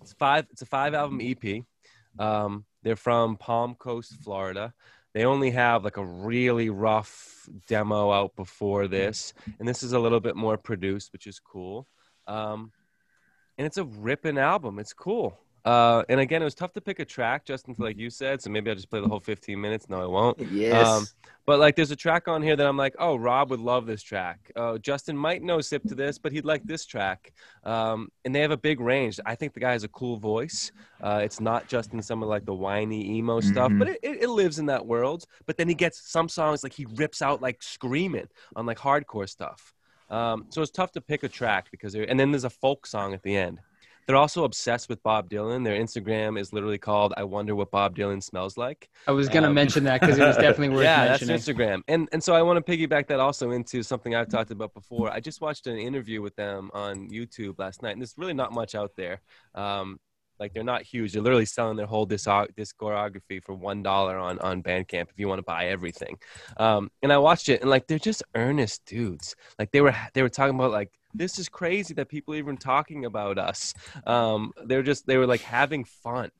it's 0.00 0.12
five 0.14 0.46
it's 0.50 0.62
a 0.62 0.66
five 0.66 0.94
album 0.94 1.20
ep 1.22 1.62
um 2.18 2.64
they're 2.82 2.96
from 2.96 3.36
palm 3.36 3.76
coast 3.76 4.16
florida 4.24 4.74
they 5.18 5.24
only 5.24 5.50
have 5.50 5.82
like 5.82 5.96
a 5.96 6.04
really 6.04 6.70
rough 6.70 7.48
demo 7.66 8.12
out 8.12 8.36
before 8.36 8.86
this 8.86 9.34
and 9.58 9.66
this 9.66 9.82
is 9.82 9.92
a 9.92 9.98
little 9.98 10.20
bit 10.20 10.36
more 10.36 10.56
produced 10.56 11.12
which 11.12 11.26
is 11.26 11.40
cool. 11.40 11.88
Um 12.28 12.70
and 13.56 13.66
it's 13.66 13.78
a 13.78 13.82
ripping 13.82 14.38
album. 14.38 14.78
It's 14.78 14.92
cool 14.92 15.36
uh 15.64 16.02
and 16.08 16.20
again 16.20 16.40
it 16.40 16.44
was 16.44 16.54
tough 16.54 16.72
to 16.72 16.80
pick 16.80 16.98
a 17.00 17.04
track 17.04 17.44
justin 17.44 17.74
like 17.78 17.98
you 17.98 18.10
said 18.10 18.40
so 18.40 18.48
maybe 18.48 18.70
i'll 18.70 18.76
just 18.76 18.88
play 18.90 19.00
the 19.00 19.08
whole 19.08 19.20
15 19.20 19.60
minutes 19.60 19.88
no 19.88 20.00
i 20.00 20.06
won't 20.06 20.38
yes. 20.52 20.86
Um, 20.86 21.06
but 21.46 21.58
like, 21.58 21.76
there's 21.76 21.90
a 21.90 21.96
track 21.96 22.28
on 22.28 22.42
here 22.42 22.56
that 22.56 22.66
I'm 22.66 22.76
like, 22.76 22.94
oh, 22.98 23.16
Rob 23.16 23.48
would 23.48 23.58
love 23.60 23.86
this 23.86 24.02
track. 24.02 24.52
Uh, 24.54 24.76
Justin 24.76 25.16
might 25.16 25.42
know 25.42 25.62
sip 25.62 25.82
to 25.84 25.94
this, 25.94 26.18
but 26.18 26.30
he'd 26.30 26.44
like 26.44 26.62
this 26.64 26.84
track. 26.84 27.32
Um, 27.64 28.10
and 28.26 28.34
they 28.34 28.40
have 28.42 28.50
a 28.50 28.56
big 28.58 28.80
range. 28.80 29.18
I 29.24 29.34
think 29.34 29.54
the 29.54 29.60
guy 29.60 29.72
has 29.72 29.82
a 29.82 29.88
cool 29.88 30.18
voice. 30.18 30.72
Uh, 31.02 31.20
it's 31.24 31.40
not 31.40 31.66
just 31.66 31.94
in 31.94 32.02
some 32.02 32.22
of 32.22 32.28
like 32.28 32.44
the 32.44 32.52
whiny 32.52 33.16
emo 33.16 33.40
stuff, 33.40 33.72
Mhm. 33.72 33.78
but 33.78 33.88
it, 33.88 33.98
it, 34.02 34.22
it 34.24 34.28
lives 34.28 34.58
in 34.58 34.66
that 34.66 34.84
world. 34.84 35.24
But 35.46 35.56
then 35.56 35.70
he 35.70 35.74
gets 35.74 36.10
some 36.12 36.28
songs 36.28 36.62
like 36.62 36.74
he 36.74 36.84
rips 36.96 37.22
out 37.22 37.40
like 37.40 37.62
screaming 37.62 38.28
on 38.54 38.66
like 38.66 38.76
hardcore 38.78 39.26
stuff. 39.26 39.72
Um, 40.10 40.44
so 40.50 40.60
it's 40.60 40.70
tough 40.70 40.92
to 40.92 41.00
pick 41.00 41.22
a 41.22 41.28
track 41.30 41.68
because 41.70 41.94
there, 41.94 42.04
and 42.10 42.20
then 42.20 42.30
there's 42.30 42.44
a 42.44 42.50
folk 42.50 42.86
song 42.86 43.14
at 43.14 43.22
the 43.22 43.34
end. 43.34 43.58
They're 44.08 44.16
also 44.16 44.44
obsessed 44.44 44.88
with 44.88 45.02
Bob 45.04 45.30
Dylan. 45.30 45.64
Their 45.64 45.80
Instagram 45.80 46.40
is 46.40 46.52
literally 46.52 46.78
called 46.78 47.14
"I 47.16 47.24
wonder 47.24 47.54
what 47.54 47.70
Bob 47.70 47.96
Dylan 47.96 48.22
smells 48.22 48.56
like." 48.56 48.90
I 49.06 49.12
was 49.12 49.28
gonna 49.28 49.48
Um, 49.48 49.54
mention 49.54 49.84
that 49.84 50.00
because 50.00 50.18
it 50.18 50.24
was 50.24 50.36
definitely 50.38 50.70
worth 50.70 50.84
yeah, 50.84 51.04
mentioning. 51.04 51.36
that's 51.36 51.46
Instagram. 51.46 51.82
And 51.88 52.08
and 52.12 52.24
so 52.24 52.34
I 52.34 52.42
want 52.42 52.64
to 52.64 52.72
piggyback 52.76 53.06
that 53.08 53.20
also 53.20 53.52
into 53.52 53.82
something 53.84 54.14
I've 54.14 54.28
talked 54.28 54.50
about 54.50 54.74
before. 54.74 55.10
I 55.10 55.20
just 55.20 55.40
watched 55.40 55.66
an 55.68 55.78
interview 55.78 56.22
with 56.22 56.34
them 56.36 56.70
on 56.74 57.10
YouTube 57.10 57.58
last 57.58 57.82
night, 57.82 57.92
and 57.92 58.00
there's 58.02 58.14
really 58.16 58.34
not 58.34 58.52
much 58.52 58.74
out 58.74 58.92
there. 58.96 59.20
Um, 59.54 60.00
like 60.40 60.52
they're 60.54 60.62
not 60.64 60.82
huge. 60.82 61.12
They're 61.12 61.22
literally 61.22 61.44
selling 61.44 61.76
their 61.76 61.86
whole 61.86 62.06
discog- 62.06 62.54
discography 62.54 63.42
for 63.42 63.54
one 63.54 63.82
dollar 63.82 64.16
on 64.18 64.38
on 64.40 64.62
Bandcamp 64.62 65.08
if 65.10 65.18
you 65.18 65.28
want 65.28 65.38
to 65.38 65.42
buy 65.44 65.66
everything. 65.66 66.16
Um, 66.58 66.90
and 67.02 67.12
I 67.12 67.18
watched 67.18 67.48
it, 67.48 67.60
and 67.60 67.70
like 67.70 67.86
they're 67.86 67.98
just 67.98 68.22
earnest 68.34 68.84
dudes. 68.86 69.34
Like 69.58 69.70
they 69.72 69.80
were 69.80 69.94
they 70.14 70.22
were 70.22 70.28
talking 70.28 70.54
about 70.54 70.70
like 70.72 70.90
this 71.14 71.38
is 71.38 71.48
crazy 71.48 71.94
that 71.94 72.08
people 72.08 72.34
are 72.34 72.38
even 72.38 72.56
talking 72.56 73.04
about 73.04 73.38
us. 73.38 73.74
Um, 74.06 74.52
they're 74.66 74.82
just 74.82 75.06
they 75.06 75.16
were 75.16 75.26
like 75.26 75.40
having 75.40 75.84
fun. 75.84 76.30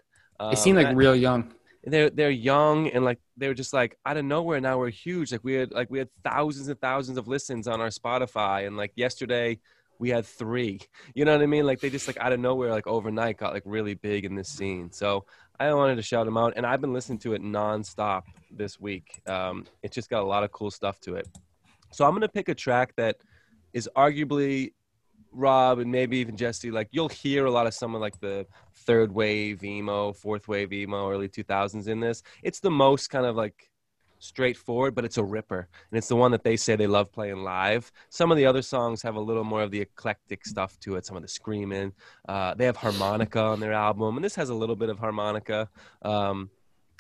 Um, 0.40 0.50
They 0.50 0.56
seem 0.56 0.76
like 0.76 0.86
I- 0.88 0.92
real 0.92 1.16
young. 1.16 1.52
they're 1.84 2.10
they're 2.10 2.30
young 2.30 2.88
and 2.88 3.04
like 3.04 3.18
they 3.36 3.48
were 3.48 3.54
just 3.54 3.72
like 3.72 3.96
out 4.04 4.16
of 4.16 4.24
nowhere 4.24 4.60
now 4.60 4.76
we're 4.78 4.90
huge 4.90 5.30
like 5.32 5.42
we 5.44 5.54
had 5.54 5.70
like 5.70 5.88
we 5.88 5.98
had 6.00 6.08
thousands 6.24 6.66
and 6.68 6.78
thousands 6.80 7.16
of 7.16 7.28
listens 7.28 7.68
on 7.68 7.80
our 7.80 7.88
spotify 7.88 8.66
and 8.66 8.76
like 8.76 8.92
yesterday 8.96 9.56
we 9.98 10.10
had 10.10 10.24
three 10.24 10.80
you 11.14 11.24
know 11.24 11.32
what 11.32 11.42
i 11.42 11.46
mean? 11.46 11.66
Like 11.66 11.80
they 11.80 11.90
just 11.90 12.06
like 12.06 12.18
out 12.18 12.32
of 12.32 12.40
nowhere 12.40 12.70
like 12.70 12.86
overnight 12.86 13.36
got 13.36 13.52
like 13.52 13.64
really 13.64 13.94
big 13.94 14.24
in 14.24 14.34
this 14.34 14.48
scene. 14.48 14.90
So 14.92 15.24
i 15.60 15.72
wanted 15.74 15.96
to 15.96 16.02
shout 16.02 16.24
them 16.24 16.36
out 16.36 16.52
and 16.56 16.64
i've 16.64 16.80
been 16.80 16.92
listening 16.92 17.18
to 17.18 17.34
it 17.34 17.42
nonstop 17.42 18.22
this 18.50 18.78
week. 18.80 19.20
Um 19.26 19.66
it's 19.82 19.94
just 19.94 20.10
got 20.10 20.22
a 20.22 20.26
lot 20.26 20.44
of 20.44 20.52
cool 20.52 20.70
stuff 20.70 21.00
to 21.00 21.14
it. 21.16 21.28
So 21.92 22.04
i'm 22.04 22.12
gonna 22.12 22.28
pick 22.28 22.48
a 22.48 22.54
track 22.54 22.94
that 22.96 23.16
is 23.72 23.88
arguably 23.96 24.72
Rob 25.32 25.78
and 25.78 25.90
maybe 25.90 26.18
even 26.18 26.36
Jesse, 26.36 26.70
like 26.70 26.88
you'll 26.90 27.08
hear 27.08 27.46
a 27.46 27.50
lot 27.50 27.66
of 27.66 27.74
some 27.74 27.94
of 27.94 28.00
like 28.00 28.18
the 28.20 28.46
third 28.74 29.12
wave 29.12 29.62
emo, 29.62 30.12
fourth 30.12 30.48
wave 30.48 30.72
emo, 30.72 31.10
early 31.10 31.28
2000s 31.28 31.88
in 31.88 32.00
this. 32.00 32.22
It's 32.42 32.60
the 32.60 32.70
most 32.70 33.08
kind 33.10 33.26
of 33.26 33.36
like 33.36 33.70
straightforward, 34.18 34.94
but 34.94 35.04
it's 35.04 35.18
a 35.18 35.24
ripper. 35.24 35.68
And 35.90 35.98
it's 35.98 36.08
the 36.08 36.16
one 36.16 36.30
that 36.32 36.44
they 36.44 36.56
say 36.56 36.76
they 36.76 36.86
love 36.86 37.12
playing 37.12 37.42
live. 37.42 37.90
Some 38.08 38.30
of 38.30 38.36
the 38.36 38.46
other 38.46 38.62
songs 38.62 39.02
have 39.02 39.16
a 39.16 39.20
little 39.20 39.44
more 39.44 39.62
of 39.62 39.70
the 39.70 39.80
eclectic 39.80 40.46
stuff 40.46 40.78
to 40.80 40.96
it, 40.96 41.06
some 41.06 41.16
of 41.16 41.22
the 41.22 41.28
screaming. 41.28 41.92
Uh, 42.28 42.54
they 42.54 42.64
have 42.64 42.76
harmonica 42.76 43.40
on 43.40 43.60
their 43.60 43.72
album, 43.72 44.16
and 44.16 44.24
this 44.24 44.34
has 44.34 44.50
a 44.50 44.54
little 44.54 44.76
bit 44.76 44.88
of 44.88 44.98
harmonica. 44.98 45.68
Um, 46.02 46.50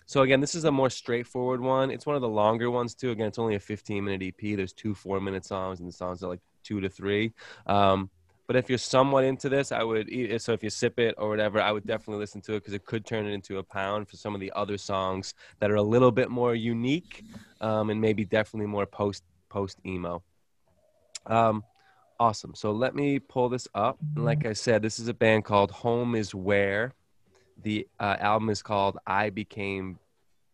so 0.06 0.22
again, 0.22 0.40
this 0.40 0.54
is 0.54 0.64
a 0.64 0.72
more 0.72 0.88
straightforward 0.88 1.60
one. 1.60 1.90
It's 1.90 2.06
one 2.06 2.16
of 2.16 2.22
the 2.22 2.28
longer 2.28 2.70
ones 2.70 2.94
too. 2.94 3.10
Again, 3.10 3.26
it's 3.26 3.38
only 3.38 3.56
a 3.56 3.60
15 3.60 4.04
minute 4.04 4.22
EP. 4.22 4.56
There's 4.56 4.72
two 4.72 4.94
four 4.94 5.20
minute 5.20 5.44
songs, 5.44 5.80
and 5.80 5.88
the 5.88 5.92
songs 5.92 6.22
are 6.22 6.28
like 6.28 6.40
two 6.62 6.80
to 6.80 6.88
three. 6.88 7.34
Um, 7.66 8.10
but 8.48 8.56
if 8.56 8.68
you're 8.70 8.78
somewhat 8.78 9.24
into 9.24 9.50
this, 9.50 9.70
I 9.70 9.82
would. 9.84 10.08
e- 10.08 10.38
So 10.38 10.52
if 10.54 10.64
you 10.64 10.70
sip 10.70 10.98
it 10.98 11.14
or 11.18 11.28
whatever, 11.28 11.60
I 11.60 11.70
would 11.70 11.86
definitely 11.86 12.20
listen 12.20 12.40
to 12.42 12.54
it 12.54 12.60
because 12.60 12.72
it 12.72 12.84
could 12.86 13.04
turn 13.04 13.26
it 13.26 13.32
into 13.32 13.58
a 13.58 13.62
pound 13.62 14.08
for 14.08 14.16
some 14.16 14.34
of 14.34 14.40
the 14.40 14.50
other 14.56 14.78
songs 14.78 15.34
that 15.60 15.70
are 15.70 15.76
a 15.76 15.82
little 15.82 16.10
bit 16.10 16.30
more 16.30 16.54
unique, 16.54 17.24
um, 17.60 17.90
and 17.90 18.00
maybe 18.00 18.24
definitely 18.24 18.66
more 18.66 18.86
post 18.86 19.22
post 19.50 19.78
emo. 19.84 20.22
Um, 21.26 21.62
awesome. 22.18 22.54
So 22.54 22.72
let 22.72 22.94
me 22.94 23.18
pull 23.18 23.50
this 23.50 23.68
up. 23.74 23.98
And 24.16 24.24
like 24.24 24.46
I 24.46 24.54
said, 24.54 24.80
this 24.80 24.98
is 24.98 25.08
a 25.08 25.14
band 25.14 25.44
called 25.44 25.70
Home 25.70 26.14
Is 26.14 26.34
Where. 26.34 26.94
The 27.62 27.86
uh, 28.00 28.16
album 28.18 28.48
is 28.48 28.62
called 28.62 28.98
I 29.06 29.28
Became 29.30 29.98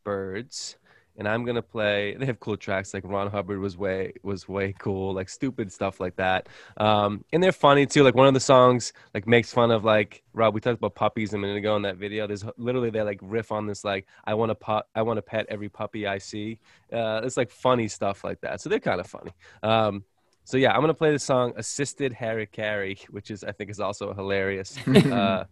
Birds. 0.04 0.76
And 1.16 1.28
I'm 1.28 1.44
gonna 1.44 1.62
play. 1.62 2.16
They 2.18 2.26
have 2.26 2.40
cool 2.40 2.56
tracks 2.56 2.94
like 2.94 3.04
Ron 3.04 3.30
Hubbard 3.30 3.60
was 3.60 3.76
way 3.76 4.12
was 4.22 4.48
way 4.48 4.74
cool, 4.78 5.14
like 5.14 5.28
stupid 5.28 5.72
stuff 5.72 6.00
like 6.00 6.16
that. 6.16 6.48
Um, 6.76 7.24
and 7.32 7.42
they're 7.42 7.52
funny 7.52 7.86
too. 7.86 8.02
Like 8.02 8.14
one 8.14 8.26
of 8.26 8.34
the 8.34 8.40
songs 8.40 8.92
like 9.12 9.26
makes 9.26 9.52
fun 9.52 9.70
of 9.70 9.84
like 9.84 10.22
Rob. 10.32 10.54
We 10.54 10.60
talked 10.60 10.78
about 10.78 10.94
puppies 10.94 11.34
a 11.34 11.38
minute 11.38 11.56
ago 11.56 11.76
in 11.76 11.82
that 11.82 11.96
video. 11.96 12.26
There's 12.26 12.44
literally 12.56 12.90
they 12.90 13.02
like 13.02 13.20
riff 13.22 13.52
on 13.52 13.66
this 13.66 13.84
like 13.84 14.06
I 14.24 14.34
want 14.34 14.58
to 14.58 14.84
I 14.94 15.02
want 15.02 15.18
to 15.18 15.22
pet 15.22 15.46
every 15.48 15.68
puppy 15.68 16.06
I 16.06 16.18
see. 16.18 16.58
Uh, 16.92 17.20
it's 17.24 17.36
like 17.36 17.50
funny 17.50 17.88
stuff 17.88 18.24
like 18.24 18.40
that. 18.40 18.60
So 18.60 18.68
they're 18.68 18.80
kind 18.80 19.00
of 19.00 19.06
funny. 19.06 19.32
Um, 19.62 20.04
so 20.44 20.58
yeah, 20.58 20.72
I'm 20.74 20.80
gonna 20.80 20.94
play 20.94 21.10
the 21.10 21.18
song 21.18 21.54
"Assisted 21.56 22.12
Harakiri," 22.12 23.02
which 23.06 23.30
is 23.30 23.42
I 23.44 23.52
think 23.52 23.70
is 23.70 23.80
also 23.80 24.12
hilarious. 24.12 24.76
uh, 24.86 25.44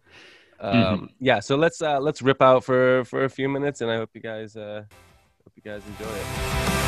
um, 0.60 1.08
yeah, 1.18 1.40
so 1.40 1.56
let's 1.56 1.80
uh, 1.80 1.98
let's 1.98 2.20
rip 2.20 2.42
out 2.42 2.62
for 2.62 3.04
for 3.04 3.24
a 3.24 3.28
few 3.28 3.48
minutes, 3.48 3.80
and 3.80 3.90
I 3.90 3.96
hope 3.96 4.10
you 4.14 4.20
guys 4.20 4.54
uh, 4.54 4.84
hope 5.54 5.64
you 5.64 5.70
guys 5.70 5.82
enjoy 5.86 6.14
it. 6.14 6.81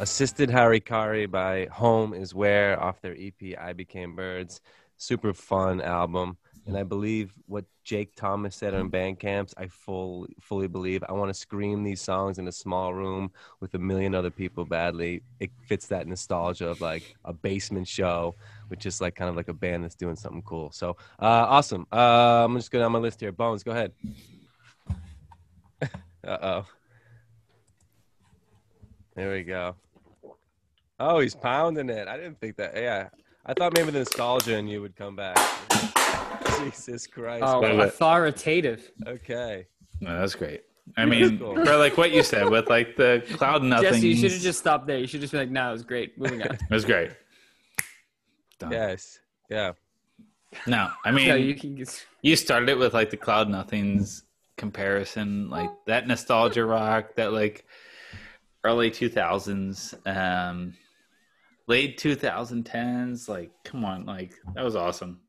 Assisted 0.00 0.48
Harakiri 0.48 1.28
by 1.28 1.66
Home 1.72 2.14
is 2.14 2.32
Where 2.32 2.80
off 2.80 3.00
their 3.00 3.16
EP 3.18 3.58
I 3.58 3.72
Became 3.72 4.14
Birds. 4.14 4.60
Super 4.96 5.34
fun 5.34 5.80
album. 5.80 6.36
And 6.66 6.78
I 6.78 6.84
believe 6.84 7.32
what 7.46 7.64
Jake 7.82 8.14
Thomas 8.14 8.54
said 8.54 8.74
on 8.74 8.92
Bandcamps, 8.92 9.54
I 9.56 9.66
full, 9.66 10.28
fully 10.40 10.68
believe. 10.68 11.02
I 11.08 11.14
want 11.14 11.30
to 11.30 11.34
scream 11.34 11.82
these 11.82 12.00
songs 12.00 12.38
in 12.38 12.46
a 12.46 12.52
small 12.52 12.94
room 12.94 13.32
with 13.58 13.74
a 13.74 13.78
million 13.80 14.14
other 14.14 14.30
people 14.30 14.64
badly. 14.64 15.22
It 15.40 15.50
fits 15.66 15.88
that 15.88 16.06
nostalgia 16.06 16.68
of 16.68 16.80
like 16.80 17.16
a 17.24 17.32
basement 17.32 17.88
show, 17.88 18.36
which 18.68 18.86
is 18.86 19.00
like 19.00 19.16
kind 19.16 19.28
of 19.28 19.34
like 19.34 19.48
a 19.48 19.54
band 19.54 19.82
that's 19.82 19.96
doing 19.96 20.14
something 20.14 20.42
cool. 20.42 20.70
So 20.70 20.90
uh, 21.18 21.46
awesome. 21.48 21.88
Uh, 21.92 22.44
I'm 22.44 22.54
just 22.54 22.70
going 22.70 22.84
on 22.84 22.92
my 22.92 23.00
list 23.00 23.18
here. 23.18 23.32
Bones, 23.32 23.64
go 23.64 23.72
ahead. 23.72 23.92
uh 26.24 26.38
oh. 26.40 26.66
There 29.16 29.32
we 29.32 29.42
go. 29.42 29.74
Oh, 31.00 31.20
he's 31.20 31.34
pounding 31.34 31.90
it. 31.90 32.08
I 32.08 32.16
didn't 32.16 32.40
think 32.40 32.56
that. 32.56 32.76
Yeah, 32.76 33.08
I 33.46 33.54
thought 33.54 33.72
maybe 33.74 33.90
the 33.90 34.00
nostalgia 34.00 34.56
in 34.56 34.66
you 34.66 34.80
would 34.82 34.96
come 34.96 35.16
back. 35.16 35.36
Jesus 36.58 37.06
Christ. 37.06 37.44
Oh, 37.46 37.60
wait, 37.60 37.76
wait. 37.76 37.88
authoritative. 37.88 38.90
Okay. 39.06 39.66
No, 40.00 40.18
that's 40.18 40.34
great. 40.34 40.62
I 40.96 41.04
mean, 41.04 41.38
cool. 41.38 41.54
for 41.54 41.76
like 41.76 41.96
what 41.96 42.12
you 42.12 42.22
said 42.22 42.48
with 42.48 42.68
like 42.68 42.96
the 42.96 43.22
cloud 43.34 43.62
nothing. 43.62 43.84
Jesse, 43.92 44.08
you 44.08 44.16
should 44.16 44.32
have 44.32 44.40
just 44.40 44.58
stopped 44.58 44.86
there. 44.86 44.98
You 44.98 45.06
should 45.06 45.20
just 45.20 45.32
be 45.32 45.38
like, 45.38 45.50
"No, 45.50 45.68
it 45.68 45.72
was 45.72 45.84
great." 45.84 46.18
Moving 46.18 46.42
on. 46.42 46.54
It 46.54 46.70
was 46.70 46.84
great. 46.84 47.10
Done. 48.58 48.72
Yes. 48.72 49.20
Yeah. 49.50 49.72
No, 50.66 50.90
I 51.04 51.10
mean, 51.10 51.28
no, 51.28 51.34
you 51.34 51.54
can. 51.54 51.76
Just, 51.76 52.06
you 52.22 52.34
started 52.34 52.70
it 52.70 52.78
with 52.78 52.94
like 52.94 53.10
the 53.10 53.16
cloud 53.18 53.48
nothings 53.48 54.22
comparison 54.56 55.48
like 55.48 55.70
that 55.86 56.08
nostalgia 56.08 56.64
rock 56.64 57.14
that 57.14 57.32
like 57.32 57.64
early 58.64 58.90
2000s 58.90 59.94
um 60.04 60.74
late 61.68 61.98
2010s 62.00 63.28
like 63.28 63.50
come 63.64 63.84
on 63.84 64.04
like 64.06 64.34
that 64.54 64.64
was 64.64 64.74
awesome 64.74 65.20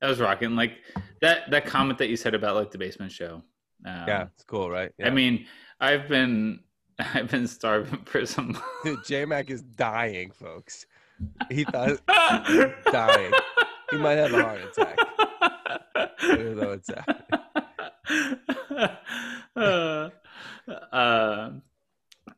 that 0.00 0.08
was 0.08 0.20
rocking 0.20 0.54
like 0.56 0.74
that 1.20 1.50
that 1.50 1.66
comment 1.66 1.98
that 1.98 2.08
you 2.08 2.16
said 2.16 2.34
about 2.34 2.54
like 2.56 2.70
the 2.70 2.78
basement 2.78 3.12
show 3.12 3.42
um, 3.84 4.04
Yeah. 4.08 4.26
It's 4.34 4.44
cool, 4.44 4.70
right? 4.70 4.90
Yeah. 4.98 5.08
i 5.08 5.10
mean 5.10 5.46
i've 5.80 6.08
been 6.08 6.60
i've 7.14 7.28
been 7.30 7.46
starving 7.46 8.04
for 8.04 8.24
some 8.26 8.56
Dude, 8.84 9.04
J 9.04 9.24
Mac 9.24 9.50
is 9.50 9.62
dying, 9.62 10.30
folks. 10.30 10.86
He 11.50 11.64
thought 11.64 11.98
dying. 12.92 13.32
He 13.90 13.96
might 13.96 14.18
have 14.18 14.32
a 14.32 14.42
heart 14.42 14.60
attack. 14.60 14.96
Though 16.20 16.72
it's 16.72 16.90
uh, 19.56 20.10
uh, 20.92 21.50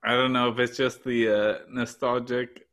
I 0.02 0.14
don't 0.14 0.32
know 0.32 0.48
if 0.50 0.58
it's 0.58 0.76
just 0.78 1.04
the 1.04 1.28
uh, 1.28 1.58
nostalgic 1.70 2.66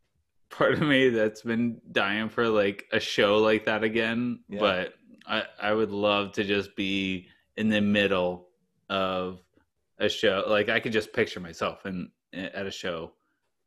part 0.49 0.73
of 0.73 0.81
me 0.81 1.09
that's 1.09 1.41
been 1.41 1.79
dying 1.91 2.29
for 2.29 2.47
like 2.49 2.85
a 2.91 2.99
show 2.99 3.37
like 3.37 3.65
that 3.65 3.83
again. 3.83 4.39
Yeah. 4.49 4.59
But 4.59 4.93
I, 5.27 5.43
I 5.61 5.73
would 5.73 5.91
love 5.91 6.31
to 6.33 6.43
just 6.43 6.75
be 6.75 7.27
in 7.57 7.69
the 7.69 7.81
middle 7.81 8.47
of 8.89 9.39
a 9.99 10.07
show. 10.09 10.43
Like 10.47 10.69
I 10.69 10.79
could 10.79 10.91
just 10.93 11.11
picture 11.13 11.39
myself 11.39 11.85
in 11.85 12.09
at 12.33 12.65
a 12.65 12.71
show 12.71 13.11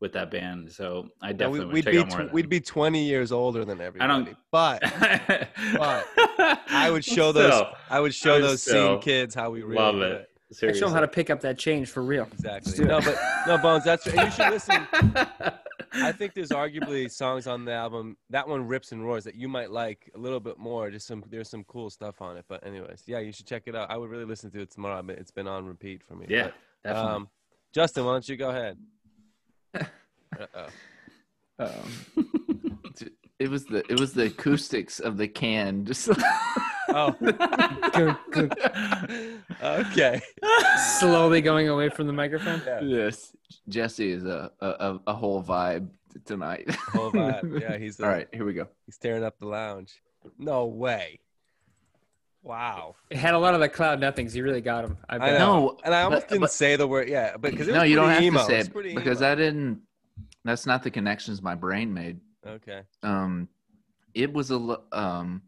with 0.00 0.12
that 0.14 0.30
band. 0.30 0.72
So 0.72 1.08
I 1.20 1.28
Yeah, 1.28 1.32
definitely 1.34 1.58
we, 1.60 1.64
would 1.66 1.72
would 1.74 1.84
check 1.84 1.92
be 1.92 1.98
out 2.00 2.08
more. 2.18 2.28
tw- 2.28 2.32
we'd 2.32 2.48
be 2.48 2.60
20 2.60 3.04
years 3.04 3.32
older 3.32 3.64
than 3.66 3.80
everybody. 3.80 4.24
don't- 4.24 4.36
But 4.50 4.80
but 5.76 6.06
I 6.38 6.88
would 6.90 7.04
show 7.04 7.32
those 7.32 7.62
I 7.90 8.00
would 8.00 8.14
show 8.14 8.36
I 8.36 8.40
those 8.40 8.62
still 8.62 8.94
scene 8.94 9.02
kids 9.02 9.34
how 9.34 9.50
we 9.50 9.62
really 9.62 9.76
love 9.76 9.96
do 9.96 10.02
it. 10.02 10.29
Show 10.52 10.56
Seriously. 10.56 10.80
them 10.80 10.92
how 10.92 11.00
to 11.00 11.08
pick 11.08 11.30
up 11.30 11.40
that 11.42 11.58
change 11.58 11.88
for 11.90 12.02
real. 12.02 12.26
Exactly. 12.32 12.84
No, 12.84 13.00
but 13.00 13.16
no, 13.46 13.56
Bones. 13.58 13.84
That's 13.84 14.04
and 14.06 14.16
you 14.20 14.30
should 14.32 14.50
listen. 14.50 14.86
I 15.92 16.12
think 16.12 16.34
there's 16.34 16.50
arguably 16.50 17.10
songs 17.10 17.46
on 17.46 17.64
the 17.64 17.72
album. 17.72 18.16
That 18.30 18.48
one 18.48 18.66
rips 18.66 18.90
and 18.92 19.04
roars 19.04 19.24
that 19.24 19.34
you 19.36 19.48
might 19.48 19.70
like 19.70 20.10
a 20.14 20.18
little 20.18 20.40
bit 20.40 20.58
more. 20.58 20.90
Just 20.90 21.06
some 21.06 21.22
there's 21.30 21.48
some 21.48 21.62
cool 21.64 21.88
stuff 21.88 22.20
on 22.20 22.36
it. 22.36 22.44
But 22.48 22.66
anyways, 22.66 23.04
yeah, 23.06 23.20
you 23.20 23.30
should 23.32 23.46
check 23.46 23.62
it 23.66 23.76
out. 23.76 23.90
I 23.90 23.96
would 23.96 24.10
really 24.10 24.24
listen 24.24 24.50
to 24.50 24.60
it 24.60 24.70
tomorrow. 24.72 25.02
But 25.02 25.18
it's 25.18 25.30
been 25.30 25.46
on 25.46 25.66
repeat 25.66 26.02
for 26.02 26.14
me. 26.16 26.26
Yeah, 26.28 26.50
But, 26.82 26.88
definitely. 26.90 27.12
um, 27.12 27.28
Justin, 27.72 28.04
why 28.04 28.12
don't 28.12 28.28
you 28.28 28.36
go 28.36 28.50
ahead? 28.50 28.76
Uh-oh. 30.38 30.66
Um, 31.60 32.26
it 33.38 33.48
was 33.48 33.66
the 33.66 33.84
it 33.90 34.00
was 34.00 34.12
the 34.14 34.24
acoustics 34.26 34.98
of 35.00 35.16
the 35.16 35.28
can. 35.28 35.84
Just 35.84 36.08
Oh, 36.92 37.12
Good, 37.92 38.18
good. 38.30 38.54
okay. 39.62 40.20
Slowly 40.98 41.40
going 41.40 41.68
away 41.68 41.88
from 41.88 42.06
the 42.06 42.12
microphone. 42.12 42.62
Yeah. 42.66 42.80
yes, 42.82 43.34
Jesse 43.68 44.10
is 44.10 44.24
a 44.24 44.50
a, 44.60 44.66
a- 44.68 45.00
a 45.08 45.14
whole 45.14 45.42
vibe 45.42 45.88
tonight. 46.24 46.70
Whole 46.92 47.12
vibe. 47.12 47.60
Yeah, 47.60 47.76
he's 47.78 48.00
All 48.00 48.08
right, 48.08 48.28
here 48.32 48.44
we 48.44 48.54
go. 48.54 48.66
He's 48.86 48.98
tearing 48.98 49.24
up 49.24 49.38
the 49.38 49.46
lounge. 49.46 50.02
No 50.38 50.66
way. 50.66 51.20
Wow. 52.42 52.94
It 53.10 53.18
had 53.18 53.34
a 53.34 53.38
lot 53.38 53.54
of 53.54 53.60
the 53.60 53.68
cloud 53.68 54.00
nothings. 54.00 54.34
You 54.34 54.42
really 54.44 54.60
got 54.62 54.84
him. 54.84 54.96
I 55.08 55.16
I 55.16 55.18
bet. 55.18 55.38
know. 55.40 55.60
No, 55.60 55.78
and 55.84 55.94
I 55.94 56.02
almost 56.02 56.22
but- 56.22 56.28
didn't 56.30 56.40
but- 56.42 56.52
say 56.52 56.76
the 56.76 56.86
word. 56.86 57.08
Yeah, 57.08 57.32
but 57.36 57.50
because 57.50 57.68
No, 57.68 57.82
you 57.82 57.96
don't 57.96 58.08
have 58.10 58.22
emo. 58.22 58.40
to 58.40 58.44
say 58.46 58.58
It's 58.60 58.68
it 58.68 58.94
because 58.94 59.20
emo. 59.20 59.32
I 59.32 59.34
didn't. 59.34 59.80
That's 60.44 60.64
not 60.66 60.82
the 60.82 60.90
connections 60.90 61.42
my 61.42 61.54
brain 61.54 61.92
made. 61.92 62.18
Okay. 62.46 62.82
Um, 63.02 63.48
it 64.14 64.32
was 64.32 64.50
a 64.50 64.78
um, 64.92 65.42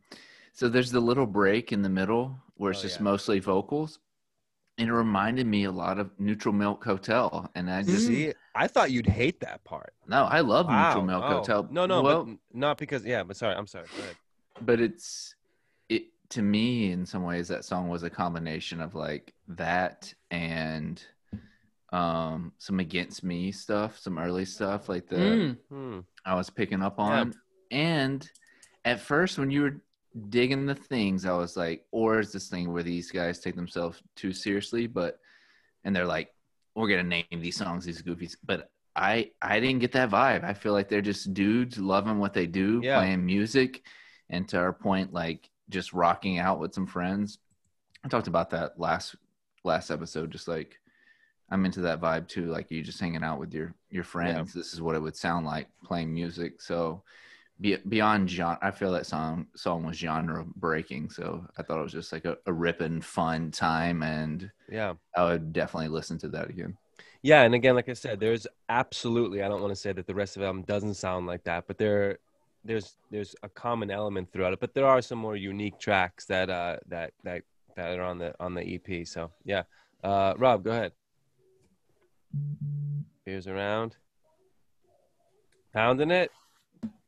so 0.53 0.69
there's 0.69 0.91
the 0.91 1.01
little 1.01 1.27
break 1.27 1.73
in 1.73 1.83
the 1.83 1.89
middle 1.89 2.37
where 2.57 2.71
it's 2.73 2.81
Oh, 2.81 2.83
just 2.83 2.99
yeah. 2.99 3.05
mostly 3.05 3.39
vocals, 3.41 3.99
and 4.79 4.89
it 4.89 4.93
reminded 4.93 5.47
me 5.47 5.65
a 5.65 5.71
lot 5.73 5.99
of 5.99 6.11
Neutral 6.19 6.55
Milk 6.55 6.85
Hotel, 6.85 7.51
and 7.55 7.71
I 7.71 7.83
just 7.83 8.07
See, 8.07 8.33
I 8.55 8.67
thought 8.69 8.91
you'd 8.91 9.07
hate 9.07 9.41
that 9.41 9.65
part. 9.65 9.95
no, 10.07 10.25
I 10.25 10.41
love 10.41 10.67
Wow. 10.67 10.89
Neutral 10.89 11.05
Milk 11.05 11.25
Oh. 11.27 11.29
Hotel. 11.39 11.69
No, 11.71 11.87
no, 11.87 12.03
well, 12.03 12.29
not 12.53 12.79
because. 12.79 13.05
Yeah, 13.05 13.23
but 13.25 13.37
sorry. 13.37 13.55
I'm 13.55 13.67
sorry. 13.67 13.87
Go 13.97 14.03
ahead. 14.03 14.17
but 14.61 14.81
it's 14.81 15.35
it 15.89 16.05
to 16.29 16.43
me 16.43 16.93
in 16.93 17.05
some 17.07 17.23
ways 17.25 17.49
that 17.49 17.65
song 17.65 17.89
was 17.89 18.03
a 18.03 18.11
combination 18.11 18.81
of 18.81 18.95
like 18.95 19.35
that 19.49 20.13
and 20.31 21.03
um 21.93 22.53
some 22.59 22.79
against 22.81 23.23
me 23.25 23.51
stuff 23.53 23.99
some 23.99 24.19
early 24.19 24.45
stuff 24.45 24.89
like 24.89 25.09
the 25.09 25.57
Mm. 25.71 26.05
I 26.25 26.35
was 26.35 26.49
picking 26.49 26.83
up 26.83 26.99
on 26.99 27.35
and 27.71 28.31
at 28.85 29.01
first 29.01 29.39
when 29.39 29.51
you 29.51 29.63
were 29.63 29.81
digging 30.29 30.67
the 30.67 30.75
things 30.75 31.25
i 31.25 31.33
was 31.33 31.57
like 31.57 31.85
or 31.91 32.21
is 32.21 32.33
this 32.33 32.49
thing 32.49 32.73
where 32.73 32.83
these 32.83 33.11
guys 33.11 33.39
take 33.41 33.57
themselves 33.57 34.03
too 34.17 34.33
seriously? 34.33 34.87
But 34.87 35.19
and 35.85 35.95
they're 35.97 36.07
like 36.07 36.29
we're 36.75 36.89
gonna 36.89 37.03
name 37.03 37.25
these 37.31 37.57
songs 37.57 37.85
these 37.85 38.03
goofies. 38.03 38.37
But 38.45 38.71
i 38.95 39.31
i 39.41 39.59
didn't 39.61 39.81
get 39.81 39.93
that 39.93 40.11
vibe. 40.11 40.45
I 40.45 40.53
feel 40.55 40.73
like 40.73 40.89
they're 40.89 41.01
just 41.01 41.33
dudes 41.33 41.79
loving 41.79 42.19
what 42.19 42.35
they 42.35 42.47
do 42.47 42.81
Yeah. 42.83 42.99
playing 42.99 43.25
music 43.25 43.83
and 44.31 44.47
to 44.49 44.59
our 44.59 44.73
point 44.73 45.13
like 45.13 45.49
just 45.71 45.93
rocking 45.93 46.39
out 46.39 46.59
with 46.61 46.75
some 46.75 46.87
friends. 46.87 47.39
I 48.05 48.09
talked 48.09 48.27
about 48.29 48.51
that 48.51 48.79
last 48.79 49.17
last 49.65 49.91
episode 49.91 50.31
just 50.33 50.49
like 50.49 50.79
i'm 51.51 51.65
into 51.65 51.83
that 51.83 52.01
vibe 52.01 52.27
too 52.27 52.47
like 52.47 52.71
you 52.71 52.83
just 52.83 52.99
hanging 53.01 53.23
out 53.23 53.39
with 53.39 53.55
your 53.55 53.75
your 53.91 54.05
friends. 54.05 54.53
This 54.53 54.73
is 54.75 54.81
what 54.83 54.95
it 54.97 55.01
would 55.03 55.17
sound 55.17 55.47
like 55.47 55.69
playing 55.85 56.13
music. 56.13 56.61
So 56.61 57.03
be, 57.63 57.77
beyond 57.89 58.29
genre 58.29 58.59
i 58.61 58.71
feel 58.71 58.93
that 58.93 59.07
song 59.07 59.47
song 59.57 59.85
was 59.87 59.97
genre 59.97 60.45
breaking 60.57 61.09
so 61.09 61.47
i 61.57 61.63
thought 61.63 61.79
it 61.81 61.83
was 61.83 61.93
just 61.93 62.13
like 62.13 62.27
a, 62.27 62.37
a 62.47 62.53
ripping 62.53 63.01
fun 63.01 63.51
time 63.51 64.03
and 64.03 64.51
Yeah. 64.69 64.95
i 65.17 65.25
would 65.25 65.53
definitely 65.55 65.89
listen 65.89 66.19
to 66.19 66.29
that 66.29 66.51
again 66.51 66.77
Yeah, 67.25 67.43
and 67.47 67.55
again, 67.55 67.77
like 67.77 67.89
I 67.89 67.95
said, 67.95 68.19
there's 68.19 68.49
absolutely. 68.69 69.39
I 69.45 69.49
don't 69.49 69.63
want 69.63 69.71
to 69.71 69.81
say 69.85 69.93
that 69.95 70.07
the 70.09 70.15
rest 70.23 70.35
of 70.37 70.41
the 70.41 70.47
album 70.49 70.65
doesn't 70.67 70.95
sound 70.99 71.29
like 71.33 71.45
that, 71.45 71.69
but 71.69 71.79
there, 71.79 72.19
there's 72.65 72.97
there's 73.13 73.37
a 73.45 73.49
common 73.49 73.93
element 73.93 74.27
throughout 74.33 74.53
it. 74.53 74.59
But 74.59 74.75
there 74.75 74.87
are 74.93 75.01
some 75.01 75.21
more 75.23 75.37
unique 75.37 75.79
tracks 75.79 76.27
that 76.27 76.51
uh 76.51 76.79
that 76.89 77.13
that 77.23 77.43
that 77.77 77.97
are 77.97 78.03
on 78.13 78.19
the 78.19 78.35
on 78.41 78.55
the 78.59 78.65
EP. 78.75 79.07
So 79.07 79.31
yeah, 79.45 79.63
uh, 80.03 80.35
Rob, 80.37 80.65
go 80.65 80.73
ahead. 80.73 80.93
Beers 83.25 83.47
around, 83.47 83.95
pounding 85.73 86.11
it. 86.11 86.31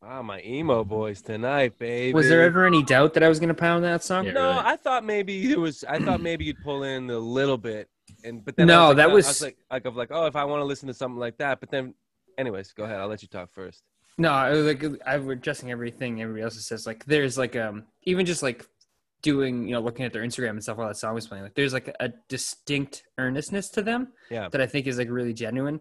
Wow, 0.03 0.23
my 0.23 0.43
emo 0.43 0.85
boys 0.85 1.23
tonight, 1.23 1.79
baby. 1.79 2.13
Was 2.13 2.29
there 2.29 2.43
ever 2.43 2.67
any 2.67 2.83
doubt 2.83 3.15
that 3.15 3.23
I 3.23 3.29
was 3.29 3.39
going 3.41 3.49
to 3.49 3.55
pound 3.55 3.85
that 3.85 4.05
song? 4.05 4.27
Yeah. 4.27 4.33
No, 4.33 4.49
really. 4.51 4.59
I 4.65 4.77
thought 4.77 5.05
maybe 5.05 5.51
it 5.51 5.59
was. 5.59 5.83
I 5.89 5.99
thought 5.99 6.21
maybe 6.21 6.45
you'd 6.45 6.63
pull 6.63 6.83
in 6.83 7.09
a 7.11 7.19
little 7.19 7.57
bit, 7.57 7.89
and 8.23 8.45
but 8.45 8.55
then 8.57 8.67
No, 8.67 8.89
was 8.89 8.89
like, 8.89 8.97
that 8.99 9.07
I- 9.07 9.11
I 9.11 9.15
was- 9.15 9.43
like 9.43 9.57
like 9.71 9.85
of 9.87 9.97
like 9.97 10.11
oh 10.13 10.27
if 10.27 10.37
I 10.37 10.45
want 10.45 10.61
to 10.61 10.65
listen 10.65 10.89
to 10.89 10.95
something 10.95 11.19
like 11.19 11.39
that, 11.39 11.59
but 11.61 11.71
then, 11.71 11.95
anyways, 12.37 12.73
go 12.73 12.85
ahead. 12.85 13.01
I'll 13.01 13.09
let 13.09 13.23
you 13.23 13.29
talk 13.29 13.51
first. 13.53 13.83
No, 14.19 14.31
I 14.31 14.51
was 14.51 14.67
like 14.67 14.85
I'm 15.07 15.29
adjusting 15.31 15.71
everything 15.71 16.21
everybody 16.21 16.43
else 16.45 16.63
says. 16.65 16.87
Like 16.87 17.05
there's 17.07 17.39
like 17.39 17.57
um 17.57 17.85
even 18.03 18.27
just 18.27 18.43
like 18.43 18.67
doing 19.23 19.67
you 19.67 19.73
know 19.73 19.81
looking 19.81 20.05
at 20.05 20.13
their 20.13 20.23
Instagram 20.23 20.51
and 20.51 20.63
stuff 20.63 20.77
while 20.77 20.89
that 20.89 20.97
song 20.99 21.15
was 21.15 21.27
playing. 21.27 21.45
Like 21.45 21.55
there's 21.55 21.73
like 21.73 21.89
a 21.99 22.11
distinct 22.29 23.05
earnestness 23.17 23.71
to 23.71 23.83
them 23.83 24.13
Yeah. 24.31 24.49
that 24.51 24.61
I 24.61 24.67
think 24.67 24.87
is 24.87 24.99
like 24.99 25.09
really 25.11 25.33
genuine, 25.33 25.81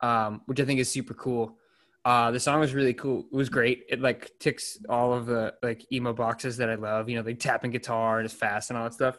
um, 0.00 0.42
which 0.46 0.60
I 0.60 0.64
think 0.64 0.78
is 0.78 0.88
super 0.88 1.12
cool. 1.12 1.58
Uh, 2.04 2.30
the 2.30 2.40
song 2.40 2.60
was 2.60 2.72
really 2.74 2.94
cool. 2.94 3.26
It 3.30 3.36
was 3.36 3.48
great. 3.48 3.84
It 3.88 4.00
like 4.00 4.30
ticks 4.38 4.78
all 4.88 5.12
of 5.12 5.26
the 5.26 5.54
like 5.62 5.84
emo 5.92 6.12
boxes 6.12 6.56
that 6.58 6.70
I 6.70 6.76
love. 6.76 7.08
You 7.08 7.16
know, 7.16 7.22
like 7.22 7.38
tapping 7.38 7.70
guitar 7.70 8.18
and 8.18 8.24
it's 8.24 8.34
fast 8.34 8.70
and 8.70 8.78
all 8.78 8.84
that 8.84 8.94
stuff. 8.94 9.18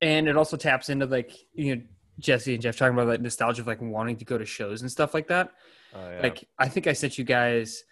And 0.00 0.28
it 0.28 0.36
also 0.36 0.56
taps 0.56 0.88
into 0.88 1.06
like 1.06 1.32
you 1.52 1.76
know 1.76 1.82
Jesse 2.18 2.54
and 2.54 2.62
Jeff 2.62 2.76
talking 2.76 2.94
about 2.94 3.08
like 3.08 3.20
nostalgia 3.20 3.60
of 3.62 3.66
like 3.66 3.80
wanting 3.82 4.16
to 4.16 4.24
go 4.24 4.38
to 4.38 4.46
shows 4.46 4.82
and 4.82 4.90
stuff 4.90 5.14
like 5.14 5.28
that 5.28 5.50
Oh, 5.94 6.10
yeah. 6.10 6.20
like 6.22 6.48
I 6.58 6.68
think 6.68 6.86
I 6.86 6.92
sent 6.92 7.18
you 7.18 7.24
guys 7.24 7.82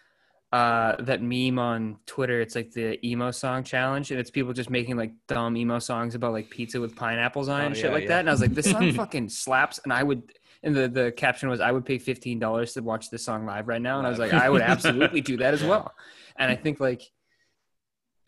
uh 0.53 0.96
that 1.03 1.20
meme 1.20 1.59
on 1.59 1.99
Twitter. 2.07 2.40
It's 2.40 2.55
like 2.55 2.70
the 2.70 3.05
emo 3.07 3.30
song 3.30 3.62
challenge, 3.64 4.11
and 4.11 4.18
it's 4.18 4.30
people 4.30 4.55
just 4.55 4.70
making 4.70 4.96
like 4.96 5.12
dumb 5.26 5.57
emo 5.57 5.78
songs 5.80 6.14
about 6.14 6.32
like 6.32 6.49
pizza 6.49 6.80
with 6.80 6.96
pineapples 6.96 7.49
on 7.51 7.61
it 7.61 7.64
Oh, 7.64 7.66
and 7.66 7.76
shit 7.76 7.84
yeah, 7.86 7.90
like 7.92 8.03
yeah. 8.05 8.09
that. 8.09 8.20
And 8.20 8.30
I 8.30 8.32
was 8.32 8.40
like, 8.40 8.55
this 8.55 8.70
song 8.70 8.90
fucking 8.94 9.28
slaps, 9.28 9.80
and 9.84 9.92
I 9.92 10.03
would. 10.03 10.32
And 10.62 10.74
the 10.74 10.88
the 10.88 11.12
caption 11.12 11.48
was, 11.48 11.61
I 11.61 11.70
would 11.70 11.84
pay 11.84 11.98
fifteen 11.98 12.38
dollars 12.38 12.74
to 12.74 12.80
watch 12.80 13.11
this 13.11 13.24
song 13.24 13.46
live 13.46 13.68
right 13.68 13.80
now, 13.80 13.98
and 13.98 14.06
I 14.06 14.11
was 14.11 14.18
like, 14.18 14.32
I 14.32 14.50
would 14.50 14.62
absolutely 14.74 15.20
do 15.20 15.36
that 15.38 15.54
as 15.54 15.62
well. 15.62 15.94
And 16.40 16.52
I 16.52 16.54
think 16.54 16.78
like 16.78 17.02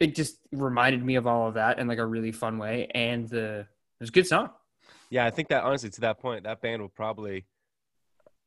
it 0.00 0.16
just 0.16 0.38
reminded 0.50 1.04
me 1.04 1.14
of 1.14 1.28
all 1.28 1.46
of 1.46 1.54
that 1.54 1.78
in 1.78 1.86
like 1.86 1.98
a 1.98 2.04
really 2.04 2.32
fun 2.32 2.58
way, 2.58 2.88
and 2.92 3.28
the 3.28 3.60
it 3.60 3.66
was 4.00 4.08
a 4.08 4.12
good 4.12 4.26
song. 4.26 4.50
yeah, 5.10 5.24
I 5.24 5.30
think 5.30 5.46
that 5.50 5.62
honestly 5.62 5.90
to 5.90 6.00
that 6.00 6.18
point, 6.18 6.42
that 6.42 6.60
band 6.60 6.82
will 6.82 6.88
probably 6.88 7.44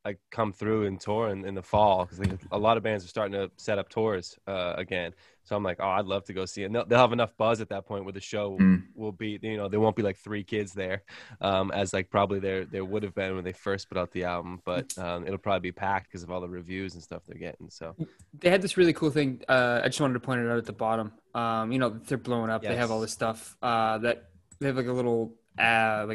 like 0.05 0.19
come 0.31 0.51
through 0.51 0.85
and 0.85 0.99
tour 0.99 1.29
in, 1.29 1.45
in 1.45 1.55
the 1.55 1.61
fall 1.61 2.03
because 2.05 2.19
like, 2.19 2.39
a 2.51 2.57
lot 2.57 2.75
of 2.77 2.83
bands 2.83 3.05
are 3.05 3.07
starting 3.07 3.33
to 3.33 3.49
set 3.57 3.79
up 3.79 3.87
tours 3.89 4.37
uh, 4.47 4.73
again. 4.77 5.13
So 5.45 5.55
I'm 5.55 5.63
like, 5.63 5.77
oh, 5.81 5.89
I'd 5.89 6.05
love 6.05 6.23
to 6.25 6.33
go 6.33 6.45
see 6.45 6.63
it. 6.63 6.67
And 6.67 6.75
they'll, 6.75 6.85
they'll 6.85 6.99
have 6.99 7.11
enough 7.11 7.35
buzz 7.37 7.59
at 7.59 7.69
that 7.69 7.85
point 7.85 8.05
where 8.05 8.13
the 8.13 8.21
show 8.21 8.57
Mm. 8.57 8.83
will 8.95 9.11
be, 9.11 9.39
you 9.41 9.57
know, 9.57 9.67
there 9.67 9.79
won't 9.79 9.95
be 9.95 10.01
like 10.01 10.17
three 10.17 10.43
kids 10.43 10.73
there, 10.73 11.03
um, 11.41 11.71
as 11.71 11.93
like 11.93 12.09
probably 12.09 12.39
there 12.39 12.65
there 12.65 12.85
would 12.85 13.03
have 13.03 13.15
been 13.15 13.35
when 13.35 13.43
they 13.43 13.51
first 13.51 13.89
put 13.89 13.97
out 13.97 14.11
the 14.11 14.23
album. 14.25 14.61
But 14.63 14.97
um, 14.97 15.25
it'll 15.25 15.37
probably 15.37 15.61
be 15.61 15.71
packed 15.71 16.07
because 16.09 16.23
of 16.23 16.31
all 16.31 16.41
the 16.41 16.49
reviews 16.49 16.93
and 16.93 17.03
stuff 17.03 17.23
they're 17.25 17.37
getting. 17.37 17.69
So 17.69 17.95
they 18.39 18.49
had 18.49 18.61
this 18.61 18.77
really 18.77 18.93
cool 18.93 19.09
thing. 19.09 19.41
Uh, 19.47 19.81
I 19.83 19.87
just 19.87 19.99
wanted 19.99 20.13
to 20.13 20.19
point 20.19 20.41
it 20.41 20.49
out 20.49 20.57
at 20.57 20.65
the 20.65 20.73
bottom. 20.73 21.11
Um, 21.33 21.71
you 21.71 21.79
know, 21.79 21.89
they're 21.89 22.17
blowing 22.17 22.49
up. 22.49 22.61
They 22.61 22.75
have 22.75 22.91
all 22.91 23.01
this 23.01 23.11
stuff 23.11 23.57
uh, 23.61 23.97
that 23.99 24.29
they 24.59 24.67
have 24.67 24.77
like 24.77 24.87
a 24.87 24.93
little 24.93 25.35
uh, 25.57 26.05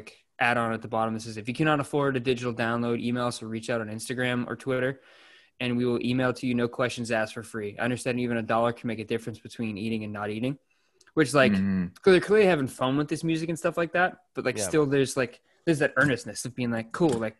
like 0.41 0.47
add-on 0.49 0.73
at 0.73 0.83
the 0.83 0.89
bottom 0.89 1.15
that 1.15 1.21
says, 1.21 1.37
"If 1.37 1.49
you 1.49 1.55
cannot 1.55 1.81
afford 1.81 2.17
a 2.17 2.21
digital 2.21 2.55
download, 2.55 3.01
email 3.01 3.27
us 3.27 3.43
or 3.43 3.49
reach 3.49 3.71
out 3.71 3.81
on 3.81 3.89
Instagram 3.89 4.47
or 4.47 4.57
Twitter, 4.57 5.01
and 5.61 5.77
we 5.77 5.85
will 5.85 6.01
email 6.05 6.33
to 6.33 6.47
you, 6.47 6.55
no 6.55 6.69
questions 6.69 7.11
asked, 7.11 7.35
for 7.35 7.43
free." 7.43 7.77
I 7.79 7.85
understand 7.85 8.21
even 8.21 8.37
a 8.37 8.43
dollar 8.43 8.73
can 8.73 8.87
make 8.89 8.99
a 8.99 9.05
difference 9.05 9.39
between 9.39 9.77
eating 9.79 10.05
and 10.05 10.13
not 10.13 10.31
eating, 10.31 10.59
which 11.15 11.35
like 11.35 11.53
Mhm. 11.53 11.93
they're 12.05 12.21
clearly 12.21 12.47
having 12.47 12.67
fun 12.67 12.97
with 12.97 13.09
this 13.09 13.25
music 13.25 13.49
and 13.49 13.59
stuff 13.59 13.77
like 13.77 13.93
that. 13.93 14.25
But 14.35 14.45
like 14.45 14.59
Yeah. 14.59 14.65
still, 14.69 14.87
there's 14.87 15.17
like 15.17 15.41
there's 15.65 15.81
that 15.81 15.93
earnestness 15.97 16.47
of 16.47 16.55
being 16.55 16.71
like, 16.71 16.93
cool, 16.93 17.11
like 17.11 17.37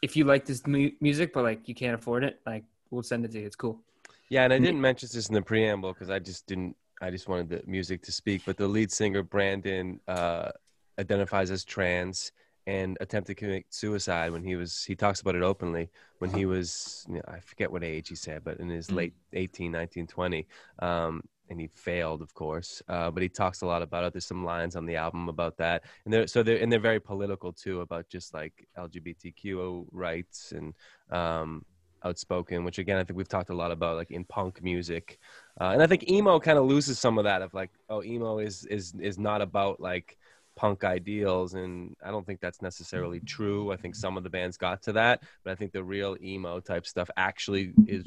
if 0.00 0.16
you 0.16 0.24
like 0.24 0.46
this 0.46 0.66
mu- 0.66 0.90
music, 1.02 1.34
but 1.34 1.42
like 1.42 1.68
you 1.68 1.74
can't 1.74 1.94
afford 1.94 2.24
it, 2.24 2.40
like 2.46 2.64
we'll 2.90 3.02
send 3.02 3.24
it 3.26 3.32
to 3.32 3.40
you. 3.40 3.46
It's 3.46 3.56
cool. 3.56 3.82
Yeah, 4.30 4.44
and 4.44 4.52
I 4.52 4.58
didn't 4.58 4.80
mention 4.80 5.08
this 5.12 5.28
in 5.28 5.34
the 5.34 5.42
preamble 5.42 5.92
because 5.92 6.08
I 6.10 6.18
just 6.18 6.46
didn't. 6.46 6.76
I 7.00 7.10
just 7.10 7.28
wanted 7.28 7.48
the 7.48 7.62
music 7.66 8.02
to 8.02 8.12
speak. 8.12 8.42
But 8.46 8.56
the 8.56 8.66
lead 8.68 8.90
singer 8.90 9.22
Brandon 9.22 10.00
uh, 10.08 10.50
identifies 10.98 11.50
as 11.50 11.64
trans 11.64 12.32
and 12.66 12.98
attempted 13.00 13.36
to 13.36 13.40
commit 13.40 13.64
suicide 13.70 14.30
when 14.30 14.44
he 14.44 14.56
was. 14.56 14.84
He 14.84 14.94
talks 14.94 15.20
about 15.20 15.34
it 15.34 15.42
openly 15.42 15.90
when 16.18 16.30
he 16.30 16.44
was. 16.44 17.06
You 17.08 17.14
know, 17.14 17.22
I 17.26 17.40
forget 17.40 17.72
what 17.72 17.82
age 17.82 18.08
he 18.08 18.14
said, 18.14 18.44
but 18.44 18.58
in 18.60 18.68
his 18.68 18.88
Mm. 18.88 18.96
late 18.96 19.14
18, 19.32 19.72
19, 19.72 20.06
20. 20.06 20.46
Um, 20.80 21.22
and 21.50 21.58
he 21.58 21.66
failed, 21.68 22.20
of 22.20 22.34
course. 22.34 22.82
Uh, 22.88 23.10
but 23.10 23.22
he 23.22 23.28
talks 23.30 23.62
a 23.62 23.66
lot 23.66 23.80
about 23.80 24.04
it. 24.04 24.12
There's 24.12 24.26
some 24.26 24.44
lines 24.44 24.76
on 24.76 24.84
the 24.84 24.96
album 24.96 25.30
about 25.30 25.56
that, 25.56 25.84
and 26.04 26.12
they're 26.12 26.26
so 26.26 26.42
they're 26.42 26.58
and 26.58 26.70
they're 26.70 26.78
very 26.78 27.00
political 27.00 27.54
too 27.54 27.80
about 27.80 28.06
just 28.10 28.34
like 28.34 28.68
LGBTQ 28.76 29.86
rights 29.90 30.52
and 30.52 30.74
um, 31.10 31.64
outspoken. 32.04 32.64
Which 32.64 32.78
again, 32.78 32.98
I 32.98 33.04
think 33.04 33.16
we've 33.16 33.28
talked 33.28 33.48
a 33.48 33.54
lot 33.54 33.72
about 33.72 33.96
like 33.96 34.10
in 34.10 34.24
punk 34.24 34.62
music, 34.62 35.18
uh, 35.58 35.70
and 35.72 35.82
I 35.82 35.86
think 35.86 36.06
emo 36.10 36.38
kind 36.38 36.58
of 36.58 36.66
loses 36.66 36.98
some 36.98 37.16
of 37.16 37.24
that 37.24 37.40
of 37.40 37.54
like, 37.54 37.70
oh, 37.88 38.02
emo 38.02 38.40
is 38.40 38.66
is 38.66 38.92
is 39.00 39.18
not 39.18 39.40
about 39.40 39.80
like 39.80 40.17
punk 40.58 40.82
ideals 40.82 41.54
and 41.54 41.94
i 42.04 42.10
don't 42.10 42.26
think 42.26 42.40
that's 42.40 42.60
necessarily 42.60 43.20
true 43.20 43.70
i 43.72 43.76
think 43.76 43.94
some 43.94 44.16
of 44.18 44.24
the 44.24 44.28
bands 44.30 44.56
got 44.56 44.82
to 44.82 44.92
that 44.92 45.22
but 45.44 45.52
i 45.52 45.54
think 45.54 45.70
the 45.72 45.82
real 45.82 46.16
emo 46.20 46.58
type 46.58 46.84
stuff 46.84 47.08
actually 47.16 47.72
is 47.86 48.04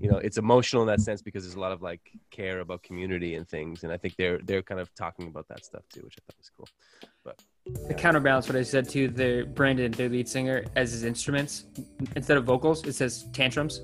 you 0.00 0.08
know 0.08 0.18
it's 0.18 0.38
emotional 0.38 0.82
in 0.82 0.86
that 0.86 1.00
sense 1.00 1.20
because 1.20 1.42
there's 1.42 1.56
a 1.56 1.60
lot 1.60 1.72
of 1.72 1.82
like 1.82 2.00
care 2.30 2.60
about 2.60 2.80
community 2.84 3.34
and 3.34 3.48
things 3.48 3.82
and 3.82 3.92
i 3.92 3.96
think 3.96 4.14
they're 4.16 4.38
they're 4.44 4.62
kind 4.62 4.80
of 4.80 4.94
talking 4.94 5.26
about 5.26 5.48
that 5.48 5.64
stuff 5.64 5.82
too 5.92 6.00
which 6.04 6.14
i 6.16 6.20
thought 6.26 6.38
was 6.38 6.50
cool 6.56 6.68
but 7.24 7.42
To 7.88 7.94
counterbalance 7.94 8.48
what 8.48 8.56
I 8.56 8.62
said 8.62 8.88
to 8.90 9.08
the 9.08 9.42
Brandon, 9.58 9.92
their 9.92 10.08
lead 10.08 10.26
singer, 10.28 10.64
as 10.76 10.92
his 10.92 11.04
instruments 11.04 11.66
instead 12.16 12.36
of 12.38 12.44
vocals, 12.44 12.86
it 12.86 12.94
says 12.94 13.26
tantrums. 13.34 13.80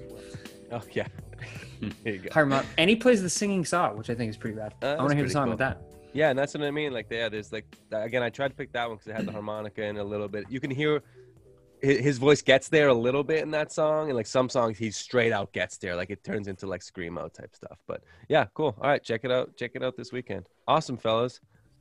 oh 0.73 0.81
yeah 0.93 1.07
there 2.03 2.15
you 2.15 2.19
go 2.21 2.29
Harmon- 2.33 2.65
and 2.79 2.89
he 2.89 2.97
plays 2.97 3.21
the 3.21 3.29
singing 3.29 3.65
saw, 3.67 3.93
which 3.93 4.09
I 4.09 4.15
think 4.15 4.31
is 4.31 4.37
pretty 4.39 4.57
rad. 4.57 4.73
Uh, 4.83 4.95
I 4.95 4.99
want 4.99 5.11
to 5.11 5.17
hear 5.17 5.27
the 5.27 5.31
song 5.31 5.45
cool. 5.45 5.51
with 5.51 5.59
that. 5.59 5.83
Yeah, 6.17 6.31
and 6.31 6.39
that's 6.39 6.55
what 6.55 6.65
I 6.65 6.71
mean. 6.71 6.93
Like, 6.95 7.09
yeah, 7.11 7.29
there's 7.29 7.53
like 7.53 7.67
again, 7.93 8.23
I 8.23 8.31
tried 8.31 8.49
to 8.49 8.55
pick 8.55 8.73
that 8.73 8.89
one 8.89 8.97
because 8.97 9.09
it 9.09 9.17
had 9.17 9.27
the 9.27 9.33
harmonica 9.33 9.85
in 9.85 9.99
a 9.99 10.05
little 10.05 10.29
bit. 10.29 10.47
You 10.49 10.61
can 10.61 10.71
hear 10.71 11.03
his, 11.83 12.17
voice 12.17 12.41
gets 12.41 12.69
there 12.69 12.89
a 12.89 12.95
little 12.95 13.23
bit 13.23 13.43
in 13.43 13.51
that 13.51 13.71
song, 13.71 14.09
and 14.09 14.17
like 14.17 14.27
some 14.27 14.49
songs 14.49 14.79
he 14.79 14.91
straight 14.91 15.31
out 15.31 15.53
gets 15.53 15.77
there, 15.77 15.95
like 15.95 16.09
it 16.09 16.25
turns 16.25 16.49
into 16.49 16.67
like 16.67 16.81
screamo 16.81 17.31
type 17.31 17.55
stuff. 17.55 17.79
But 17.87 18.03
yeah, 18.31 18.47
cool. 18.55 18.75
All 18.81 18.89
right, 18.89 19.03
check 19.03 19.21
it 19.25 19.31
out. 19.31 19.57
Check 19.59 19.73
it 19.75 19.85
out 19.85 19.95
this 19.95 20.11
weekend. 20.11 20.49
Awesome, 20.67 20.97
fellas. 20.97 21.41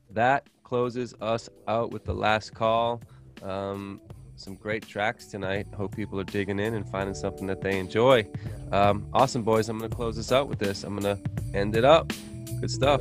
That 0.10 0.50
closes 0.64 1.14
us 1.22 1.50
out 1.70 1.92
with 1.92 2.04
the 2.04 2.14
last 2.14 2.54
call. 2.54 3.02
Um, 3.42 4.02
some 4.36 4.56
great 4.56 4.86
tracks 4.86 5.28
tonight. 5.28 5.66
Hope 5.78 5.96
people 5.96 6.20
are 6.20 6.26
digging 6.26 6.60
in 6.60 6.74
and 6.74 6.86
finding 6.90 7.16
something 7.16 7.48
that 7.48 7.62
they 7.62 7.80
enjoy. 7.80 8.28
Um, 8.74 9.08
awesome, 9.14 9.44
boys. 9.44 9.70
I'm 9.70 9.80
gonna 9.80 9.96
close 9.96 10.18
this 10.18 10.34
out 10.34 10.50
with 10.50 10.60
this. 10.60 10.84
I'm 10.84 10.94
gonna 10.98 11.20
end 11.54 11.78
it 11.78 11.86
up. 11.86 12.12
Good 12.60 12.72
stuff. 12.72 13.00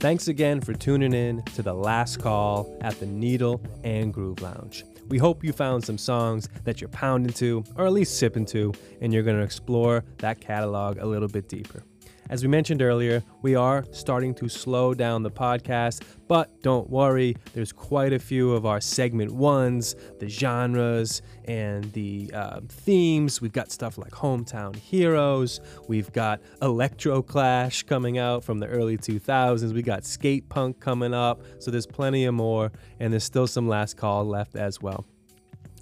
Thanks 0.00 0.28
again 0.28 0.62
for 0.62 0.72
tuning 0.72 1.12
in 1.12 1.42
to 1.42 1.60
the 1.62 1.74
last 1.74 2.20
call 2.20 2.74
at 2.80 2.98
the 2.98 3.04
Needle 3.04 3.60
and 3.84 4.14
Groove 4.14 4.40
Lounge. 4.40 4.82
We 5.10 5.18
hope 5.18 5.44
you 5.44 5.52
found 5.52 5.84
some 5.84 5.98
songs 5.98 6.48
that 6.64 6.80
you're 6.80 6.88
pounding 6.88 7.34
to, 7.34 7.62
or 7.76 7.84
at 7.84 7.92
least 7.92 8.18
sipping 8.18 8.46
to, 8.46 8.72
and 9.02 9.12
you're 9.12 9.22
going 9.22 9.36
to 9.36 9.42
explore 9.42 10.02
that 10.16 10.40
catalog 10.40 10.96
a 10.96 11.04
little 11.04 11.28
bit 11.28 11.50
deeper. 11.50 11.82
As 12.30 12.44
we 12.44 12.48
mentioned 12.48 12.80
earlier, 12.80 13.24
we 13.42 13.56
are 13.56 13.84
starting 13.90 14.34
to 14.36 14.48
slow 14.48 14.94
down 14.94 15.24
the 15.24 15.32
podcast, 15.32 16.04
but 16.28 16.62
don't 16.62 16.88
worry, 16.88 17.34
there's 17.54 17.72
quite 17.72 18.12
a 18.12 18.20
few 18.20 18.52
of 18.52 18.64
our 18.64 18.80
segment 18.80 19.32
ones, 19.32 19.96
the 20.20 20.28
genres, 20.28 21.22
and 21.46 21.92
the 21.92 22.30
uh, 22.32 22.60
themes. 22.68 23.40
We've 23.40 23.52
got 23.52 23.72
stuff 23.72 23.98
like 23.98 24.12
Hometown 24.12 24.76
Heroes, 24.76 25.60
we've 25.88 26.12
got 26.12 26.40
Electro 26.62 27.20
Clash 27.20 27.82
coming 27.82 28.18
out 28.18 28.44
from 28.44 28.60
the 28.60 28.68
early 28.68 28.96
2000s, 28.96 29.74
we 29.74 29.82
got 29.82 30.04
Skate 30.04 30.48
Punk 30.48 30.78
coming 30.78 31.12
up, 31.12 31.42
so 31.58 31.72
there's 31.72 31.84
plenty 31.84 32.26
of 32.26 32.34
more, 32.34 32.70
and 33.00 33.12
there's 33.12 33.24
still 33.24 33.48
some 33.48 33.66
last 33.66 33.96
call 33.96 34.24
left 34.24 34.54
as 34.54 34.80
well. 34.80 35.04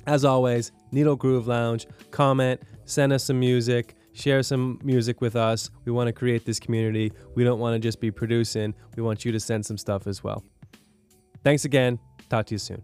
As 0.07 0.25
always, 0.25 0.73
Needle 0.93 1.17
Groove 1.17 1.47
Lounge, 1.47 1.87
comment, 2.11 2.63
send 2.87 3.13
us 3.13 3.25
some 3.25 3.39
music, 3.39 3.97
share 4.19 4.43
some 4.43 4.81
music 4.83 5.21
with 5.21 5.37
us. 5.37 5.71
We 5.85 5.93
want 5.93 6.09
to 6.09 6.13
create 6.13 6.45
this 6.45 6.59
community. 6.59 7.13
We 7.35 7.45
don't 7.45 7.61
want 7.61 7.75
to 7.75 7.79
just 7.79 8.01
be 8.01 8.11
producing, 8.11 8.75
we 8.97 9.03
want 9.03 9.25
you 9.25 9.33
to 9.33 9.41
send 9.41 9.65
some 9.65 9.79
stuff 9.79 10.07
as 10.07 10.25
well. 10.25 10.45
Thanks 11.45 11.65
again. 11.65 11.99
Talk 12.29 12.47
to 12.47 12.55
you 12.55 12.59
soon. 12.59 12.83